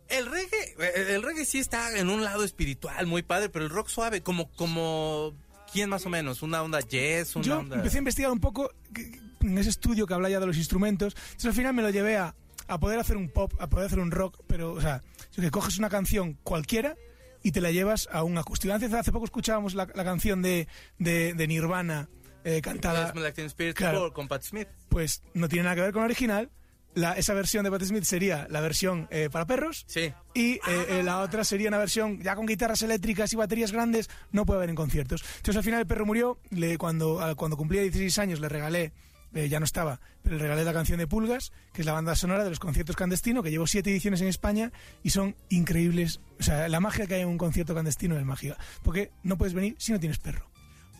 El 0.08 0.26
reggae, 0.26 0.74
eh, 0.78 1.14
el 1.14 1.22
reggae 1.22 1.44
sí 1.44 1.58
está 1.58 1.98
en 1.98 2.08
un 2.08 2.24
lado 2.24 2.44
espiritual 2.44 3.06
muy 3.06 3.22
padre, 3.22 3.48
pero 3.48 3.64
el 3.64 3.70
rock 3.70 3.88
suave, 3.88 4.22
como, 4.22 4.50
como, 4.52 5.34
¿quién 5.72 5.90
más 5.90 6.06
o 6.06 6.10
menos? 6.10 6.42
¿Una 6.42 6.62
onda 6.62 6.80
jazz? 6.80 7.36
Una 7.36 7.44
Yo 7.44 7.58
onda... 7.58 7.76
empecé 7.76 7.98
a 7.98 7.98
investigar 7.98 8.30
un 8.30 8.40
poco 8.40 8.70
en 9.40 9.58
ese 9.58 9.70
estudio 9.70 10.06
que 10.06 10.14
habla 10.14 10.30
ya 10.30 10.40
de 10.40 10.46
los 10.46 10.56
instrumentos. 10.56 11.14
Entonces 11.16 11.46
al 11.46 11.54
final 11.54 11.74
me 11.74 11.82
lo 11.82 11.90
llevé 11.90 12.16
a, 12.16 12.34
a 12.68 12.78
poder 12.78 12.98
hacer 12.98 13.16
un 13.16 13.28
pop, 13.28 13.52
a 13.58 13.68
poder 13.68 13.86
hacer 13.86 13.98
un 13.98 14.10
rock, 14.10 14.40
pero, 14.46 14.72
o 14.72 14.80
sea, 14.80 15.02
que 15.34 15.50
coges 15.50 15.78
una 15.78 15.90
canción 15.90 16.38
cualquiera 16.44 16.96
y 17.42 17.52
te 17.52 17.60
la 17.60 17.70
llevas 17.70 18.08
a 18.12 18.22
un 18.22 18.38
acústico. 18.38 18.72
Antes, 18.72 18.92
hace 18.92 19.12
poco 19.12 19.24
escuchábamos 19.24 19.74
la, 19.74 19.88
la 19.94 20.04
canción 20.04 20.40
de, 20.42 20.68
de, 20.98 21.34
de 21.34 21.46
Nirvana 21.46 22.08
eh, 22.44 22.60
cantada. 22.60 23.12
Spirit 23.46 23.76
Claro. 23.76 24.00
por- 24.00 24.12
con 24.12 24.28
Pat 24.28 24.42
Smith. 24.42 24.68
Pues 24.88 25.22
no 25.34 25.48
tiene 25.48 25.64
nada 25.64 25.74
que 25.76 25.80
ver 25.82 25.92
con 25.92 26.02
la 26.02 26.06
original. 26.06 26.50
La, 26.94 27.14
esa 27.14 27.34
versión 27.34 27.64
de 27.64 27.72
Pat 27.72 27.82
Smith 27.82 28.04
sería 28.04 28.46
la 28.50 28.60
versión 28.60 29.08
eh, 29.10 29.28
para 29.32 29.46
perros. 29.46 29.84
Sí. 29.88 30.12
Y 30.32 30.52
eh, 30.52 30.60
eh, 30.90 31.02
la 31.02 31.20
otra 31.22 31.42
sería 31.42 31.66
una 31.68 31.78
versión 31.78 32.20
ya 32.22 32.36
con 32.36 32.46
guitarras 32.46 32.82
eléctricas 32.82 33.32
y 33.32 33.36
baterías 33.36 33.72
grandes, 33.72 34.08
no 34.30 34.46
puede 34.46 34.58
haber 34.58 34.70
en 34.70 34.76
conciertos. 34.76 35.22
Entonces 35.38 35.56
al 35.56 35.64
final 35.64 35.80
el 35.80 35.86
perro 35.88 36.06
murió, 36.06 36.38
le, 36.50 36.78
cuando, 36.78 37.20
a- 37.20 37.34
cuando 37.34 37.56
cumplía 37.56 37.82
16 37.82 38.16
años 38.20 38.38
le 38.38 38.48
regalé, 38.48 38.92
eh, 39.34 39.48
ya 39.48 39.58
no 39.58 39.64
estaba, 39.64 39.98
pero 40.22 40.36
le 40.36 40.42
regalé 40.42 40.62
la 40.64 40.72
canción 40.72 41.00
de 41.00 41.08
Pulgas, 41.08 41.50
que 41.72 41.82
es 41.82 41.86
la 41.86 41.92
banda 41.94 42.14
sonora 42.14 42.44
de 42.44 42.50
los 42.50 42.60
conciertos 42.60 42.94
clandestinos, 42.94 43.42
que 43.42 43.50
llevo 43.50 43.66
siete 43.66 43.90
ediciones 43.90 44.20
en 44.20 44.28
España 44.28 44.70
y 45.02 45.10
son 45.10 45.34
increíbles. 45.48 46.20
O 46.38 46.44
sea, 46.44 46.68
la 46.68 46.78
magia 46.78 47.08
que 47.08 47.14
hay 47.16 47.22
en 47.22 47.28
un 47.28 47.38
concierto 47.38 47.72
clandestino 47.72 48.16
es 48.16 48.24
mágica, 48.24 48.56
porque 48.84 49.10
no 49.24 49.36
puedes 49.36 49.52
venir 49.54 49.74
si 49.80 49.90
no 49.90 49.98
tienes 49.98 50.18
perro. 50.18 50.48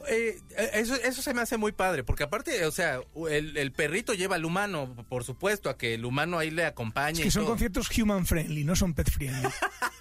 Eh, 0.08 0.40
eh, 0.56 0.70
eso, 0.74 0.94
eso 0.94 1.22
se 1.22 1.34
me 1.34 1.40
hace 1.40 1.56
muy 1.56 1.72
padre, 1.72 2.04
porque 2.04 2.22
aparte, 2.24 2.64
o 2.66 2.70
sea, 2.70 3.00
el, 3.30 3.56
el 3.56 3.72
perrito 3.72 4.14
lleva 4.14 4.36
al 4.36 4.44
humano, 4.44 4.94
por 5.08 5.24
supuesto, 5.24 5.70
a 5.70 5.76
que 5.78 5.94
el 5.94 6.04
humano 6.04 6.38
ahí 6.38 6.50
le 6.50 6.64
acompañe. 6.66 7.12
Es 7.18 7.20
que 7.22 7.28
y 7.28 7.30
son 7.30 7.42
todo. 7.42 7.52
conciertos 7.52 7.88
human 7.98 8.26
friendly, 8.26 8.64
no 8.64 8.76
son 8.76 8.94
pet 8.94 9.10
friendly. 9.10 9.48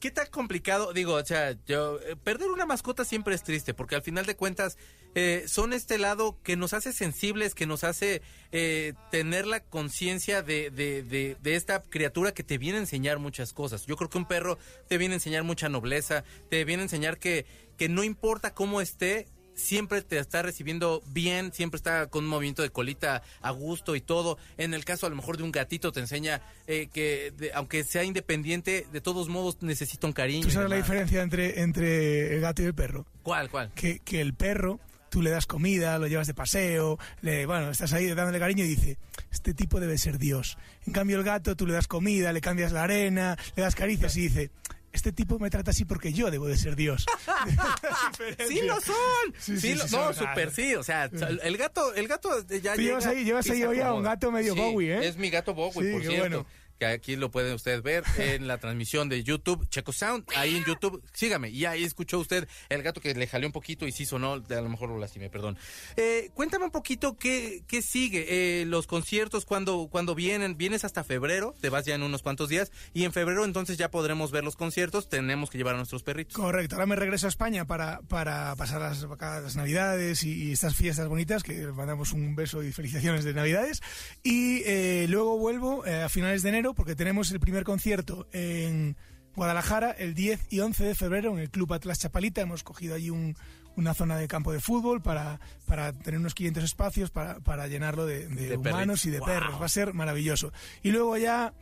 ¿Qué 0.00 0.12
tan 0.12 0.26
complicado? 0.28 0.92
Digo, 0.92 1.14
o 1.14 1.24
sea, 1.24 1.56
yo, 1.66 1.98
eh, 2.00 2.14
perder 2.14 2.50
una 2.50 2.66
mascota 2.66 3.04
siempre 3.04 3.34
es 3.34 3.42
triste, 3.42 3.74
porque 3.74 3.96
al 3.96 4.02
final 4.02 4.26
de 4.26 4.36
cuentas 4.36 4.78
eh, 5.16 5.44
son 5.48 5.72
este 5.72 5.98
lado 5.98 6.38
que 6.44 6.56
nos 6.56 6.72
hace 6.72 6.92
sensibles, 6.92 7.56
que 7.56 7.66
nos 7.66 7.82
hace 7.82 8.22
eh, 8.52 8.94
tener 9.10 9.46
la 9.46 9.60
conciencia 9.60 10.42
de, 10.42 10.70
de, 10.70 11.02
de, 11.02 11.36
de 11.40 11.56
esta 11.56 11.82
criatura 11.82 12.32
que 12.32 12.44
te 12.44 12.58
viene 12.58 12.78
a 12.78 12.82
enseñar 12.82 13.18
muchas 13.18 13.52
cosas. 13.52 13.86
Yo 13.86 13.96
creo 13.96 14.08
que 14.08 14.18
un 14.18 14.28
perro 14.28 14.56
te 14.88 14.98
viene 14.98 15.14
a 15.14 15.16
enseñar 15.16 15.42
mucha 15.42 15.68
nobleza, 15.68 16.22
te 16.48 16.64
viene 16.64 16.82
a 16.82 16.84
enseñar 16.84 17.18
que, 17.18 17.44
que 17.76 17.88
no 17.88 18.04
importa 18.04 18.54
cómo 18.54 18.80
esté, 18.80 19.26
siempre 19.58 20.00
te 20.02 20.18
está 20.18 20.40
recibiendo 20.42 21.02
bien, 21.08 21.52
siempre 21.52 21.76
está 21.76 22.06
con 22.06 22.24
un 22.24 22.30
movimiento 22.30 22.62
de 22.62 22.70
colita 22.70 23.22
a 23.42 23.50
gusto 23.50 23.96
y 23.96 24.00
todo. 24.00 24.38
En 24.56 24.72
el 24.72 24.84
caso 24.84 25.06
a 25.06 25.10
lo 25.10 25.16
mejor 25.16 25.36
de 25.36 25.42
un 25.42 25.52
gatito 25.52 25.92
te 25.92 26.00
enseña 26.00 26.40
eh, 26.66 26.88
que 26.92 27.32
de- 27.36 27.52
aunque 27.52 27.84
sea 27.84 28.04
independiente, 28.04 28.86
de 28.92 29.00
todos 29.00 29.28
modos 29.28 29.58
necesita 29.60 30.06
un 30.06 30.12
cariño. 30.12 30.42
¿Tú 30.44 30.50
sabes 30.50 30.70
la 30.70 30.76
diferencia 30.76 31.22
entre, 31.22 31.60
entre 31.60 32.34
el 32.34 32.40
gato 32.40 32.62
y 32.62 32.66
el 32.66 32.74
perro? 32.74 33.04
¿Cuál, 33.22 33.50
cuál? 33.50 33.70
que, 33.74 33.98
que 34.00 34.20
el 34.20 34.32
perro, 34.34 34.80
tú 35.10 35.22
le 35.22 35.30
das 35.30 35.46
comida, 35.46 35.98
lo 35.98 36.06
llevas 36.06 36.26
de 36.26 36.34
paseo, 36.34 36.98
le, 37.22 37.46
bueno, 37.46 37.70
estás 37.70 37.92
ahí 37.92 38.06
dándole 38.08 38.38
cariño 38.38 38.64
y 38.64 38.68
dice, 38.68 38.98
este 39.32 39.54
tipo 39.54 39.80
debe 39.80 39.98
ser 39.98 40.18
Dios. 40.18 40.56
En 40.86 40.92
cambio 40.92 41.16
el 41.18 41.24
gato, 41.24 41.56
tú 41.56 41.66
le 41.66 41.74
das 41.74 41.88
comida, 41.88 42.32
le 42.32 42.40
cambias 42.40 42.72
la 42.72 42.84
arena, 42.84 43.36
le 43.56 43.62
das 43.62 43.74
caricias 43.74 44.16
y 44.16 44.22
dice, 44.22 44.50
este 44.98 45.12
tipo 45.12 45.38
me 45.38 45.48
trata 45.48 45.70
así 45.70 45.84
porque 45.84 46.12
yo 46.12 46.30
debo 46.30 46.46
de 46.48 46.56
ser 46.56 46.74
Dios. 46.76 47.06
Sí 48.48 48.60
lo 48.62 48.80
son. 48.80 48.94
Sí, 49.38 49.58
Sí, 49.58 49.60
sí, 49.60 49.74
lo- 49.74 49.86
no, 50.06 50.12
súper 50.12 50.50
sí. 50.50 50.74
O 50.74 50.82
sea, 50.82 51.04
el 51.42 51.56
gato, 51.56 51.94
el 51.94 52.08
gato 52.08 52.30
ya 52.48 52.74
Tú 52.74 52.80
llevas 52.82 53.04
llega 53.04 53.16
ahí- 53.18 53.24
llevas 53.24 53.48
ahí 53.50 53.62
hoy 53.62 53.80
a 53.80 53.92
un 53.94 54.02
gato 54.02 54.30
medio 54.30 54.54
Bowie, 54.54 54.98
¿eh? 54.98 55.08
Es 55.08 55.16
mi 55.16 55.30
gato 55.30 55.54
Bowie, 55.54 55.72
por 55.92 56.02
cierto. 56.02 56.18
bueno. 56.18 56.46
Que 56.78 56.86
aquí 56.86 57.16
lo 57.16 57.30
puede 57.30 57.54
usted 57.54 57.82
ver 57.82 58.04
en 58.18 58.46
la 58.46 58.58
transmisión 58.58 59.08
de 59.08 59.22
YouTube, 59.22 59.68
Checo 59.68 59.92
Sound. 59.92 60.24
Ahí 60.36 60.56
en 60.56 60.64
YouTube, 60.64 61.02
sígame. 61.12 61.50
Y 61.50 61.64
ahí 61.64 61.84
escuchó 61.84 62.18
usted 62.18 62.48
el 62.68 62.82
gato 62.82 63.00
que 63.00 63.14
le 63.14 63.26
jalé 63.26 63.46
un 63.46 63.52
poquito 63.52 63.86
y 63.86 63.92
sí 63.92 64.06
sonó, 64.06 64.34
a 64.34 64.60
lo 64.60 64.68
mejor 64.68 64.88
lo 64.88 64.98
lastimé, 64.98 65.30
perdón. 65.30 65.58
Eh, 65.96 66.30
cuéntame 66.34 66.64
un 66.64 66.70
poquito 66.70 67.16
qué, 67.16 67.62
qué 67.66 67.82
sigue. 67.82 68.26
Eh, 68.28 68.64
los 68.66 68.86
conciertos, 68.86 69.44
cuando 69.44 69.88
cuando 69.90 70.14
vienen? 70.14 70.56
¿Vienes 70.56 70.84
hasta 70.84 71.04
febrero? 71.04 71.54
Te 71.60 71.68
vas 71.68 71.84
ya 71.84 71.94
en 71.94 72.02
unos 72.02 72.22
cuantos 72.22 72.48
días. 72.48 72.70
Y 72.94 73.04
en 73.04 73.12
febrero 73.12 73.44
entonces 73.44 73.76
ya 73.76 73.90
podremos 73.90 74.30
ver 74.30 74.44
los 74.44 74.56
conciertos. 74.56 75.08
Tenemos 75.08 75.50
que 75.50 75.58
llevar 75.58 75.74
a 75.74 75.78
nuestros 75.78 76.02
perritos. 76.02 76.34
Correcto, 76.34 76.76
ahora 76.76 76.86
me 76.86 76.96
regreso 76.96 77.26
a 77.26 77.30
España 77.30 77.66
para, 77.66 78.00
para 78.02 78.54
pasar 78.56 78.80
las, 78.80 79.02
las 79.02 79.56
Navidades 79.56 80.22
y, 80.22 80.48
y 80.48 80.52
estas 80.52 80.74
fiestas 80.74 81.08
bonitas, 81.08 81.42
que 81.42 81.66
mandamos 81.68 82.12
un 82.12 82.36
beso 82.36 82.62
y 82.62 82.72
felicitaciones 82.72 83.24
de 83.24 83.34
Navidades. 83.34 83.82
Y 84.22 84.62
eh, 84.64 85.06
luego 85.08 85.38
vuelvo 85.38 85.86
eh, 85.86 86.02
a 86.02 86.08
finales 86.08 86.42
de 86.42 86.50
enero 86.50 86.67
porque 86.74 86.94
tenemos 86.96 87.30
el 87.32 87.40
primer 87.40 87.64
concierto 87.64 88.26
en 88.32 88.96
Guadalajara 89.36 89.90
el 89.92 90.14
10 90.14 90.46
y 90.50 90.60
11 90.60 90.84
de 90.84 90.94
febrero 90.94 91.32
en 91.32 91.38
el 91.38 91.50
Club 91.50 91.72
Atlas 91.72 91.98
Chapalita. 92.00 92.40
Hemos 92.40 92.62
cogido 92.64 92.94
allí 92.94 93.10
un- 93.10 93.36
una 93.76 93.94
zona 93.94 94.16
de 94.16 94.26
campo 94.26 94.50
de 94.52 94.58
fútbol 94.60 95.00
para, 95.02 95.38
para 95.66 95.92
tener 95.92 96.18
unos 96.18 96.34
500 96.34 96.64
espacios 96.64 97.10
para, 97.10 97.38
para 97.38 97.68
llenarlo 97.68 98.06
de, 98.06 98.26
de 98.26 98.48
De 98.48 98.56
humanos 98.56 99.04
y 99.06 99.10
de 99.10 99.18
Wow. 99.20 99.26
perros. 99.28 99.60
Va 99.60 99.66
a 99.66 99.68
ser 99.68 99.94
maravilloso. 99.94 100.52
Y 100.82 100.90
luego 100.90 101.16
ya 101.16 101.52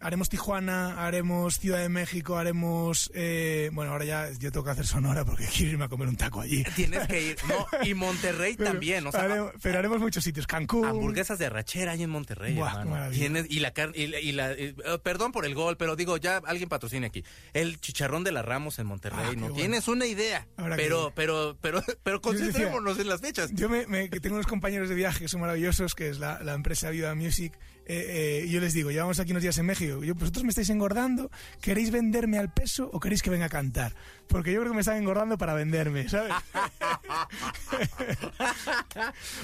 haremos 0.00 0.28
Tijuana, 0.28 1.06
haremos 1.06 1.58
Ciudad 1.58 1.78
de 1.80 1.88
México, 1.88 2.36
haremos... 2.38 3.10
eh, 3.14 3.70
bueno, 3.72 3.92
ahora 3.92 4.04
ya 4.04 4.30
yo 4.38 4.50
tengo 4.52 4.64
que 4.64 4.70
hacer 4.70 4.86
Sonora 4.86 5.24
porque 5.24 5.46
quiero 5.54 5.72
irme 5.72 5.84
a 5.84 5.88
comer 5.88 6.08
un 6.08 6.16
taco 6.16 6.40
allí. 6.40 6.64
Tienes 6.76 7.06
que 7.08 7.22
ir. 7.30 7.36
No, 7.48 7.66
y 7.84 7.94
Monterrey 7.94 8.54
Pero 8.58 8.70
también. 8.70 9.06
O 9.06 9.12
sea, 9.12 9.22
haremos- 9.24 9.52
pero 9.62 9.78
haremos 9.78 10.00
muchos 10.00 10.22
sitios. 10.24 10.46
Cancún. 10.46 10.84
hamburguesas 10.86 11.38
de 11.38 11.46
arrachera 11.46 11.92
ahí 11.92 12.02
en 12.02 12.10
Monterrey, 12.10 12.54
Buah, 12.54 12.80
hermano. 12.80 13.10
Tienes- 13.12 13.46
y 13.48 13.60
la 13.60 13.72
carne, 13.72 13.94
y, 13.96 14.06
la- 14.06 14.20
y 14.20 14.32
la- 14.32 14.52
eh, 14.52 14.74
perdón 15.02 15.32
por 15.32 15.44
el 15.46 15.54
gol, 15.54 15.76
pero 15.76 15.96
digo, 15.96 16.16
ya 16.16 16.38
alguien 16.46 16.68
patrocine 16.68 17.06
aquí. 17.06 17.24
El 17.52 17.80
chicharrón 17.80 18.24
de 18.24 18.32
la 18.32 18.42
Ramos 18.42 18.78
en 18.78 18.86
Monterrey, 18.86 19.18
Ah, 19.20 19.32
no 19.34 19.40
bueno. 19.40 19.54
tienes 19.56 19.88
una 19.88 20.06
idea. 20.06 20.46
Que 20.56 20.62
Pero, 20.76 21.12
pero, 21.14 21.56
pero, 21.60 21.82
pero 22.02 22.18
decía- 22.18 22.20
concentrémonos 22.20 22.98
en 22.98 23.08
las 23.08 23.20
fechas. 23.20 23.50
Yo 23.52 23.68
me, 23.68 23.86
me- 23.86 24.10
que 24.10 24.20
tengo 24.20 24.36
unos 24.36 24.46
compañeros 24.46 24.88
de 24.88 24.94
viaje 24.94 25.20
que 25.20 25.28
son 25.28 25.40
maravillosos, 25.40 25.94
que 25.94 26.08
es 26.08 26.18
la, 26.18 26.42
la 26.42 26.54
empresa 26.54 26.90
Viva 26.90 27.14
Music, 27.14 27.52
eh, 27.88 28.42
eh, 28.44 28.48
yo 28.48 28.60
les 28.60 28.74
digo, 28.74 28.90
llevamos 28.90 29.18
aquí 29.18 29.30
unos 29.32 29.42
días 29.42 29.56
en 29.58 29.66
México, 29.66 30.04
yo, 30.04 30.14
vosotros 30.14 30.44
me 30.44 30.50
estáis 30.50 30.68
engordando, 30.70 31.30
¿queréis 31.60 31.90
venderme 31.90 32.38
al 32.38 32.52
peso 32.52 32.90
o 32.92 33.00
queréis 33.00 33.22
que 33.22 33.30
venga 33.30 33.46
a 33.46 33.48
cantar? 33.48 33.94
Porque 34.28 34.52
yo 34.52 34.60
creo 34.60 34.72
que 34.72 34.76
me 34.76 34.80
están 34.80 34.98
engordando 34.98 35.38
para 35.38 35.54
venderme, 35.54 36.08
¿sabes? 36.08 36.32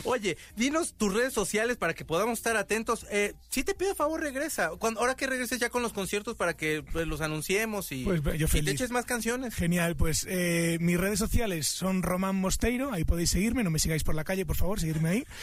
Oye, 0.04 0.36
dinos 0.56 0.94
tus 0.94 1.12
redes 1.12 1.32
sociales 1.32 1.76
para 1.76 1.94
que 1.94 2.04
podamos 2.04 2.38
estar 2.38 2.56
atentos. 2.56 3.06
Eh, 3.10 3.34
si 3.48 3.64
te 3.64 3.74
pido 3.74 3.94
favor, 3.94 4.20
regresa. 4.20 4.70
Cuando, 4.78 5.00
ahora 5.00 5.14
que 5.14 5.26
regreses 5.26 5.58
ya 5.58 5.70
con 5.70 5.82
los 5.82 5.92
conciertos 5.92 6.36
para 6.36 6.54
que 6.54 6.84
pues, 6.92 7.06
los 7.06 7.20
anunciemos 7.20 7.90
y, 7.92 8.04
Pues, 8.04 8.22
yo 8.38 8.46
y 8.52 8.62
te 8.62 8.70
eches 8.70 8.90
más 8.90 9.06
canciones. 9.06 9.54
Genial, 9.54 9.96
pues 9.96 10.26
eh, 10.28 10.78
mis 10.80 10.98
redes 10.98 11.18
sociales 11.18 11.66
son 11.66 12.02
Román 12.02 12.36
Mosteiro, 12.36 12.92
ahí 12.92 13.04
podéis 13.04 13.30
seguirme, 13.30 13.64
no 13.64 13.70
me 13.70 13.78
sigáis 13.78 14.04
por 14.04 14.14
la 14.14 14.24
calle, 14.24 14.46
por 14.46 14.56
favor, 14.56 14.80
seguirme 14.80 15.08
ahí. 15.08 15.26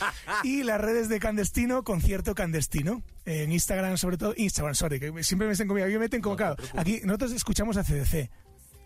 Y 0.43 0.63
las 0.63 0.81
redes 0.81 1.09
de 1.09 1.19
Candestino, 1.19 1.83
Concierto 1.83 2.35
Candestino. 2.35 3.03
En 3.25 3.51
Instagram, 3.51 3.97
sobre 3.97 4.17
todo, 4.17 4.33
Instagram, 4.35 4.75
sorry, 4.75 4.99
que 4.99 5.23
siempre 5.23 5.45
me 5.45 5.53
estén 5.53 5.67
conmigo, 5.67 5.87
me 5.87 5.99
meten 5.99 6.21
como 6.21 6.35
claro. 6.35 6.55
Aquí 6.75 7.01
nosotros 7.03 7.31
escuchamos 7.33 7.77
a 7.77 7.83
CDC, 7.83 8.29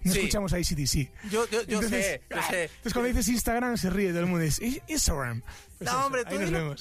no 0.05 0.13
Sí. 0.13 0.19
escuchamos 0.19 0.53
a 0.53 0.57
ACDC. 0.57 1.11
Yo, 1.29 1.49
yo, 1.49 1.49
yo 1.49 1.59
Entonces, 1.61 2.05
sé, 2.05 2.21
yo 2.29 2.37
ah, 2.39 2.47
sé. 2.49 2.63
Entonces 2.65 2.93
cuando 2.93 3.07
dices 3.09 3.27
Instagram 3.27 3.77
se 3.77 3.89
ríe 3.89 4.09
todo 4.09 4.19
el 4.21 4.25
mundo, 4.27 4.45
es 4.45 4.61
"I- 4.61 4.81
Instagram. 4.87 5.41
Pues 5.77 5.89
eso, 5.89 5.99
No, 5.99 6.05
hombre, 6.05 6.23
tú, 6.23 6.37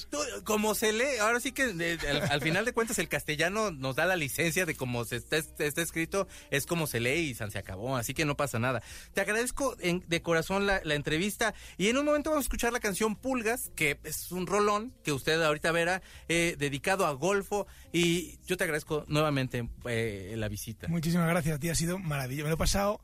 tú- 0.09 0.43
como 0.45 0.73
se 0.73 0.93
lee, 0.93 1.17
ahora 1.19 1.41
sí 1.41 1.51
que 1.51 1.65
eh, 1.77 1.97
al, 2.09 2.31
al 2.31 2.41
final 2.41 2.63
de 2.63 2.71
cuentas 2.71 2.97
el 2.97 3.09
castellano 3.09 3.69
nos 3.71 3.97
da 3.97 4.05
la 4.05 4.15
licencia 4.15 4.65
de 4.65 4.73
cómo 4.75 5.03
se 5.03 5.17
está, 5.17 5.35
está 5.35 5.81
escrito, 5.81 6.29
es 6.49 6.65
como 6.65 6.87
se 6.87 7.01
lee 7.01 7.19
y 7.31 7.35
se 7.35 7.43
acabó, 7.57 7.97
así 7.97 8.13
que 8.13 8.23
no 8.23 8.37
pasa 8.37 8.57
nada. 8.57 8.81
Te 9.13 9.19
agradezco 9.19 9.75
en- 9.81 10.01
de 10.07 10.21
corazón 10.21 10.65
la, 10.65 10.79
la 10.85 10.95
entrevista 10.95 11.53
y 11.77 11.89
en 11.89 11.97
un 11.97 12.05
momento 12.05 12.29
vamos 12.29 12.43
a 12.43 12.47
escuchar 12.47 12.71
la 12.71 12.79
canción 12.79 13.17
Pulgas, 13.17 13.69
que 13.75 13.99
es 14.05 14.31
un 14.31 14.47
rolón 14.47 14.93
que 15.03 15.11
usted 15.11 15.41
ahorita 15.41 15.73
verá, 15.73 16.01
eh, 16.29 16.55
dedicado 16.57 17.05
a 17.05 17.11
Golfo 17.11 17.67
y 17.91 18.39
yo 18.45 18.55
te 18.55 18.63
agradezco 18.63 19.03
nuevamente 19.09 19.67
eh, 19.89 20.35
la 20.37 20.47
visita. 20.47 20.87
Muchísimas 20.87 21.27
gracias, 21.27 21.59
tío, 21.59 21.73
ha 21.73 21.75
sido 21.75 21.99
maravilloso. 21.99 22.45
Me 22.45 22.49
lo 22.51 22.55
he 22.55 22.57
pasado 22.57 23.01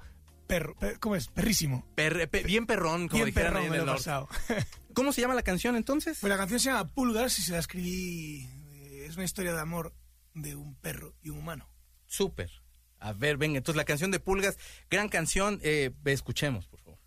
perro, 0.52 0.76
per- 0.76 1.00
¿cómo 1.00 1.16
es? 1.16 1.28
Perrísimo. 1.30 1.86
Per- 1.96 2.30
pe- 2.30 2.44
bien 2.44 2.66
perrón, 2.66 3.08
como 3.08 3.24
Bien 3.24 3.28
ahí 3.28 3.32
perrón 3.32 3.64
en 3.64 3.70
me 3.72 3.78
el 3.78 3.86
lo 3.86 3.92
he 3.92 3.96
norte. 3.96 4.00
pasado. 4.04 4.28
¿Cómo 4.94 5.14
se 5.14 5.22
llama 5.22 5.34
la 5.34 5.44
canción 5.44 5.78
entonces? 5.78 6.18
Pues 6.20 6.30
la 6.30 6.36
canción 6.38 6.60
se 6.60 6.70
llama 6.70 6.90
Pulgas 6.90 7.40
y 7.40 7.42
se 7.42 7.54
la 7.54 7.60
escribí. 7.60 8.50
eh, 8.74 9.06
Es 9.08 9.16
una 9.16 9.24
historia 9.24 9.54
de 9.54 9.62
amor 9.62 9.94
de 10.34 10.56
un 10.58 10.76
perro 10.76 11.16
y 11.24 11.30
un 11.30 11.38
humano. 11.40 11.70
Súper. 12.06 12.52
A 13.00 13.14
ver, 13.14 13.38
venga, 13.38 13.58
entonces 13.60 13.78
la 13.78 13.86
canción 13.86 14.12
de 14.12 14.20
Pulgas, 14.20 14.58
gran 14.90 15.08
canción, 15.08 15.60
eh, 15.64 15.92
escuchemos, 16.06 16.68
por 16.68 16.82
favor. 16.82 17.00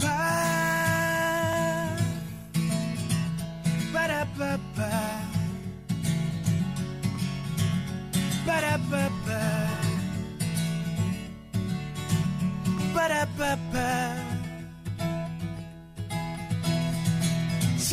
Pa, 0.00 1.96
para 3.92 4.24
pa, 4.38 4.58
pa. 4.76 4.93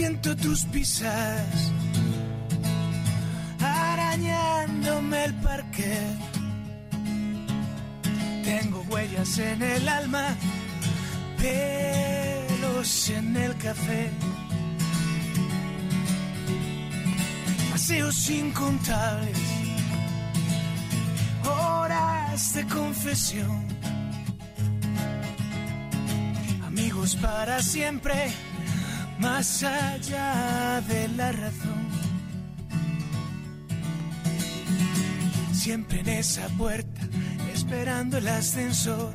Siento 0.02 0.36
tus 0.36 0.66
pisadas 0.66 1.72
arañándome 3.60 5.26
el 5.26 5.34
parque. 5.36 5.94
Tengo 8.44 8.84
huellas 8.90 9.38
en 9.38 9.62
el 9.62 9.88
alma 9.88 10.36
pelos 11.38 13.10
en 13.10 13.36
el 13.36 13.56
café. 13.58 14.10
Paseos 17.72 18.30
incontables, 18.30 19.41
de 22.32 22.66
confesión. 22.66 23.68
Amigos 26.66 27.18
para 27.18 27.62
siempre, 27.62 28.32
más 29.20 29.64
allá 29.64 30.82
de 30.88 31.10
la 31.10 31.34
razón. 31.34 31.90
Siempre 35.52 36.00
en 36.00 36.08
esa 36.08 36.48
puerta, 36.58 37.02
esperando 37.54 38.18
el 38.18 38.28
ascensor. 38.30 39.14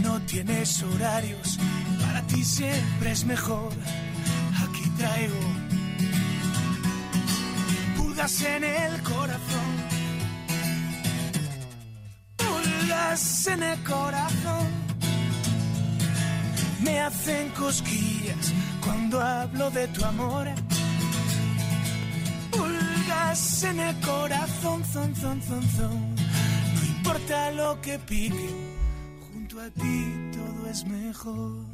No 0.00 0.20
tienes 0.22 0.80
horarios, 0.80 1.58
para 2.06 2.22
ti 2.28 2.44
siempre 2.44 3.10
es 3.10 3.24
mejor. 3.24 3.72
Aquí 4.62 4.88
traigo 4.96 5.40
pulgas 7.96 8.42
en 8.42 8.62
el 8.62 9.02
corazón. 9.02 9.81
En 13.12 13.62
el 13.62 13.78
corazón. 13.84 14.68
Me 16.82 16.98
hacen 16.98 17.50
cosquillas 17.50 18.54
cuando 18.82 19.20
hablo 19.20 19.70
de 19.70 19.86
tu 19.88 20.02
amor. 20.02 20.48
Pulgas 22.50 23.64
en 23.64 23.80
el 23.80 24.00
corazón, 24.00 24.82
zon, 24.86 25.14
zon, 25.14 25.42
zon, 25.42 25.62
zon. 25.76 26.14
No 26.14 26.84
importa 26.96 27.50
lo 27.50 27.78
que 27.82 27.98
pique 27.98 28.48
junto 29.30 29.60
a 29.60 29.68
ti 29.68 30.30
todo 30.32 30.70
es 30.70 30.82
mejor. 30.86 31.66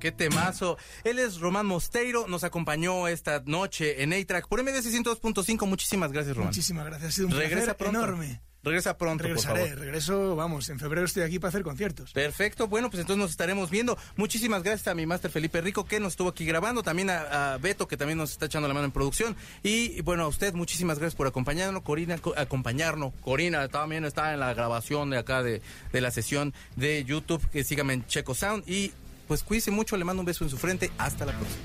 Qué 0.00 0.12
temazo. 0.12 0.78
Él 1.04 1.18
es 1.18 1.40
Román 1.40 1.66
Mosteiro, 1.66 2.26
nos 2.26 2.42
acompañó 2.42 3.06
esta 3.06 3.42
noche 3.44 4.02
en 4.02 4.14
A-Track 4.14 4.48
por 4.48 4.62
MDC 4.62 4.86
102.5. 4.86 5.66
Muchísimas 5.66 6.10
gracias, 6.10 6.34
Román. 6.34 6.48
Muchísimas 6.52 6.86
gracias, 6.86 7.10
ha 7.10 7.12
sido 7.12 7.26
un 7.28 7.34
Regresa 7.34 7.74
placer 7.74 7.76
pronto. 7.76 7.98
enorme. 7.98 8.47
Regresa 8.64 8.98
pronto, 8.98 9.22
por 9.22 9.28
Regresaré, 9.28 9.66
favor. 9.66 9.78
regreso, 9.78 10.36
vamos, 10.36 10.68
en 10.68 10.78
febrero 10.80 11.06
estoy 11.06 11.22
aquí 11.22 11.38
para 11.38 11.50
hacer 11.50 11.62
conciertos. 11.62 12.12
Perfecto, 12.12 12.66
bueno, 12.68 12.90
pues 12.90 13.00
entonces 13.00 13.20
nos 13.22 13.30
estaremos 13.30 13.70
viendo. 13.70 13.96
Muchísimas 14.16 14.62
gracias 14.64 14.88
a 14.88 14.94
mi 14.94 15.06
máster 15.06 15.30
Felipe 15.30 15.60
Rico 15.60 15.84
que 15.84 16.00
nos 16.00 16.14
estuvo 16.14 16.28
aquí 16.28 16.44
grabando, 16.44 16.82
también 16.82 17.08
a, 17.08 17.54
a 17.54 17.58
Beto 17.58 17.86
que 17.88 17.96
también 17.96 18.18
nos 18.18 18.32
está 18.32 18.46
echando 18.46 18.66
la 18.68 18.74
mano 18.74 18.86
en 18.86 18.92
producción 18.92 19.36
y 19.62 20.00
bueno, 20.02 20.24
a 20.24 20.28
usted 20.28 20.52
muchísimas 20.54 20.98
gracias 20.98 21.14
por 21.14 21.26
acompañarnos, 21.28 21.82
Corina, 21.82 22.18
co- 22.18 22.34
acompañarnos. 22.36 23.12
Corina 23.22 23.68
también 23.68 24.04
está 24.04 24.34
en 24.34 24.40
la 24.40 24.52
grabación 24.54 25.10
de 25.10 25.18
acá 25.18 25.42
de, 25.42 25.62
de 25.92 26.00
la 26.00 26.10
sesión 26.10 26.52
de 26.76 27.04
YouTube, 27.04 27.48
que 27.50 27.62
síganme 27.64 27.94
en 27.94 28.06
Checo 28.06 28.34
Sound 28.34 28.64
y 28.68 28.92
pues 29.28 29.42
cuídense 29.44 29.70
mucho, 29.70 29.96
le 29.96 30.04
mando 30.04 30.20
un 30.20 30.26
beso 30.26 30.42
en 30.44 30.50
su 30.50 30.58
frente, 30.58 30.90
hasta 30.98 31.24
la 31.26 31.32
próxima. 31.32 31.62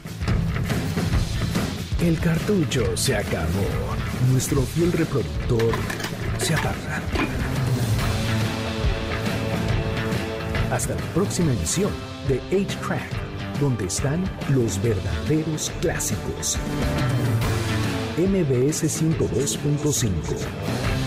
El 2.01 2.19
cartucho 2.19 2.97
se 2.97 3.15
acabó. 3.15 3.65
Nuestro 4.29 4.61
fiel 4.63 4.91
reproductor 4.91 5.73
se 6.39 6.53
apaga. 6.53 7.01
Hasta 10.71 10.95
la 10.95 11.01
próxima 11.13 11.51
edición 11.51 11.91
de 12.27 12.41
8-Track, 12.51 13.59
donde 13.59 13.85
están 13.85 14.23
los 14.49 14.81
verdaderos 14.81 15.71
clásicos. 15.81 16.57
MBS 18.17 18.83
102.5 18.83 21.02